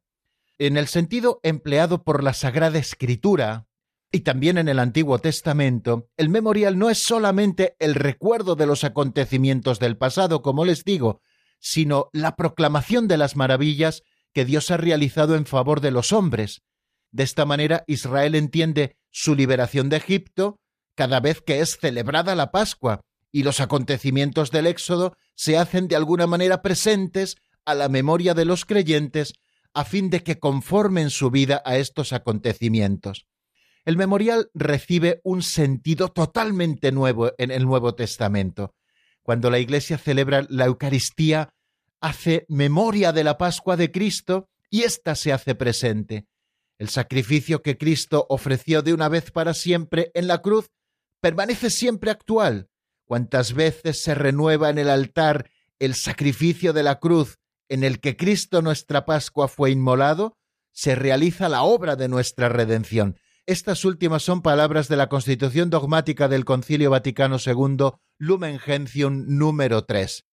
En 0.58 0.76
el 0.76 0.88
sentido 0.88 1.40
empleado 1.42 2.04
por 2.04 2.22
la 2.22 2.32
Sagrada 2.32 2.78
Escritura 2.78 3.66
y 4.12 4.20
también 4.20 4.58
en 4.58 4.68
el 4.68 4.78
Antiguo 4.78 5.18
Testamento, 5.18 6.08
el 6.16 6.28
memorial 6.28 6.78
no 6.78 6.90
es 6.90 7.02
solamente 7.02 7.76
el 7.78 7.94
recuerdo 7.94 8.56
de 8.56 8.66
los 8.66 8.82
acontecimientos 8.82 9.78
del 9.78 9.96
pasado, 9.96 10.42
como 10.42 10.64
les 10.64 10.84
digo, 10.84 11.20
sino 11.60 12.08
la 12.12 12.34
proclamación 12.36 13.08
de 13.08 13.18
las 13.18 13.36
maravillas 13.36 14.02
que 14.32 14.44
Dios 14.44 14.70
ha 14.70 14.76
realizado 14.76 15.36
en 15.36 15.46
favor 15.46 15.80
de 15.80 15.90
los 15.90 16.12
hombres. 16.12 16.62
De 17.12 17.24
esta 17.24 17.44
manera 17.44 17.84
Israel 17.86 18.34
entiende 18.34 18.96
su 19.10 19.34
liberación 19.34 19.88
de 19.88 19.98
Egipto 19.98 20.60
cada 21.00 21.20
vez 21.20 21.40
que 21.40 21.60
es 21.60 21.78
celebrada 21.78 22.34
la 22.34 22.50
Pascua, 22.50 23.00
y 23.32 23.42
los 23.42 23.60
acontecimientos 23.60 24.50
del 24.50 24.66
Éxodo 24.66 25.16
se 25.34 25.56
hacen 25.56 25.88
de 25.88 25.96
alguna 25.96 26.26
manera 26.26 26.60
presentes 26.60 27.38
a 27.64 27.74
la 27.74 27.88
memoria 27.88 28.34
de 28.34 28.44
los 28.44 28.66
creyentes 28.66 29.32
a 29.72 29.86
fin 29.86 30.10
de 30.10 30.22
que 30.22 30.38
conformen 30.38 31.08
su 31.08 31.30
vida 31.30 31.62
a 31.64 31.78
estos 31.78 32.12
acontecimientos. 32.12 33.24
El 33.86 33.96
memorial 33.96 34.50
recibe 34.52 35.22
un 35.24 35.40
sentido 35.40 36.08
totalmente 36.08 36.92
nuevo 36.92 37.32
en 37.38 37.50
el 37.50 37.64
Nuevo 37.64 37.94
Testamento. 37.94 38.74
Cuando 39.22 39.48
la 39.48 39.58
Iglesia 39.58 39.96
celebra 39.96 40.44
la 40.50 40.66
Eucaristía, 40.66 41.54
hace 42.02 42.44
memoria 42.50 43.12
de 43.12 43.24
la 43.24 43.38
Pascua 43.38 43.78
de 43.78 43.90
Cristo 43.90 44.50
y 44.68 44.82
ésta 44.82 45.14
se 45.14 45.32
hace 45.32 45.54
presente. 45.54 46.26
El 46.76 46.90
sacrificio 46.90 47.62
que 47.62 47.78
Cristo 47.78 48.26
ofreció 48.28 48.82
de 48.82 48.92
una 48.92 49.08
vez 49.08 49.30
para 49.30 49.54
siempre 49.54 50.10
en 50.12 50.26
la 50.26 50.42
cruz 50.42 50.68
permanece 51.20 51.70
siempre 51.70 52.10
actual. 52.10 52.68
Cuantas 53.04 53.54
veces 53.54 54.02
se 54.02 54.14
renueva 54.14 54.70
en 54.70 54.78
el 54.78 54.88
altar 54.88 55.50
el 55.78 55.94
sacrificio 55.94 56.72
de 56.72 56.82
la 56.82 57.00
cruz 57.00 57.38
en 57.68 57.84
el 57.84 58.00
que 58.00 58.16
Cristo 58.16 58.62
nuestra 58.62 59.06
Pascua 59.06 59.48
fue 59.48 59.70
inmolado, 59.70 60.36
se 60.72 60.94
realiza 60.94 61.48
la 61.48 61.62
obra 61.62 61.96
de 61.96 62.08
nuestra 62.08 62.48
redención. 62.48 63.16
Estas 63.46 63.84
últimas 63.84 64.22
son 64.22 64.42
palabras 64.42 64.88
de 64.88 64.96
la 64.96 65.08
Constitución 65.08 65.70
dogmática 65.70 66.28
del 66.28 66.44
Concilio 66.44 66.90
Vaticano 66.90 67.36
II, 67.44 67.90
Lumen 68.18 68.58
Gentium 68.58 69.24
número 69.26 69.84
3. 69.84 70.24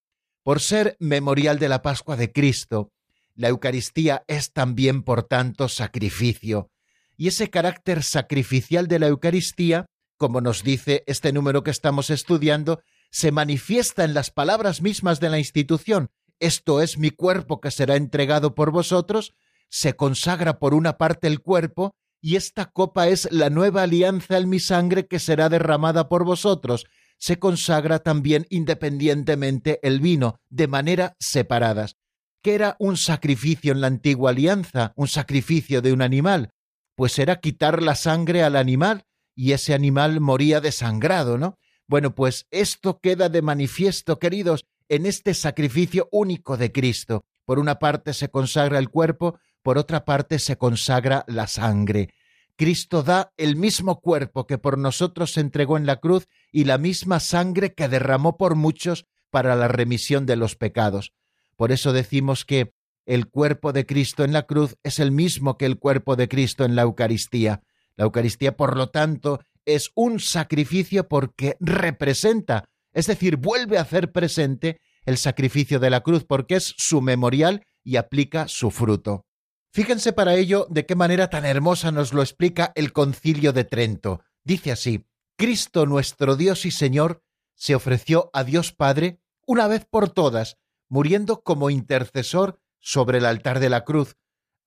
Por 0.44 0.62
ser 0.62 0.98
memorial 1.00 1.60
de 1.60 1.70
la 1.70 1.82
Pascua 1.82 2.16
de 2.16 2.32
Cristo, 2.32 2.92
la 3.36 3.50
Eucaristía 3.50 4.24
es 4.28 4.52
también, 4.52 5.04
por 5.04 5.24
tanto, 5.24 5.70
sacrificio. 5.70 6.72
Y 7.18 7.28
ese 7.28 7.50
carácter 7.50 8.04
sacrificial 8.04 8.88
de 8.88 9.00
la 9.00 9.08
Eucaristía, 9.08 9.86
como 10.18 10.41
nos 10.41 10.63
dice 10.63 11.03
este 11.07 11.32
número 11.32 11.63
que 11.63 11.72
estamos 11.72 12.09
estudiando, 12.09 12.82
se 13.11 13.32
manifiesta 13.32 14.03
en 14.03 14.13
las 14.13 14.32
palabras 14.32 14.82
mismas 14.82 15.20
de 15.20 15.30
la 15.30 15.39
institución. 15.39 16.09
Esto 16.39 16.82
es 16.82 16.97
mi 16.97 17.09
cuerpo 17.09 17.61
que 17.61 17.72
será 17.72 17.95
entregado 17.95 18.53
por 18.55 18.72
vosotros, 18.72 19.34
se 19.70 19.95
consagra 19.95 20.59
por 20.59 20.74
una 20.74 20.97
parte 20.97 21.28
el 21.28 21.41
cuerpo, 21.41 21.95
y 22.20 22.36
esta 22.36 22.65
copa 22.65 23.07
es 23.07 23.28
la 23.32 23.49
nueva 23.49 23.84
alianza 23.84 24.38
en 24.38 24.49
mi 24.49 24.59
sangre 24.59 25.07
que 25.07 25.20
será 25.20 25.49
derramada 25.49 26.09
por 26.09 26.26
vosotros 26.26 26.86
se 27.18 27.39
consagra 27.39 27.99
también 27.99 28.45
independientemente 28.49 29.80
el 29.84 29.99
vino, 29.99 30.39
de 30.49 30.68
manera 30.68 31.15
separadas. 31.20 31.97
¿Qué 32.43 32.55
era 32.55 32.76
un 32.80 32.97
sacrificio 32.97 33.72
en 33.72 33.82
la 33.82 33.88
antigua 33.88 34.32
alianza? 34.32 34.93
Un 34.95 35.07
sacrificio 35.07 35.82
de 35.82 35.91
un 35.91 36.01
animal. 36.01 36.51
Pues 36.95 37.20
era 37.20 37.39
quitar 37.39 37.82
la 37.82 37.95
sangre 37.95 38.43
al 38.43 38.55
animal 38.55 39.03
y 39.38 39.52
ese 39.52 39.76
animal 39.76 40.20
moría 40.20 40.60
desangrado, 40.60 41.38
¿no? 41.38 41.60
Bueno, 41.88 42.16
pues 42.16 42.48
esto 42.50 43.00
queda 43.00 43.30
de 43.30 43.44
manifiesto, 43.44 44.18
queridos, 44.18 44.66
en 44.90 45.06
este 45.06 45.36
sacrificio 45.36 46.10
único 46.12 46.58
de 46.58 46.72
Cristo. 46.72 47.24
Por 47.46 47.60
una 47.60 47.78
parte 47.78 48.14
se 48.14 48.30
consagra 48.30 48.80
el 48.80 48.90
cuerpo, 48.90 49.40
por 49.62 49.78
otra 49.78 50.06
parte 50.06 50.40
se 50.40 50.58
consagra 50.58 51.24
la 51.28 51.46
sangre. 51.46 52.10
Cristo 52.56 53.04
da 53.04 53.32
el 53.38 53.56
mismo 53.56 54.02
cuerpo 54.02 54.48
que 54.48 54.58
por 54.58 54.80
nosotros 54.80 55.34
se 55.34 55.42
entregó 55.42 55.78
en 55.78 55.86
la 55.86 55.98
cruz 55.98 56.28
y 56.52 56.64
la 56.64 56.80
misma 56.80 57.20
sangre 57.20 57.76
que 57.76 57.88
derramó 57.88 58.38
por 58.38 58.56
muchos 58.56 59.06
para 59.30 59.56
la 59.56 59.68
remisión 59.68 60.26
de 60.26 60.36
los 60.36 60.56
pecados. 60.56 61.14
Por 61.56 61.72
eso 61.72 61.94
decimos 61.94 62.44
que 62.44 62.74
el 63.06 63.28
cuerpo 63.28 63.72
de 63.72 63.86
Cristo 63.86 64.24
en 64.24 64.34
la 64.34 64.48
cruz 64.48 64.78
es 64.82 64.98
el 64.98 65.12
mismo 65.12 65.58
que 65.58 65.68
el 65.68 65.78
cuerpo 65.78 66.16
de 66.16 66.28
Cristo 66.28 66.66
en 66.66 66.76
la 66.76 66.82
Eucaristía. 66.82 67.62
La 67.98 68.06
Eucaristía, 68.06 68.56
por 68.56 68.78
lo 68.78 68.89
tanto, 68.89 69.41
es 69.66 69.91
un 69.95 70.20
sacrificio 70.20 71.08
porque 71.08 71.58
representa, 71.60 72.70
es 72.93 73.08
decir, 73.08 73.36
vuelve 73.36 73.78
a 73.78 73.82
hacer 73.82 74.12
presente 74.12 74.80
el 75.06 75.18
sacrificio 75.18 75.80
de 75.80 75.89
la 75.89 76.02
cruz 76.02 76.24
porque 76.24 76.56
es 76.56 76.74
su 76.78 77.02
memorial 77.02 77.66
y 77.84 77.98
aplica 77.98 78.48
su 78.48 78.72
fruto. 78.72 79.26
Fíjense 79.74 80.14
para 80.14 80.36
ello 80.36 80.68
de 80.70 80.86
qué 80.86 80.95
manera 80.95 81.30
tan 81.30 81.45
hermosa 81.45 81.91
nos 81.91 82.14
lo 82.14 82.22
explica 82.22 82.72
el 82.76 82.93
concilio 82.93 83.54
de 83.54 83.64
Trento. 83.64 84.22
Dice 84.43 84.72
así, 84.72 85.06
Cristo 85.38 85.86
nuestro 85.86 86.36
Dios 86.36 86.66
y 86.66 86.72
Señor 86.72 87.22
se 87.56 87.76
ofreció 87.76 88.30
a 88.34 88.43
Dios 88.43 88.72
Padre 88.72 89.20
una 89.45 89.68
vez 89.68 89.86
por 89.86 90.10
todas, 90.10 90.58
muriendo 90.89 91.41
como 91.41 91.70
intercesor 91.70 92.60
sobre 92.80 93.20
el 93.20 93.26
altar 93.26 93.60
de 93.60 93.70
la 93.70 93.84
cruz, 93.84 94.16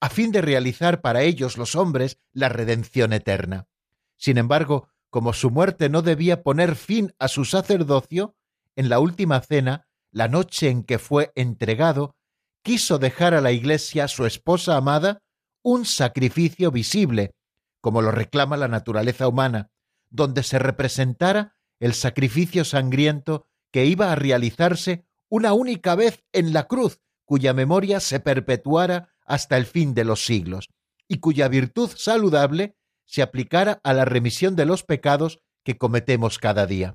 a 0.01 0.09
fin 0.09 0.32
de 0.32 0.40
realizar 0.40 1.03
para 1.03 1.22
ellos 1.22 1.59
los 1.59 1.76
hombres 1.76 2.18
la 2.32 2.48
redención 2.48 3.12
eterna. 3.12 3.68
Sin 4.16 4.38
embargo, 4.38 4.88
como 5.11 5.32
su 5.32 5.51
muerte 5.51 5.88
no 5.88 6.03
debía 6.03 6.42
poner 6.42 6.76
fin 6.76 7.14
a 7.18 7.28
su 7.28 7.44
sacerdocio, 7.44 8.36
en 8.76 8.88
la 8.88 8.98
última 8.98 9.40
cena, 9.40 9.88
la 10.11 10.28
noche 10.28 10.70
en 10.70 10.84
que 10.84 10.98
fue 10.98 11.32
entregado, 11.34 12.16
quiso 12.62 12.98
dejar 12.98 13.34
a 13.34 13.40
la 13.40 13.53
Iglesia, 13.53 14.09
su 14.09 14.26
esposa 14.26 14.76
amada, 14.76 15.22
un 15.62 15.84
sacrificio 15.84 16.70
visible, 16.70 17.34
como 17.80 18.03
lo 18.03 18.11
reclama 18.11 18.57
la 18.57 18.68
naturaleza 18.68 19.28
humana, 19.28 19.70
donde 20.09 20.42
se 20.42 20.59
representara 20.59 21.57
el 21.78 21.94
sacrificio 21.94 22.64
sangriento 22.64 23.46
que 23.72 23.86
iba 23.86 24.12
a 24.12 24.16
realizarse 24.16 25.07
una 25.28 25.53
única 25.53 25.94
vez 25.94 26.24
en 26.32 26.53
la 26.53 26.66
cruz, 26.66 27.01
cuya 27.24 27.55
memoria 27.55 28.01
se 28.01 28.20
perpetuara 28.20 29.14
hasta 29.31 29.57
el 29.57 29.64
fin 29.64 29.95
de 29.95 30.05
los 30.05 30.26
siglos, 30.26 30.68
y 31.07 31.18
cuya 31.18 31.49
virtud 31.49 31.91
saludable 31.97 32.74
se 33.07 33.22
aplicara 33.22 33.81
a 33.85 33.95
la 33.95 34.05
remisión 34.05 34.57
de 34.57 34.66
los 34.66 34.83
pecados 34.83 35.39
que 35.64 35.78
cometemos 35.78 36.39
cada 36.39 36.66
día. 36.66 36.95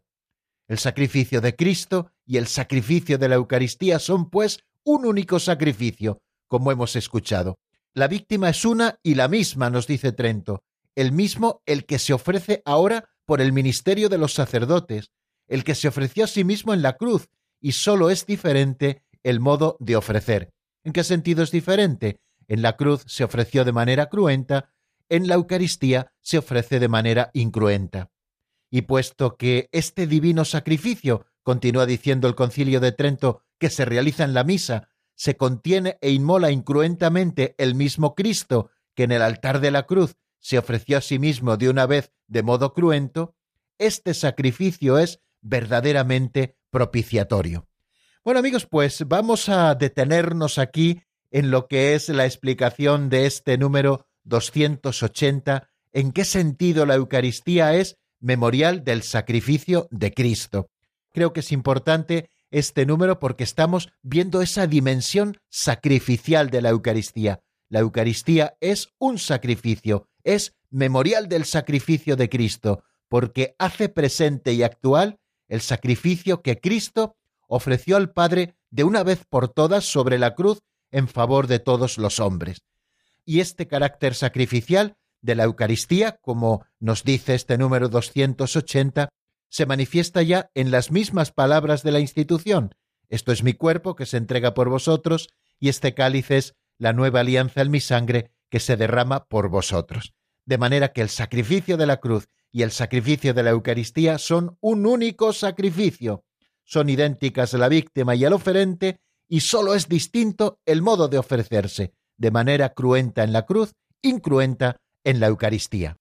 El 0.68 0.78
sacrificio 0.78 1.40
de 1.40 1.56
Cristo 1.56 2.12
y 2.26 2.38
el 2.38 2.48
sacrificio 2.48 3.18
de 3.18 3.30
la 3.30 3.36
Eucaristía 3.36 4.00
son, 4.00 4.30
pues, 4.30 4.60
un 4.84 5.06
único 5.06 5.40
sacrificio, 5.40 6.20
como 6.48 6.72
hemos 6.72 6.96
escuchado. 6.96 7.58
La 7.94 8.08
víctima 8.08 8.50
es 8.50 8.66
una 8.66 9.00
y 9.02 9.16
la 9.16 9.30
misma, 9.30 9.70
nos 9.70 9.88
dice 9.88 10.12
Trento, 10.12 10.62
el 10.96 11.14
mismo 11.14 11.62
el 11.66 11.86
que 11.86 12.00
se 12.00 12.14
ofrece 12.14 12.62
ahora 12.66 13.10
por 13.26 13.40
el 13.40 13.54
ministerio 13.54 14.10
de 14.10 14.18
los 14.18 14.34
sacerdotes, 14.34 15.12
el 15.48 15.64
que 15.64 15.76
se 15.76 15.88
ofreció 15.88 16.26
a 16.26 16.28
sí 16.28 16.44
mismo 16.44 16.74
en 16.74 16.82
la 16.82 16.98
cruz, 16.98 17.30
y 17.62 17.72
sólo 17.72 18.10
es 18.10 18.26
diferente 18.26 19.04
el 19.24 19.40
modo 19.40 19.78
de 19.80 19.96
ofrecer. 19.96 20.52
¿En 20.84 20.94
qué 20.94 21.04
sentido 21.04 21.44
es 21.44 21.52
diferente? 21.52 22.20
En 22.48 22.62
la 22.62 22.76
cruz 22.76 23.04
se 23.08 23.24
ofreció 23.24 23.66
de 23.66 23.72
manera 23.72 24.08
cruenta, 24.08 24.74
en 25.10 25.28
la 25.28 25.36
Eucaristía 25.36 26.14
se 26.22 26.38
ofrece 26.38 26.80
de 26.80 26.88
manera 26.88 27.32
incruenta. 27.34 28.12
Y 28.70 28.84
puesto 28.84 29.38
que 29.38 29.70
este 29.72 30.08
divino 30.08 30.46
sacrificio, 30.46 31.26
continúa 31.44 31.86
diciendo 31.86 32.28
el 32.28 32.36
concilio 32.36 32.80
de 32.80 32.92
Trento, 32.92 33.44
que 33.60 33.70
se 33.70 33.86
realiza 33.86 34.24
en 34.24 34.34
la 34.34 34.44
misa, 34.44 34.90
se 35.16 35.38
contiene 35.38 35.98
e 36.02 36.12
inmola 36.12 36.52
incruentamente 36.52 37.56
el 37.58 37.76
mismo 37.76 38.16
Cristo 38.16 38.72
que 38.96 39.04
en 39.04 39.12
el 39.12 39.22
altar 39.22 39.60
de 39.60 39.72
la 39.72 39.84
cruz 39.84 40.16
se 40.40 40.58
ofreció 40.58 40.98
a 40.98 41.02
sí 41.02 41.20
mismo 41.20 41.58
de 41.58 41.70
una 41.70 41.86
vez 41.86 42.12
de 42.28 42.44
modo 42.44 42.74
cruento, 42.74 43.36
este 43.78 44.14
sacrificio 44.14 44.98
es 44.98 45.22
verdaderamente 45.42 46.58
propiciatorio. 46.70 47.68
Bueno 48.24 48.40
amigos, 48.40 48.66
pues 48.66 49.08
vamos 49.08 49.50
a 49.50 49.76
detenernos 49.76 50.58
aquí 50.58 51.02
en 51.36 51.52
lo 51.52 51.68
que 51.68 51.96
es 51.96 52.08
la 52.08 52.24
explicación 52.24 53.10
de 53.10 53.26
este 53.26 53.58
número 53.58 54.08
280, 54.24 55.70
en 55.92 56.14
qué 56.14 56.24
sentido 56.24 56.86
la 56.86 56.96
Eucaristía 56.96 57.76
es 57.76 57.98
memorial 58.22 58.86
del 58.86 59.04
sacrificio 59.04 59.90
de 59.92 60.14
Cristo. 60.14 60.70
Creo 61.12 61.34
que 61.34 61.42
es 61.42 61.52
importante 61.52 62.30
este 62.52 62.86
número 62.86 63.20
porque 63.20 63.44
estamos 63.44 63.90
viendo 64.02 64.42
esa 64.42 64.66
dimensión 64.66 65.36
sacrificial 65.50 66.50
de 66.52 66.62
la 66.62 66.70
Eucaristía. 66.70 67.42
La 67.68 67.82
Eucaristía 67.82 68.56
es 68.62 68.94
un 68.98 69.20
sacrificio, 69.20 70.08
es 70.24 70.56
memorial 70.70 71.28
del 71.28 71.44
sacrificio 71.44 72.16
de 72.16 72.30
Cristo, 72.30 72.82
porque 73.10 73.58
hace 73.60 73.90
presente 73.90 74.54
y 74.54 74.64
actual 74.64 75.20
el 75.50 75.60
sacrificio 75.60 76.42
que 76.42 76.62
Cristo 76.62 77.18
ofreció 77.50 77.98
al 77.98 78.14
Padre 78.14 78.56
de 78.70 78.86
una 78.86 79.04
vez 79.04 79.26
por 79.26 79.50
todas 79.50 79.84
sobre 79.84 80.18
la 80.18 80.34
cruz 80.34 80.62
en 80.92 81.08
favor 81.08 81.48
de 81.48 81.60
todos 81.60 81.98
los 81.98 82.20
hombres. 82.20 82.64
Y 83.26 83.40
este 83.40 83.68
carácter 83.68 84.16
sacrificial 84.16 84.98
de 85.22 85.36
la 85.36 85.44
Eucaristía, 85.44 86.20
como 86.22 86.66
nos 86.80 87.04
dice 87.04 87.34
este 87.34 87.58
número 87.58 87.90
280, 87.90 89.10
se 89.50 89.66
manifiesta 89.66 90.22
ya 90.22 90.52
en 90.54 90.72
las 90.72 90.92
mismas 90.92 91.32
palabras 91.32 91.82
de 91.82 91.92
la 91.92 92.00
institución. 92.00 92.76
Esto 93.10 93.32
es 93.32 93.44
mi 93.44 93.54
cuerpo 93.54 93.96
que 93.96 94.06
se 94.06 94.18
entrega 94.18 94.54
por 94.54 94.70
vosotros, 94.70 95.30
y 95.60 95.70
este 95.70 95.94
cáliz 95.94 96.32
es 96.32 96.56
la 96.78 96.94
nueva 96.94 97.22
alianza 97.22 97.62
en 97.62 97.72
mi 97.72 97.80
sangre 97.80 98.32
que 98.50 98.60
se 98.60 98.78
derrama 98.78 99.26
por 99.26 99.50
vosotros. 99.50 100.14
De 100.46 100.58
manera 100.58 100.94
que 100.94 101.02
el 101.02 101.10
sacrificio 101.10 101.78
de 101.78 101.88
la 101.88 101.98
cruz 101.98 102.28
y 102.52 102.62
el 102.62 102.72
sacrificio 102.72 103.34
de 103.34 103.44
la 103.44 103.50
Eucaristía 103.52 104.18
son 104.18 104.58
un 104.62 104.86
único 104.86 105.34
sacrificio. 105.34 106.24
Son 106.64 106.90
idénticas 106.90 107.54
la 107.54 107.68
víctima 107.68 108.16
y 108.16 108.26
el 108.26 108.34
oferente, 108.34 109.02
y 109.28 109.42
sólo 109.42 109.76
es 109.76 109.88
distinto 109.88 110.60
el 110.66 110.82
modo 110.82 111.08
de 111.08 111.18
ofrecerse, 111.18 111.94
de 112.18 112.32
manera 112.32 112.74
cruenta 112.74 113.24
en 113.24 113.34
la 113.34 113.46
cruz, 113.46 113.74
incruenta 114.02 114.78
en 115.04 115.20
la 115.20 115.28
Eucaristía. 115.28 115.98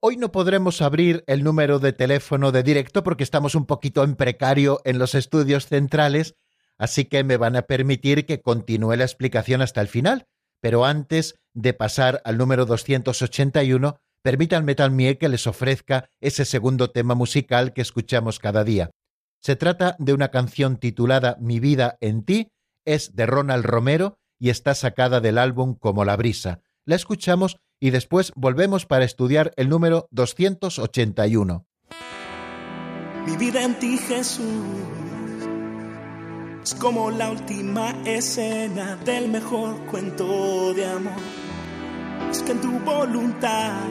Hoy 0.00 0.16
no 0.18 0.30
podremos 0.30 0.82
abrir 0.82 1.24
el 1.26 1.42
número 1.42 1.78
de 1.78 1.94
teléfono 1.94 2.52
de 2.52 2.62
directo 2.62 3.02
porque 3.02 3.24
estamos 3.24 3.54
un 3.54 3.64
poquito 3.64 4.04
en 4.04 4.16
precario 4.16 4.80
en 4.84 4.98
los 4.98 5.14
estudios 5.14 5.66
centrales, 5.66 6.34
así 6.76 7.06
que 7.06 7.24
me 7.24 7.38
van 7.38 7.56
a 7.56 7.62
permitir 7.62 8.26
que 8.26 8.42
continúe 8.42 8.96
la 8.96 9.04
explicación 9.04 9.62
hasta 9.62 9.80
el 9.80 9.88
final. 9.88 10.26
Pero 10.60 10.84
antes 10.84 11.36
de 11.54 11.72
pasar 11.72 12.20
al 12.24 12.36
número 12.36 12.66
281, 12.66 13.98
permítanme 14.22 14.74
también 14.74 15.16
que 15.16 15.28
les 15.28 15.46
ofrezca 15.46 16.10
ese 16.20 16.44
segundo 16.44 16.90
tema 16.90 17.14
musical 17.14 17.72
que 17.72 17.82
escuchamos 17.82 18.38
cada 18.38 18.62
día. 18.64 18.90
Se 19.44 19.56
trata 19.56 19.94
de 19.98 20.14
una 20.14 20.28
canción 20.28 20.78
titulada 20.78 21.36
Mi 21.38 21.60
vida 21.60 21.98
en 22.00 22.24
ti, 22.24 22.48
es 22.86 23.14
de 23.14 23.26
Ronald 23.26 23.66
Romero 23.66 24.16
y 24.38 24.48
está 24.48 24.74
sacada 24.74 25.20
del 25.20 25.36
álbum 25.36 25.74
Como 25.74 26.06
la 26.06 26.16
brisa. 26.16 26.60
La 26.86 26.96
escuchamos 26.96 27.58
y 27.78 27.90
después 27.90 28.32
volvemos 28.36 28.86
para 28.86 29.04
estudiar 29.04 29.52
el 29.56 29.68
número 29.68 30.08
281. 30.12 31.66
Mi 33.26 33.36
vida 33.36 33.62
en 33.62 33.78
ti, 33.78 33.98
Jesús, 33.98 34.64
es 36.62 36.74
como 36.76 37.10
la 37.10 37.30
última 37.30 37.90
escena 38.06 38.96
del 39.04 39.28
mejor 39.28 39.78
cuento 39.90 40.72
de 40.72 40.86
amor 40.86 41.20
es 42.30 42.42
que 42.42 42.52
en 42.52 42.60
tu 42.62 42.78
voluntad 42.80 43.82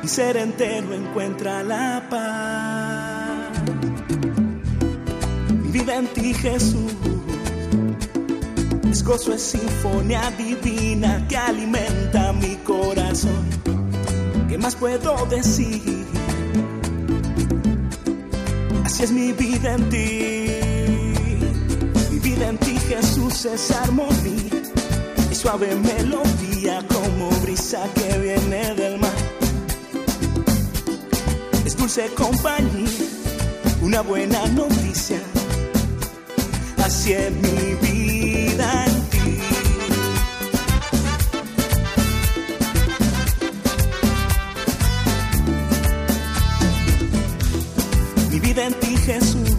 mi 0.00 0.08
ser 0.08 0.38
entero 0.38 0.94
encuentra 0.94 1.62
la 1.62 2.06
paz. 2.08 3.05
Vida 5.78 5.96
en 5.96 6.06
ti, 6.06 6.32
Jesús, 6.32 6.90
es 8.90 9.04
gozo, 9.04 9.34
es 9.34 9.42
sinfonía 9.42 10.32
divina 10.38 11.26
que 11.28 11.36
alimenta 11.36 12.32
mi 12.32 12.56
corazón. 12.64 13.44
¿Qué 14.48 14.56
más 14.56 14.74
puedo 14.74 15.26
decir? 15.26 16.06
Así 18.86 19.02
es 19.02 19.12
mi 19.12 19.32
vida 19.32 19.74
en 19.74 19.88
ti. 19.90 20.48
Mi 22.10 22.18
vida 22.20 22.48
en 22.48 22.56
ti, 22.56 22.78
Jesús, 22.88 23.44
es 23.44 23.70
armonía 23.70 24.56
suave 25.34 25.74
melodía 25.74 26.82
como 26.88 27.28
brisa 27.42 27.86
que 27.94 28.18
viene 28.18 28.74
del 28.76 28.98
mar. 28.98 29.18
Es 31.66 31.76
dulce 31.76 32.08
compañía, 32.16 32.88
una 33.82 34.00
buena 34.00 34.46
noticia. 34.46 35.20
Es 36.86 37.04
mi 37.04 37.74
vida 37.82 38.84
en 38.86 39.10
ti. 39.10 39.38
Mi 48.30 48.38
vida 48.38 48.66
en 48.66 48.74
ti, 48.74 48.96
Jesús, 48.98 49.56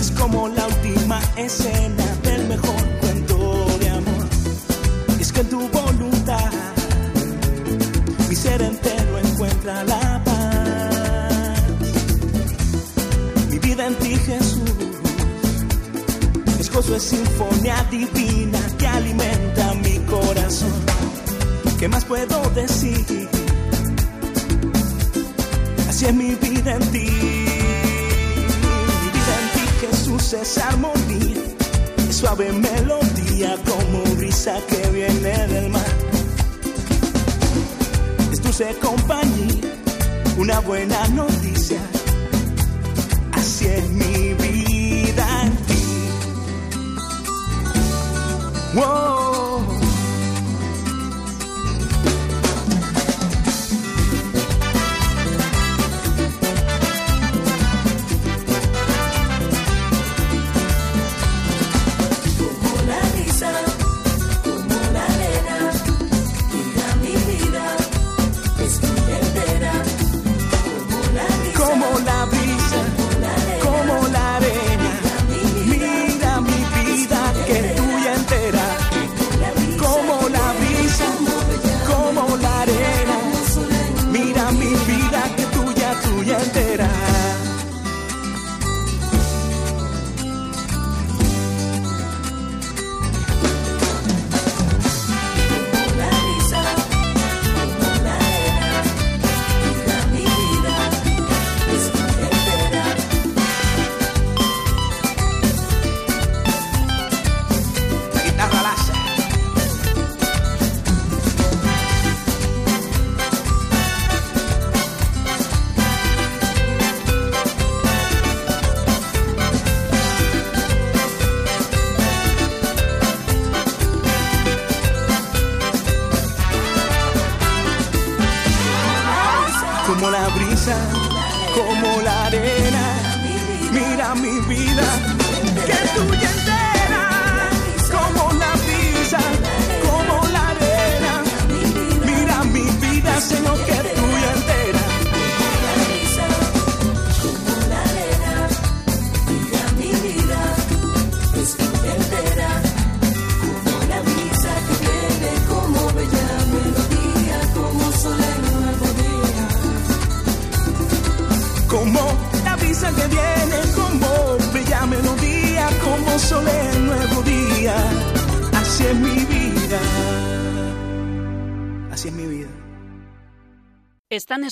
es 0.00 0.10
como 0.12 0.46
la 0.46 0.68
última 0.68 1.20
escena 1.36 2.04
del 2.22 2.46
mejor 2.46 2.80
en 5.40 5.48
tu 5.48 5.58
voluntad 5.70 6.09
gozo 16.80 16.96
es 16.96 17.02
sinfonía 17.02 17.86
divina 17.90 18.58
que 18.78 18.86
alimenta 18.86 19.74
mi 19.84 19.98
corazón. 20.06 20.72
¿Qué 21.78 21.88
más 21.88 22.06
puedo 22.06 22.38
decir? 22.50 23.28
Así 25.88 26.06
es 26.06 26.14
mi 26.14 26.34
vida 26.36 26.72
en 26.76 26.92
ti. 26.92 27.10
Mi 29.00 29.08
vida 29.14 29.34
en 29.42 29.46
ti, 29.54 29.64
Jesús, 29.80 30.32
es 30.32 30.56
armonía. 30.58 31.42
Es 32.08 32.16
suave 32.16 32.50
melodía 32.50 33.56
como 33.68 34.02
brisa 34.16 34.54
que 34.68 34.88
viene 34.90 35.46
del 35.48 35.68
mar. 35.68 35.92
Es 38.32 38.42
dulce 38.42 38.74
compañía, 38.80 39.74
una 40.38 40.60
buena 40.60 41.08
noticia. 41.08 41.80
Así 43.32 43.66
es 43.66 43.88
mi 43.90 44.19
Whoa. 48.72 49.19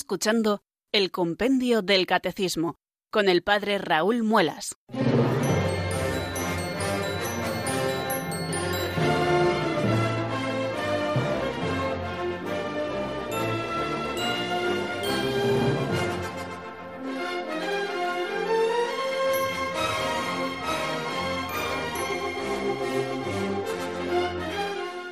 Escuchando 0.09 0.63
el 0.91 1.11
Compendio 1.11 1.83
del 1.83 2.07
Catecismo 2.07 2.77
con 3.13 3.29
el 3.29 3.43
Padre 3.43 3.77
Raúl 3.77 4.23
Muelas. 4.23 4.75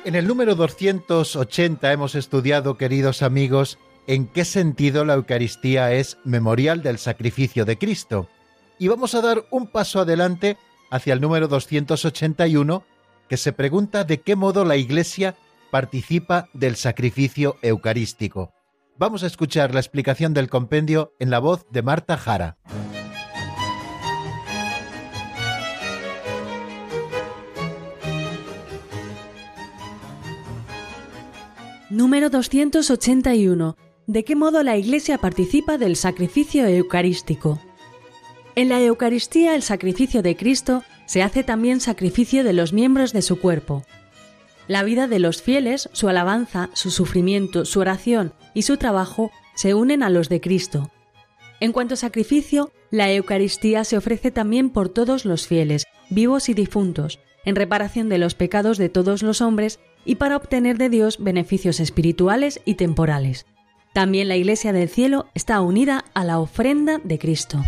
En 0.05 0.15
el 0.15 0.25
número 0.25 0.55
280 0.55 1.91
hemos 1.91 2.15
estudiado, 2.15 2.77
queridos 2.77 3.21
amigos, 3.21 3.77
en 4.07 4.27
qué 4.27 4.45
sentido 4.45 5.05
la 5.05 5.13
Eucaristía 5.13 5.91
es 5.91 6.17
memorial 6.23 6.81
del 6.81 6.97
sacrificio 6.97 7.65
de 7.65 7.77
Cristo. 7.77 8.29
Y 8.79 8.87
vamos 8.87 9.13
a 9.13 9.21
dar 9.21 9.45
un 9.51 9.67
paso 9.67 9.99
adelante 9.99 10.57
hacia 10.89 11.13
el 11.13 11.21
número 11.21 11.47
281, 11.49 12.83
que 13.27 13.37
se 13.37 13.51
pregunta 13.51 14.05
de 14.05 14.21
qué 14.21 14.35
modo 14.37 14.63
la 14.63 14.77
Iglesia 14.77 15.35
participa 15.69 16.49
del 16.53 16.77
sacrificio 16.77 17.57
eucarístico. 17.61 18.53
Vamos 18.97 19.23
a 19.23 19.27
escuchar 19.27 19.73
la 19.73 19.81
explicación 19.81 20.33
del 20.33 20.49
compendio 20.49 21.13
en 21.19 21.29
la 21.29 21.39
voz 21.39 21.65
de 21.69 21.81
Marta 21.83 22.17
Jara. 22.17 22.57
Número 31.89 32.29
281. 32.29 33.75
¿De 34.07 34.23
qué 34.23 34.37
modo 34.37 34.63
la 34.63 34.77
Iglesia 34.77 35.17
participa 35.17 35.77
del 35.77 35.97
sacrificio 35.97 36.65
eucarístico? 36.65 37.59
En 38.55 38.69
la 38.69 38.81
Eucaristía 38.81 39.53
el 39.53 39.61
sacrificio 39.61 40.21
de 40.21 40.37
Cristo 40.37 40.83
se 41.05 41.23
hace 41.23 41.43
también 41.43 41.81
sacrificio 41.81 42.45
de 42.45 42.53
los 42.53 42.71
miembros 42.71 43.11
de 43.11 43.21
su 43.21 43.37
cuerpo. 43.37 43.83
La 44.69 44.83
vida 44.83 45.09
de 45.09 45.19
los 45.19 45.41
fieles, 45.41 45.89
su 45.91 46.07
alabanza, 46.07 46.69
su 46.71 46.89
sufrimiento, 46.89 47.65
su 47.65 47.81
oración 47.81 48.31
y 48.53 48.61
su 48.61 48.77
trabajo 48.77 49.29
se 49.55 49.73
unen 49.73 50.01
a 50.03 50.09
los 50.09 50.29
de 50.29 50.39
Cristo. 50.39 50.89
En 51.59 51.73
cuanto 51.73 51.95
a 51.95 51.97
sacrificio, 51.97 52.71
la 52.91 53.11
Eucaristía 53.11 53.83
se 53.83 53.97
ofrece 53.97 54.31
también 54.31 54.69
por 54.69 54.87
todos 54.87 55.25
los 55.25 55.47
fieles, 55.47 55.83
vivos 56.09 56.47
y 56.47 56.53
difuntos, 56.53 57.19
en 57.43 57.57
reparación 57.57 58.07
de 58.07 58.19
los 58.19 58.35
pecados 58.35 58.77
de 58.77 58.87
todos 58.87 59.21
los 59.21 59.41
hombres 59.41 59.81
y 60.05 60.15
para 60.15 60.37
obtener 60.37 60.77
de 60.77 60.87
Dios 60.87 61.21
beneficios 61.21 61.81
espirituales 61.81 62.61
y 62.63 62.75
temporales. 62.75 63.45
También 63.97 64.27
la 64.27 64.35
Iglesia 64.35 64.73
del 64.73 64.89
cielo 64.89 65.25
está 65.33 65.59
unida 65.59 66.05
a 66.13 66.23
la 66.23 66.37
ofrenda 66.37 66.99
de 67.03 67.17
Cristo. 67.17 67.63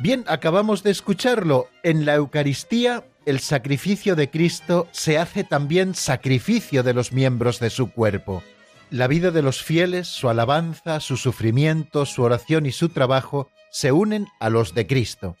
Bien, 0.00 0.24
acabamos 0.26 0.82
de 0.82 0.92
escucharlo. 0.92 1.68
En 1.82 2.06
la 2.06 2.14
Eucaristía, 2.14 3.04
el 3.26 3.38
sacrificio 3.40 4.16
de 4.16 4.30
Cristo 4.30 4.88
se 4.92 5.18
hace 5.18 5.44
también 5.44 5.94
sacrificio 5.94 6.82
de 6.82 6.94
los 6.94 7.12
miembros 7.12 7.60
de 7.60 7.68
su 7.68 7.92
cuerpo. 7.92 8.42
La 8.88 9.08
vida 9.08 9.30
de 9.30 9.42
los 9.42 9.62
fieles, 9.62 10.08
su 10.08 10.30
alabanza, 10.30 11.00
su 11.00 11.18
sufrimiento, 11.18 12.06
su 12.06 12.22
oración 12.22 12.64
y 12.64 12.72
su 12.72 12.88
trabajo 12.88 13.50
se 13.70 13.92
unen 13.92 14.26
a 14.40 14.48
los 14.48 14.72
de 14.72 14.86
Cristo. 14.86 15.36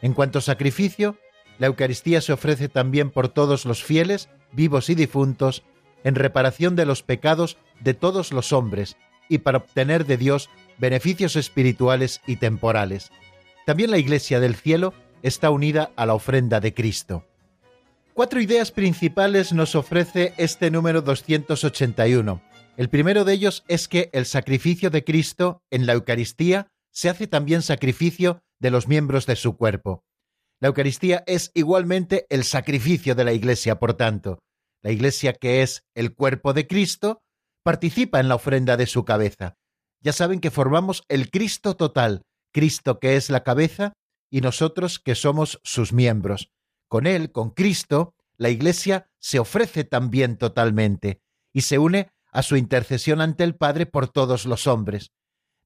En 0.00 0.14
cuanto 0.14 0.38
a 0.38 0.40
sacrificio, 0.40 1.18
la 1.58 1.66
Eucaristía 1.66 2.20
se 2.20 2.32
ofrece 2.32 2.68
también 2.68 3.10
por 3.10 3.28
todos 3.28 3.64
los 3.64 3.82
fieles, 3.82 4.28
vivos 4.52 4.90
y 4.90 4.94
difuntos, 4.94 5.62
en 6.04 6.14
reparación 6.14 6.76
de 6.76 6.86
los 6.86 7.02
pecados 7.02 7.58
de 7.80 7.94
todos 7.94 8.32
los 8.32 8.52
hombres 8.52 8.96
y 9.28 9.38
para 9.38 9.58
obtener 9.58 10.06
de 10.06 10.16
Dios 10.16 10.48
beneficios 10.78 11.36
espirituales 11.36 12.20
y 12.26 12.36
temporales. 12.36 13.10
También 13.66 13.90
la 13.90 13.98
Iglesia 13.98 14.40
del 14.40 14.54
cielo 14.54 14.94
está 15.22 15.50
unida 15.50 15.90
a 15.96 16.06
la 16.06 16.14
ofrenda 16.14 16.60
de 16.60 16.72
Cristo. 16.72 17.26
Cuatro 18.14 18.40
ideas 18.40 18.72
principales 18.72 19.52
nos 19.52 19.74
ofrece 19.74 20.32
este 20.38 20.70
número 20.70 21.02
281. 21.02 22.40
El 22.76 22.88
primero 22.88 23.24
de 23.24 23.32
ellos 23.32 23.64
es 23.68 23.88
que 23.88 24.10
el 24.12 24.24
sacrificio 24.24 24.90
de 24.90 25.04
Cristo 25.04 25.62
en 25.70 25.86
la 25.86 25.92
Eucaristía 25.92 26.68
se 26.90 27.08
hace 27.08 27.26
también 27.26 27.62
sacrificio 27.62 28.40
de 28.58 28.70
los 28.70 28.88
miembros 28.88 29.26
de 29.26 29.36
su 29.36 29.56
cuerpo. 29.56 30.04
La 30.60 30.68
Eucaristía 30.68 31.22
es 31.26 31.52
igualmente 31.54 32.26
el 32.30 32.44
sacrificio 32.44 33.14
de 33.14 33.24
la 33.24 33.32
Iglesia, 33.32 33.78
por 33.78 33.94
tanto. 33.94 34.40
La 34.82 34.90
Iglesia, 34.90 35.32
que 35.32 35.62
es 35.62 35.84
el 35.94 36.14
cuerpo 36.14 36.52
de 36.52 36.66
Cristo, 36.66 37.22
participa 37.62 38.18
en 38.18 38.28
la 38.28 38.34
ofrenda 38.34 38.76
de 38.76 38.86
su 38.86 39.04
cabeza. 39.04 39.56
Ya 40.00 40.12
saben 40.12 40.40
que 40.40 40.50
formamos 40.50 41.04
el 41.08 41.30
Cristo 41.30 41.76
total, 41.76 42.22
Cristo 42.52 42.98
que 42.98 43.16
es 43.16 43.30
la 43.30 43.44
cabeza 43.44 43.92
y 44.30 44.40
nosotros 44.40 44.98
que 44.98 45.14
somos 45.14 45.60
sus 45.62 45.92
miembros. 45.92 46.50
Con 46.88 47.06
Él, 47.06 47.30
con 47.30 47.50
Cristo, 47.50 48.14
la 48.36 48.50
Iglesia 48.50 49.10
se 49.18 49.38
ofrece 49.38 49.84
también 49.84 50.38
totalmente 50.38 51.20
y 51.52 51.62
se 51.62 51.78
une 51.78 52.10
a 52.32 52.42
su 52.42 52.56
intercesión 52.56 53.20
ante 53.20 53.44
el 53.44 53.56
Padre 53.56 53.86
por 53.86 54.08
todos 54.08 54.44
los 54.44 54.66
hombres. 54.66 55.12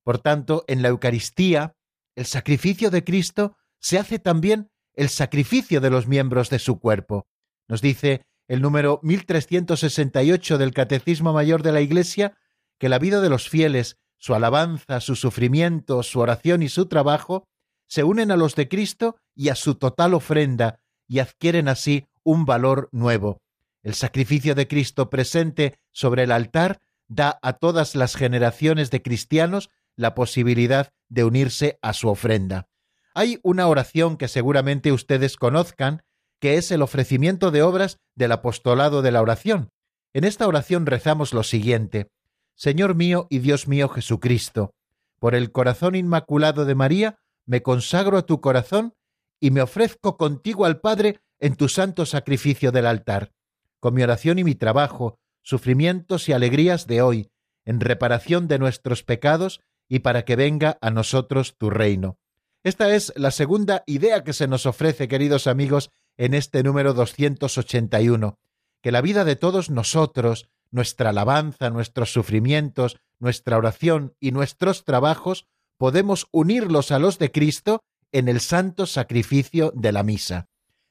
Por 0.05 0.19
tanto, 0.19 0.65
en 0.69 0.83
la 0.83 0.89
Eucaristía, 0.89 1.77
el 2.17 2.27
sacrificio 2.27 2.91
de 2.91 3.05
Cristo 3.05 3.57
se 3.79 3.99
hace 3.99 4.19
también 4.19 4.72
el 4.95 5.09
sacrificio 5.09 5.81
de 5.81 5.91
los 5.91 6.07
miembros 6.07 6.51
de 6.51 6.59
su 6.59 6.79
cuerpo. 6.79 7.27
Nos 7.69 7.81
dice 7.81 8.25
el 8.49 8.61
número 8.61 9.01
1368 9.03 10.59
del 10.59 10.73
Catecismo 10.75 11.33
Mayor 11.33 11.63
de 11.63 11.73
la 11.73 11.81
Iglesia 11.81 12.37
que 12.79 12.89
la 12.89 12.99
vida 12.99 13.21
de 13.21 13.31
los 13.31 13.49
fieles, 13.49 13.97
su 14.19 14.35
alabanza, 14.35 15.01
su 15.01 15.17
sufrimiento, 15.17 16.03
su 16.03 16.21
oración 16.21 16.63
y 16.63 16.69
su 16.69 16.87
trabajo 16.87 17.49
se 17.87 18.05
unen 18.05 18.31
a 18.31 18.37
los 18.37 18.55
de 18.55 18.69
Cristo 18.69 19.17
y 19.35 19.49
a 19.49 19.55
su 19.55 19.75
total 19.77 20.15
ofrenda 20.15 20.81
y 21.07 21.19
adquieren 21.19 21.69
así 21.69 22.07
un 22.25 22.45
valor 22.45 22.89
nuevo. 22.93 23.43
El 23.83 23.95
sacrificio 23.95 24.55
de 24.55 24.69
Cristo 24.69 25.11
presente 25.11 25.79
sobre 25.91 26.25
el 26.25 26.33
altar 26.33 26.81
da 27.09 27.39
a 27.43 27.55
todas 27.55 27.95
las 27.95 28.17
generaciones 28.17 28.91
de 28.91 29.03
cristianos 29.03 29.71
la 29.97 30.15
posibilidad 30.15 30.93
de 31.09 31.25
unirse 31.25 31.79
a 31.83 31.93
su 31.93 32.09
ofrenda. 32.09 32.69
Hay 33.15 33.39
una 33.43 33.67
oración 33.67 34.17
que 34.17 34.29
seguramente 34.29 34.93
ustedes 34.93 35.37
conozcan, 35.37 36.03
que 36.41 36.57
es 36.57 36.71
el 36.71 36.83
ofrecimiento 36.83 37.51
de 37.51 37.63
obras 37.63 37.99
del 38.15 38.33
apostolado 38.33 39.03
de 39.03 39.13
la 39.13 39.23
oración. 39.23 39.71
En 40.13 40.25
esta 40.25 40.47
oración 40.47 40.87
rezamos 40.87 41.33
lo 41.33 41.43
siguiente, 41.43 42.09
Señor 42.55 42.95
mío 42.95 43.27
y 43.31 43.39
Dios 43.39 43.69
mío 43.69 43.89
Jesucristo, 43.89 44.75
por 45.19 45.35
el 45.35 45.53
corazón 45.53 45.95
inmaculado 45.95 46.65
de 46.65 46.75
María, 46.75 47.19
me 47.47 47.63
consagro 47.63 48.19
a 48.19 48.27
tu 48.27 48.41
corazón 48.41 48.95
y 49.41 49.51
me 49.51 49.63
ofrezco 49.63 50.17
contigo 50.17 50.65
al 50.65 50.81
Padre 50.81 51.21
en 51.41 51.57
tu 51.57 51.69
santo 51.69 52.07
sacrificio 52.07 52.73
del 52.73 52.87
altar, 52.87 53.33
con 53.81 53.95
mi 53.95 54.03
oración 54.03 54.39
y 54.39 54.45
mi 54.45 54.55
trabajo, 54.55 55.19
sufrimientos 55.43 56.29
y 56.29 56.33
alegrías 56.33 56.87
de 56.87 57.03
hoy, 57.03 57.31
en 57.65 57.81
reparación 57.81 58.49
de 58.49 58.59
nuestros 58.59 59.03
pecados 59.03 59.61
y 59.89 60.01
para 60.01 60.25
que 60.25 60.37
venga 60.37 60.79
a 60.81 60.91
nosotros 60.91 61.57
tu 61.59 61.71
reino. 61.71 62.19
Esta 62.65 62.95
es 62.95 63.13
la 63.17 63.33
segunda 63.33 63.83
idea 63.87 64.23
que 64.23 64.33
se 64.33 64.47
nos 64.47 64.67
ofrece, 64.67 65.09
queridos 65.09 65.49
amigos, 65.49 65.91
en 66.17 66.33
este 66.33 66.63
número 66.63 66.95
281, 66.95 68.39
que 68.81 68.93
la 68.93 69.01
vida 69.01 69.25
de 69.25 69.35
todos 69.35 69.69
nosotros, 69.69 70.49
nuestra 70.71 71.11
alabanza, 71.11 71.71
nuestros 71.71 72.13
sufrimientos, 72.13 72.99
nuestra 73.19 73.59
oración 73.59 74.15
y 74.21 74.31
nuestros 74.31 74.85
trabajos, 74.85 75.49
podemos 75.77 76.29
unirlos 76.31 76.93
a 76.93 77.01
los 77.01 77.19
de 77.19 77.33
Cristo 77.33 77.83
en 78.13 78.29
el 78.29 78.41
santo 78.41 78.87
sacrificio 78.87 79.73
de 79.75 79.91
la 79.91 80.05
misa. 80.05 80.47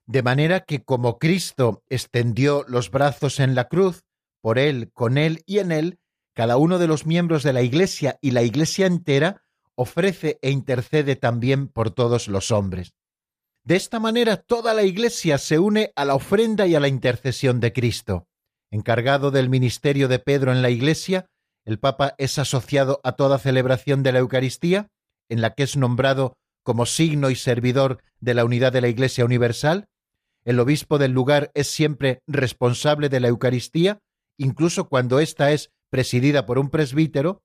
De 0.05 0.23
manera 0.23 0.61
que 0.61 0.83
como 0.83 1.19
Cristo 1.19 1.83
extendió 1.87 2.65
los 2.67 2.91
brazos 2.91 3.39
en 3.39 3.55
la 3.55 3.69
cruz, 3.69 4.03
por 4.41 4.59
Él, 4.59 4.91
con 4.91 5.17
Él 5.17 5.41
y 5.45 5.59
en 5.59 5.71
Él, 5.71 5.99
cada 6.33 6.57
uno 6.57 6.79
de 6.79 6.87
los 6.87 7.05
miembros 7.05 7.43
de 7.43 7.53
la 7.53 7.61
Iglesia 7.61 8.17
y 8.19 8.31
la 8.31 8.43
Iglesia 8.43 8.87
entera 8.87 9.40
ofrece 9.75 10.39
e 10.41 10.51
intercede 10.51 11.15
también 11.15 11.67
por 11.67 11.91
todos 11.91 12.27
los 12.27 12.51
hombres. 12.51 12.93
De 13.63 13.75
esta 13.75 13.99
manera 13.99 14.37
toda 14.37 14.73
la 14.73 14.83
Iglesia 14.83 15.37
se 15.37 15.59
une 15.59 15.91
a 15.95 16.05
la 16.05 16.15
ofrenda 16.15 16.65
y 16.65 16.75
a 16.75 16.79
la 16.79 16.87
intercesión 16.87 17.59
de 17.59 17.73
Cristo. 17.73 18.27
Encargado 18.71 19.31
del 19.31 19.49
ministerio 19.49 20.07
de 20.07 20.19
Pedro 20.19 20.51
en 20.51 20.61
la 20.61 20.69
Iglesia, 20.69 21.27
el 21.65 21.77
Papa 21.77 22.15
es 22.17 22.39
asociado 22.39 23.01
a 23.03 23.11
toda 23.11 23.37
celebración 23.37 24.01
de 24.01 24.13
la 24.13 24.19
Eucaristía, 24.19 24.87
en 25.29 25.41
la 25.41 25.53
que 25.53 25.63
es 25.63 25.77
nombrado 25.77 26.37
como 26.63 26.85
signo 26.85 27.29
y 27.29 27.35
servidor 27.35 28.03
de 28.19 28.33
la 28.33 28.45
unidad 28.45 28.71
de 28.73 28.81
la 28.81 28.87
Iglesia 28.87 29.25
Universal. 29.25 29.87
El 30.43 30.59
obispo 30.59 30.97
del 30.97 31.11
lugar 31.11 31.51
es 31.53 31.67
siempre 31.67 32.21
responsable 32.27 33.09
de 33.09 33.19
la 33.19 33.27
Eucaristía, 33.27 33.99
incluso 34.37 34.89
cuando 34.89 35.19
ésta 35.19 35.51
es 35.51 35.71
presidida 35.91 36.45
por 36.45 36.57
un 36.57 36.69
presbítero, 36.69 37.43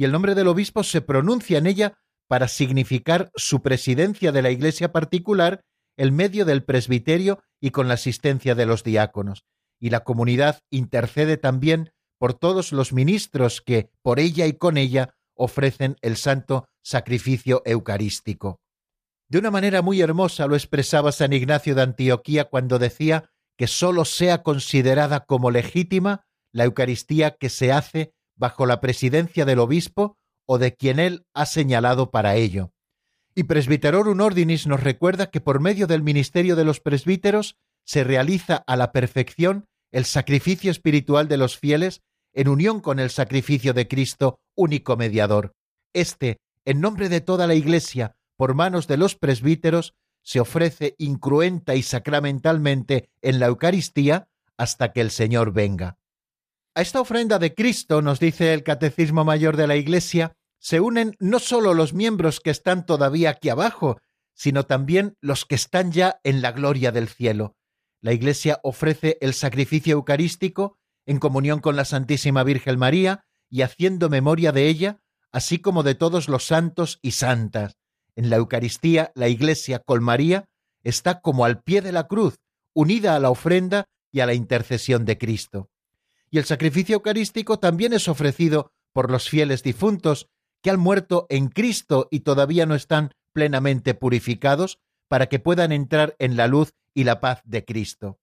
y 0.00 0.04
el 0.04 0.12
nombre 0.12 0.34
del 0.34 0.48
obispo 0.48 0.82
se 0.82 1.02
pronuncia 1.02 1.58
en 1.58 1.66
ella 1.66 1.98
para 2.26 2.48
significar 2.48 3.30
su 3.34 3.60
presidencia 3.60 4.32
de 4.32 4.40
la 4.40 4.50
iglesia 4.50 4.92
particular 4.92 5.60
en 5.98 6.16
medio 6.16 6.46
del 6.46 6.64
presbiterio 6.64 7.42
y 7.60 7.70
con 7.70 7.86
la 7.86 7.94
asistencia 7.94 8.54
de 8.54 8.64
los 8.64 8.82
diáconos. 8.82 9.44
Y 9.78 9.90
la 9.90 10.00
comunidad 10.00 10.60
intercede 10.70 11.36
también 11.36 11.92
por 12.16 12.32
todos 12.32 12.72
los 12.72 12.94
ministros 12.94 13.60
que, 13.60 13.90
por 14.00 14.20
ella 14.20 14.46
y 14.46 14.54
con 14.54 14.78
ella, 14.78 15.16
ofrecen 15.34 15.96
el 16.00 16.16
santo 16.16 16.66
sacrificio 16.82 17.60
eucarístico. 17.66 18.58
De 19.28 19.38
una 19.38 19.50
manera 19.50 19.82
muy 19.82 20.00
hermosa 20.00 20.46
lo 20.46 20.56
expresaba 20.56 21.12
San 21.12 21.34
Ignacio 21.34 21.74
de 21.74 21.82
Antioquía 21.82 22.46
cuando 22.46 22.78
decía 22.78 23.28
que 23.58 23.66
sólo 23.66 24.06
sea 24.06 24.42
considerada 24.42 25.26
como 25.26 25.50
legítima 25.50 26.24
la 26.52 26.64
Eucaristía 26.64 27.32
que 27.32 27.50
se 27.50 27.70
hace 27.70 28.14
bajo 28.40 28.66
la 28.66 28.80
presidencia 28.80 29.44
del 29.44 29.60
obispo 29.60 30.16
o 30.46 30.58
de 30.58 30.74
quien 30.74 30.98
él 30.98 31.26
ha 31.34 31.46
señalado 31.46 32.10
para 32.10 32.34
ello. 32.34 32.72
Y 33.36 33.44
Presbiterorum 33.44 34.18
Ordinis 34.18 34.66
nos 34.66 34.82
recuerda 34.82 35.30
que 35.30 35.40
por 35.40 35.60
medio 35.60 35.86
del 35.86 36.02
ministerio 36.02 36.56
de 36.56 36.64
los 36.64 36.80
presbíteros 36.80 37.58
se 37.84 38.02
realiza 38.02 38.64
a 38.66 38.76
la 38.76 38.90
perfección 38.90 39.66
el 39.92 40.04
sacrificio 40.04 40.70
espiritual 40.70 41.28
de 41.28 41.36
los 41.36 41.58
fieles 41.58 42.02
en 42.32 42.48
unión 42.48 42.80
con 42.80 42.98
el 42.98 43.10
sacrificio 43.10 43.74
de 43.74 43.86
Cristo, 43.86 44.40
único 44.56 44.96
mediador. 44.96 45.52
Este, 45.92 46.38
en 46.64 46.80
nombre 46.80 47.08
de 47.08 47.20
toda 47.20 47.46
la 47.46 47.54
Iglesia, 47.54 48.16
por 48.36 48.54
manos 48.54 48.86
de 48.86 48.96
los 48.96 49.16
presbíteros, 49.16 49.94
se 50.22 50.40
ofrece 50.40 50.94
incruenta 50.98 51.74
y 51.74 51.82
sacramentalmente 51.82 53.10
en 53.20 53.38
la 53.38 53.46
Eucaristía 53.46 54.28
hasta 54.56 54.92
que 54.92 55.00
el 55.00 55.10
Señor 55.10 55.52
venga. 55.52 55.99
A 56.72 56.82
esta 56.82 57.00
ofrenda 57.00 57.40
de 57.40 57.52
Cristo, 57.52 58.00
nos 58.00 58.20
dice 58.20 58.54
el 58.54 58.62
Catecismo 58.62 59.24
Mayor 59.24 59.56
de 59.56 59.66
la 59.66 59.74
Iglesia, 59.74 60.36
se 60.60 60.78
unen 60.78 61.16
no 61.18 61.40
solo 61.40 61.74
los 61.74 61.94
miembros 61.94 62.38
que 62.38 62.50
están 62.50 62.86
todavía 62.86 63.30
aquí 63.30 63.48
abajo, 63.48 63.98
sino 64.34 64.66
también 64.66 65.16
los 65.20 65.44
que 65.44 65.56
están 65.56 65.90
ya 65.90 66.20
en 66.22 66.42
la 66.42 66.52
gloria 66.52 66.92
del 66.92 67.08
cielo. 67.08 67.56
La 68.00 68.12
Iglesia 68.12 68.60
ofrece 68.62 69.18
el 69.20 69.34
sacrificio 69.34 69.94
eucarístico 69.94 70.78
en 71.06 71.18
comunión 71.18 71.58
con 71.58 71.74
la 71.74 71.84
Santísima 71.84 72.44
Virgen 72.44 72.78
María 72.78 73.24
y 73.48 73.62
haciendo 73.62 74.08
memoria 74.08 74.52
de 74.52 74.68
ella, 74.68 75.00
así 75.32 75.58
como 75.58 75.82
de 75.82 75.96
todos 75.96 76.28
los 76.28 76.44
santos 76.44 77.00
y 77.02 77.12
santas. 77.12 77.78
En 78.14 78.30
la 78.30 78.36
Eucaristía, 78.36 79.10
la 79.16 79.26
Iglesia 79.26 79.80
con 79.80 80.04
María 80.04 80.44
está 80.84 81.20
como 81.20 81.44
al 81.44 81.62
pie 81.62 81.82
de 81.82 81.90
la 81.90 82.06
cruz, 82.06 82.38
unida 82.74 83.16
a 83.16 83.18
la 83.18 83.30
ofrenda 83.30 83.86
y 84.12 84.20
a 84.20 84.26
la 84.26 84.34
intercesión 84.34 85.04
de 85.04 85.18
Cristo 85.18 85.68
y 86.30 86.38
el 86.38 86.44
sacrificio 86.44 86.94
eucarístico 86.94 87.58
también 87.58 87.92
es 87.92 88.08
ofrecido 88.08 88.72
por 88.92 89.10
los 89.10 89.28
fieles 89.28 89.62
difuntos 89.62 90.28
que 90.62 90.70
han 90.70 90.78
muerto 90.78 91.26
en 91.28 91.48
Cristo 91.48 92.08
y 92.10 92.20
todavía 92.20 92.66
no 92.66 92.74
están 92.74 93.12
plenamente 93.32 93.94
purificados 93.94 94.78
para 95.08 95.26
que 95.26 95.38
puedan 95.38 95.72
entrar 95.72 96.14
en 96.18 96.36
la 96.36 96.46
luz 96.46 96.72
y 96.94 97.04
la 97.04 97.20
paz 97.20 97.40
de 97.44 97.64
Cristo. 97.64 98.20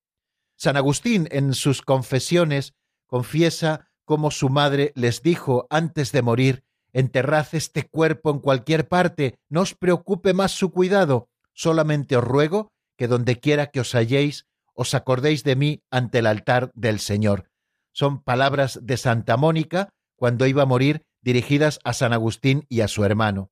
San 0.55 0.77
Agustín 0.77 1.27
en 1.31 1.53
sus 1.53 1.81
confesiones 1.81 2.73
confiesa 3.07 3.89
cómo 4.05 4.31
su 4.31 4.49
madre 4.49 4.93
les 4.95 5.21
dijo 5.21 5.67
antes 5.69 6.11
de 6.11 6.21
morir 6.21 6.63
Enterrad 6.93 7.47
este 7.51 7.83
cuerpo 7.83 8.31
en 8.31 8.39
cualquier 8.39 8.87
parte, 8.87 9.37
no 9.49 9.61
os 9.61 9.75
preocupe 9.75 10.33
más 10.33 10.51
su 10.51 10.71
cuidado, 10.71 11.29
solamente 11.53 12.15
os 12.15 12.23
ruego 12.23 12.71
que 12.97 13.07
donde 13.07 13.39
quiera 13.39 13.67
que 13.67 13.81
os 13.81 13.93
halléis, 13.93 14.47
os 14.73 14.95
acordéis 14.95 15.43
de 15.43 15.55
mí 15.55 15.83
ante 15.91 16.19
el 16.19 16.25
altar 16.25 16.71
del 16.73 16.99
Señor 16.99 17.49
son 17.97 18.21
palabras 18.21 18.79
de 18.83 18.95
Santa 18.95 19.37
Mónica 19.37 19.89
cuando 20.15 20.45
iba 20.45 20.61
a 20.61 20.67
morir 20.67 21.07
dirigidas 21.23 21.79
a 21.83 21.93
San 21.93 22.13
Agustín 22.13 22.67
y 22.69 22.81
a 22.81 22.87
su 22.87 23.03
hermano. 23.03 23.49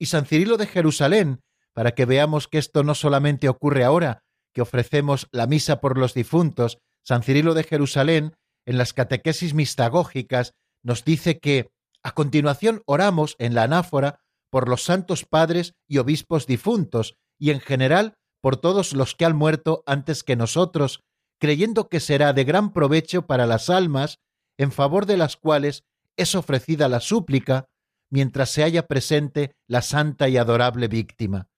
Y 0.00 0.06
San 0.06 0.26
Cirilo 0.26 0.56
de 0.56 0.66
Jerusalén, 0.66 1.42
para 1.74 1.92
que 1.92 2.04
veamos 2.04 2.48
que 2.48 2.58
esto 2.58 2.82
no 2.82 2.96
solamente 2.96 3.48
ocurre 3.48 3.84
ahora, 3.84 4.24
que 4.52 4.62
ofrecemos 4.62 5.28
la 5.30 5.46
misa 5.46 5.80
por 5.80 5.96
los 5.96 6.12
difuntos, 6.12 6.78
San 7.04 7.22
Cirilo 7.22 7.54
de 7.54 7.62
Jerusalén, 7.62 8.34
en 8.66 8.78
las 8.78 8.92
catequesis 8.92 9.54
mistagógicas, 9.54 10.54
nos 10.82 11.04
dice 11.04 11.38
que 11.38 11.70
a 12.02 12.10
continuación 12.14 12.82
oramos 12.84 13.36
en 13.38 13.54
la 13.54 13.62
anáfora 13.62 14.18
por 14.50 14.68
los 14.68 14.82
santos 14.82 15.24
padres 15.24 15.74
y 15.86 15.98
obispos 15.98 16.48
difuntos, 16.48 17.14
y 17.38 17.52
en 17.52 17.60
general 17.60 18.14
por 18.40 18.56
todos 18.56 18.92
los 18.92 19.14
que 19.14 19.24
han 19.24 19.36
muerto 19.36 19.84
antes 19.86 20.24
que 20.24 20.34
nosotros, 20.34 21.04
creyendo 21.38 21.88
que 21.88 22.00
será 22.00 22.32
de 22.32 22.44
gran 22.44 22.72
provecho 22.72 23.26
para 23.26 23.46
las 23.46 23.70
almas 23.70 24.20
en 24.56 24.72
favor 24.72 25.06
de 25.06 25.16
las 25.16 25.36
cuales 25.36 25.84
es 26.16 26.34
ofrecida 26.34 26.88
la 26.88 27.00
súplica, 27.00 27.68
mientras 28.10 28.50
se 28.50 28.64
haya 28.64 28.86
presente 28.86 29.54
la 29.66 29.82
santa 29.82 30.28
y 30.28 30.36
adorable 30.36 30.88
víctima, 30.88 31.48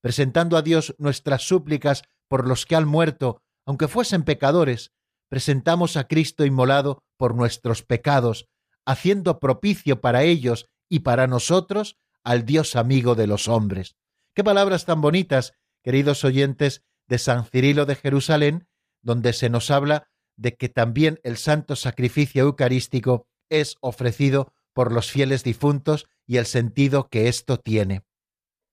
presentando 0.00 0.56
a 0.56 0.62
Dios 0.62 0.94
nuestras 0.98 1.42
súplicas 1.42 2.02
por 2.28 2.46
los 2.46 2.66
que 2.66 2.76
han 2.76 2.86
muerto, 2.86 3.42
aunque 3.66 3.88
fuesen 3.88 4.24
pecadores, 4.24 4.92
presentamos 5.28 5.96
a 5.96 6.06
Cristo 6.06 6.44
inmolado 6.44 7.02
por 7.16 7.34
nuestros 7.34 7.82
pecados, 7.82 8.46
haciendo 8.84 9.40
propicio 9.40 10.00
para 10.00 10.22
ellos 10.22 10.66
y 10.88 11.00
para 11.00 11.26
nosotros 11.26 11.96
al 12.24 12.44
Dios 12.44 12.76
amigo 12.76 13.14
de 13.14 13.26
los 13.26 13.48
hombres. 13.48 13.96
Qué 14.34 14.44
palabras 14.44 14.84
tan 14.84 15.00
bonitas, 15.00 15.54
queridos 15.82 16.24
oyentes 16.24 16.82
de 17.08 17.18
San 17.18 17.44
Cirilo 17.44 17.86
de 17.86 17.96
Jerusalén, 17.96 18.68
donde 19.02 19.32
se 19.32 19.50
nos 19.50 19.70
habla 19.70 20.08
de 20.36 20.56
que 20.56 20.68
también 20.68 21.20
el 21.22 21.36
santo 21.36 21.76
sacrificio 21.76 22.42
eucarístico 22.42 23.26
es 23.48 23.76
ofrecido 23.80 24.52
por 24.72 24.92
los 24.92 25.10
fieles 25.10 25.44
difuntos 25.44 26.06
y 26.26 26.38
el 26.38 26.46
sentido 26.46 27.08
que 27.08 27.28
esto 27.28 27.58
tiene. 27.58 28.02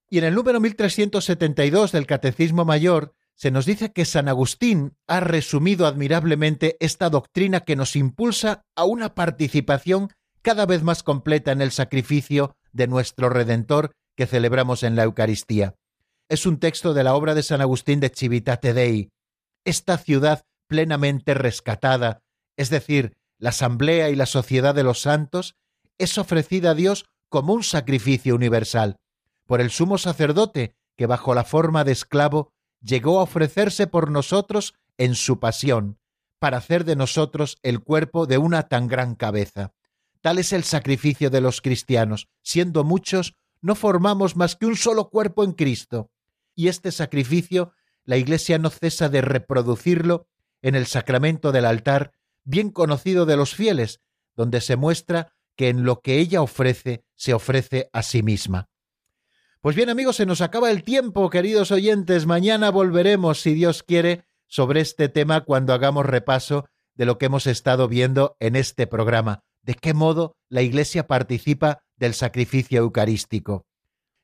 Y 0.10 0.20
en 0.20 0.24
el 0.24 0.36
número 0.36 0.60
1372 0.60 1.92
del 1.92 2.06
Catecismo 2.06 2.64
Mayor 2.64 3.14
se 3.36 3.52
nos 3.52 3.66
dice 3.66 3.92
que 3.92 4.06
San 4.06 4.30
Agustín 4.30 4.96
ha 5.08 5.20
resumido 5.20 5.86
admirablemente 5.86 6.78
esta 6.80 7.10
doctrina 7.10 7.62
que 7.62 7.76
nos 7.76 7.96
impulsa 7.96 8.64
a 8.76 8.86
una 8.86 9.14
participación 9.14 10.10
cada 10.42 10.66
vez 10.66 10.82
más 10.82 11.04
completa 11.04 11.52
en 11.52 11.62
el 11.62 11.72
sacrificio 11.72 12.56
de 12.72 12.88
nuestro 12.88 13.30
Redentor 13.30 13.92
que 14.16 14.26
celebramos 14.26 14.84
en 14.84 14.96
la 14.96 15.04
Eucaristía. 15.04 15.76
Es 16.30 16.46
un 16.46 16.60
texto 16.60 16.94
de 16.94 17.04
la 17.04 17.14
obra 17.14 17.36
de 17.36 17.44
San 17.44 17.62
Agustín 17.62 18.00
de 18.00 18.10
Civitate 18.10 18.74
Dei. 18.74 19.10
Esta 19.66 19.98
ciudad 19.98 20.46
plenamente 20.68 21.34
rescatada, 21.34 22.24
es 22.56 22.70
decir, 22.70 23.18
la 23.38 23.50
asamblea 23.50 24.10
y 24.10 24.16
la 24.16 24.26
sociedad 24.26 24.76
de 24.76 24.84
los 24.84 25.02
santos, 25.02 25.56
es 25.98 26.18
ofrecida 26.18 26.72
a 26.72 26.76
Dios 26.76 27.06
como 27.30 27.54
un 27.54 27.64
sacrificio 27.64 28.36
universal, 28.36 29.00
por 29.46 29.62
el 29.62 29.70
sumo 29.70 29.98
sacerdote 29.98 30.76
que 30.96 31.06
bajo 31.06 31.34
la 31.34 31.44
forma 31.44 31.84
de 31.84 31.92
esclavo 31.92 32.52
llegó 32.82 33.20
a 33.20 33.24
ofrecerse 33.24 33.88
por 33.88 34.12
nosotros 34.12 34.74
en 34.98 35.16
su 35.16 35.40
pasión, 35.40 36.00
para 36.40 36.58
hacer 36.58 36.86
de 36.86 36.96
nosotros 36.96 37.58
el 37.64 37.80
cuerpo 37.80 38.26
de 38.26 38.38
una 38.38 38.64
tan 38.64 38.88
gran 38.88 39.16
cabeza. 39.16 39.74
Tal 40.22 40.40
es 40.40 40.54
el 40.54 40.64
sacrificio 40.64 41.30
de 41.30 41.42
los 41.42 41.62
cristianos, 41.62 42.28
siendo 42.42 42.84
muchos, 42.84 43.36
no 43.62 43.76
formamos 43.76 44.36
más 44.36 44.56
que 44.56 44.66
un 44.66 44.76
solo 44.76 45.10
cuerpo 45.10 45.44
en 45.44 45.54
Cristo. 45.54 46.10
Y 46.56 46.68
este 46.68 46.92
sacrificio 46.92 47.72
la 48.08 48.18
Iglesia 48.18 48.58
no 48.58 48.72
cesa 48.72 49.10
de 49.10 49.22
reproducirlo 49.22 50.28
en 50.64 50.74
el 50.74 50.88
sacramento 50.88 51.52
del 51.52 51.66
altar, 51.66 52.14
bien 52.46 52.72
conocido 52.72 53.26
de 53.26 53.36
los 53.36 53.54
fieles, 53.54 54.00
donde 54.36 54.62
se 54.62 54.78
muestra 54.78 55.34
que 55.56 55.68
en 55.70 55.84
lo 55.84 56.00
que 56.00 56.18
ella 56.18 56.42
ofrece 56.42 57.04
se 57.16 57.34
ofrece 57.34 57.90
a 57.92 58.02
sí 58.04 58.24
misma. 58.24 58.70
Pues 59.60 59.76
bien 59.76 59.90
amigos, 59.90 60.16
se 60.16 60.26
nos 60.26 60.40
acaba 60.40 60.72
el 60.72 60.84
tiempo, 60.84 61.30
queridos 61.30 61.72
oyentes. 61.72 62.26
Mañana 62.26 62.72
volveremos, 62.72 63.42
si 63.42 63.54
Dios 63.54 63.84
quiere, 63.84 64.24
sobre 64.48 64.80
este 64.80 65.10
tema 65.10 65.42
cuando 65.42 65.74
hagamos 65.74 66.06
repaso 66.06 66.66
de 66.96 67.06
lo 67.06 67.18
que 67.18 67.26
hemos 67.26 67.46
estado 67.46 67.90
viendo 67.90 68.38
en 68.40 68.56
este 68.56 68.88
programa, 68.88 69.44
de 69.62 69.74
qué 69.74 69.94
modo 69.94 70.38
la 70.48 70.62
Iglesia 70.62 71.08
participa 71.08 71.84
del 71.98 72.14
sacrificio 72.14 72.80
eucarístico. 72.80 73.66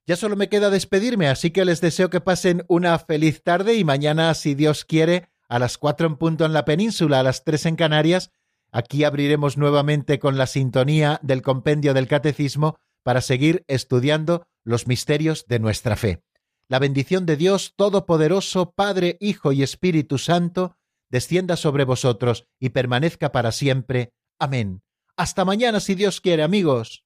Ya 0.06 0.18
solo 0.18 0.36
me 0.36 0.50
queda 0.50 0.70
despedirme, 0.70 1.30
así 1.30 1.52
que 1.52 1.64
les 1.64 1.80
deseo 1.80 2.10
que 2.10 2.20
pasen 2.20 2.66
una 2.68 2.98
feliz 3.00 3.42
tarde 3.42 3.76
y 3.76 3.86
mañana, 3.86 4.34
si 4.34 4.54
Dios 4.54 4.84
quiere, 4.84 5.30
a 5.48 5.60
las 5.60 5.78
cuatro 5.78 6.08
en 6.08 6.18
punto 6.18 6.46
en 6.46 6.52
la 6.52 6.66
península, 6.66 7.20
a 7.20 7.24
las 7.24 7.46
tres 7.46 7.66
en 7.66 7.78
Canarias, 7.78 8.32
aquí 8.72 9.06
abriremos 9.06 9.58
nuevamente 9.58 10.20
con 10.20 10.38
la 10.38 10.48
sintonía 10.48 11.20
del 11.24 11.42
compendio 11.42 11.94
del 11.94 12.10
Catecismo 12.10 12.78
para 13.02 13.22
seguir 13.22 13.64
estudiando 13.68 14.46
los 14.66 14.88
misterios 14.88 15.46
de 15.48 15.60
nuestra 15.60 15.96
fe. 15.96 16.22
La 16.68 16.80
bendición 16.80 17.26
de 17.26 17.38
Dios 17.38 17.74
Todopoderoso, 17.78 18.72
Padre, 18.72 19.18
Hijo 19.22 19.52
y 19.52 19.64
Espíritu 19.64 20.18
Santo, 20.18 20.76
descienda 21.10 21.56
sobre 21.56 21.86
vosotros 21.86 22.48
y 22.60 22.70
permanezca 22.70 23.32
para 23.32 23.52
siempre. 23.52 24.12
Amén. 24.40 24.82
Hasta 25.16 25.46
mañana 25.46 25.80
si 25.80 25.96
Dios 25.96 26.20
quiere, 26.20 26.44
amigos. 26.44 27.06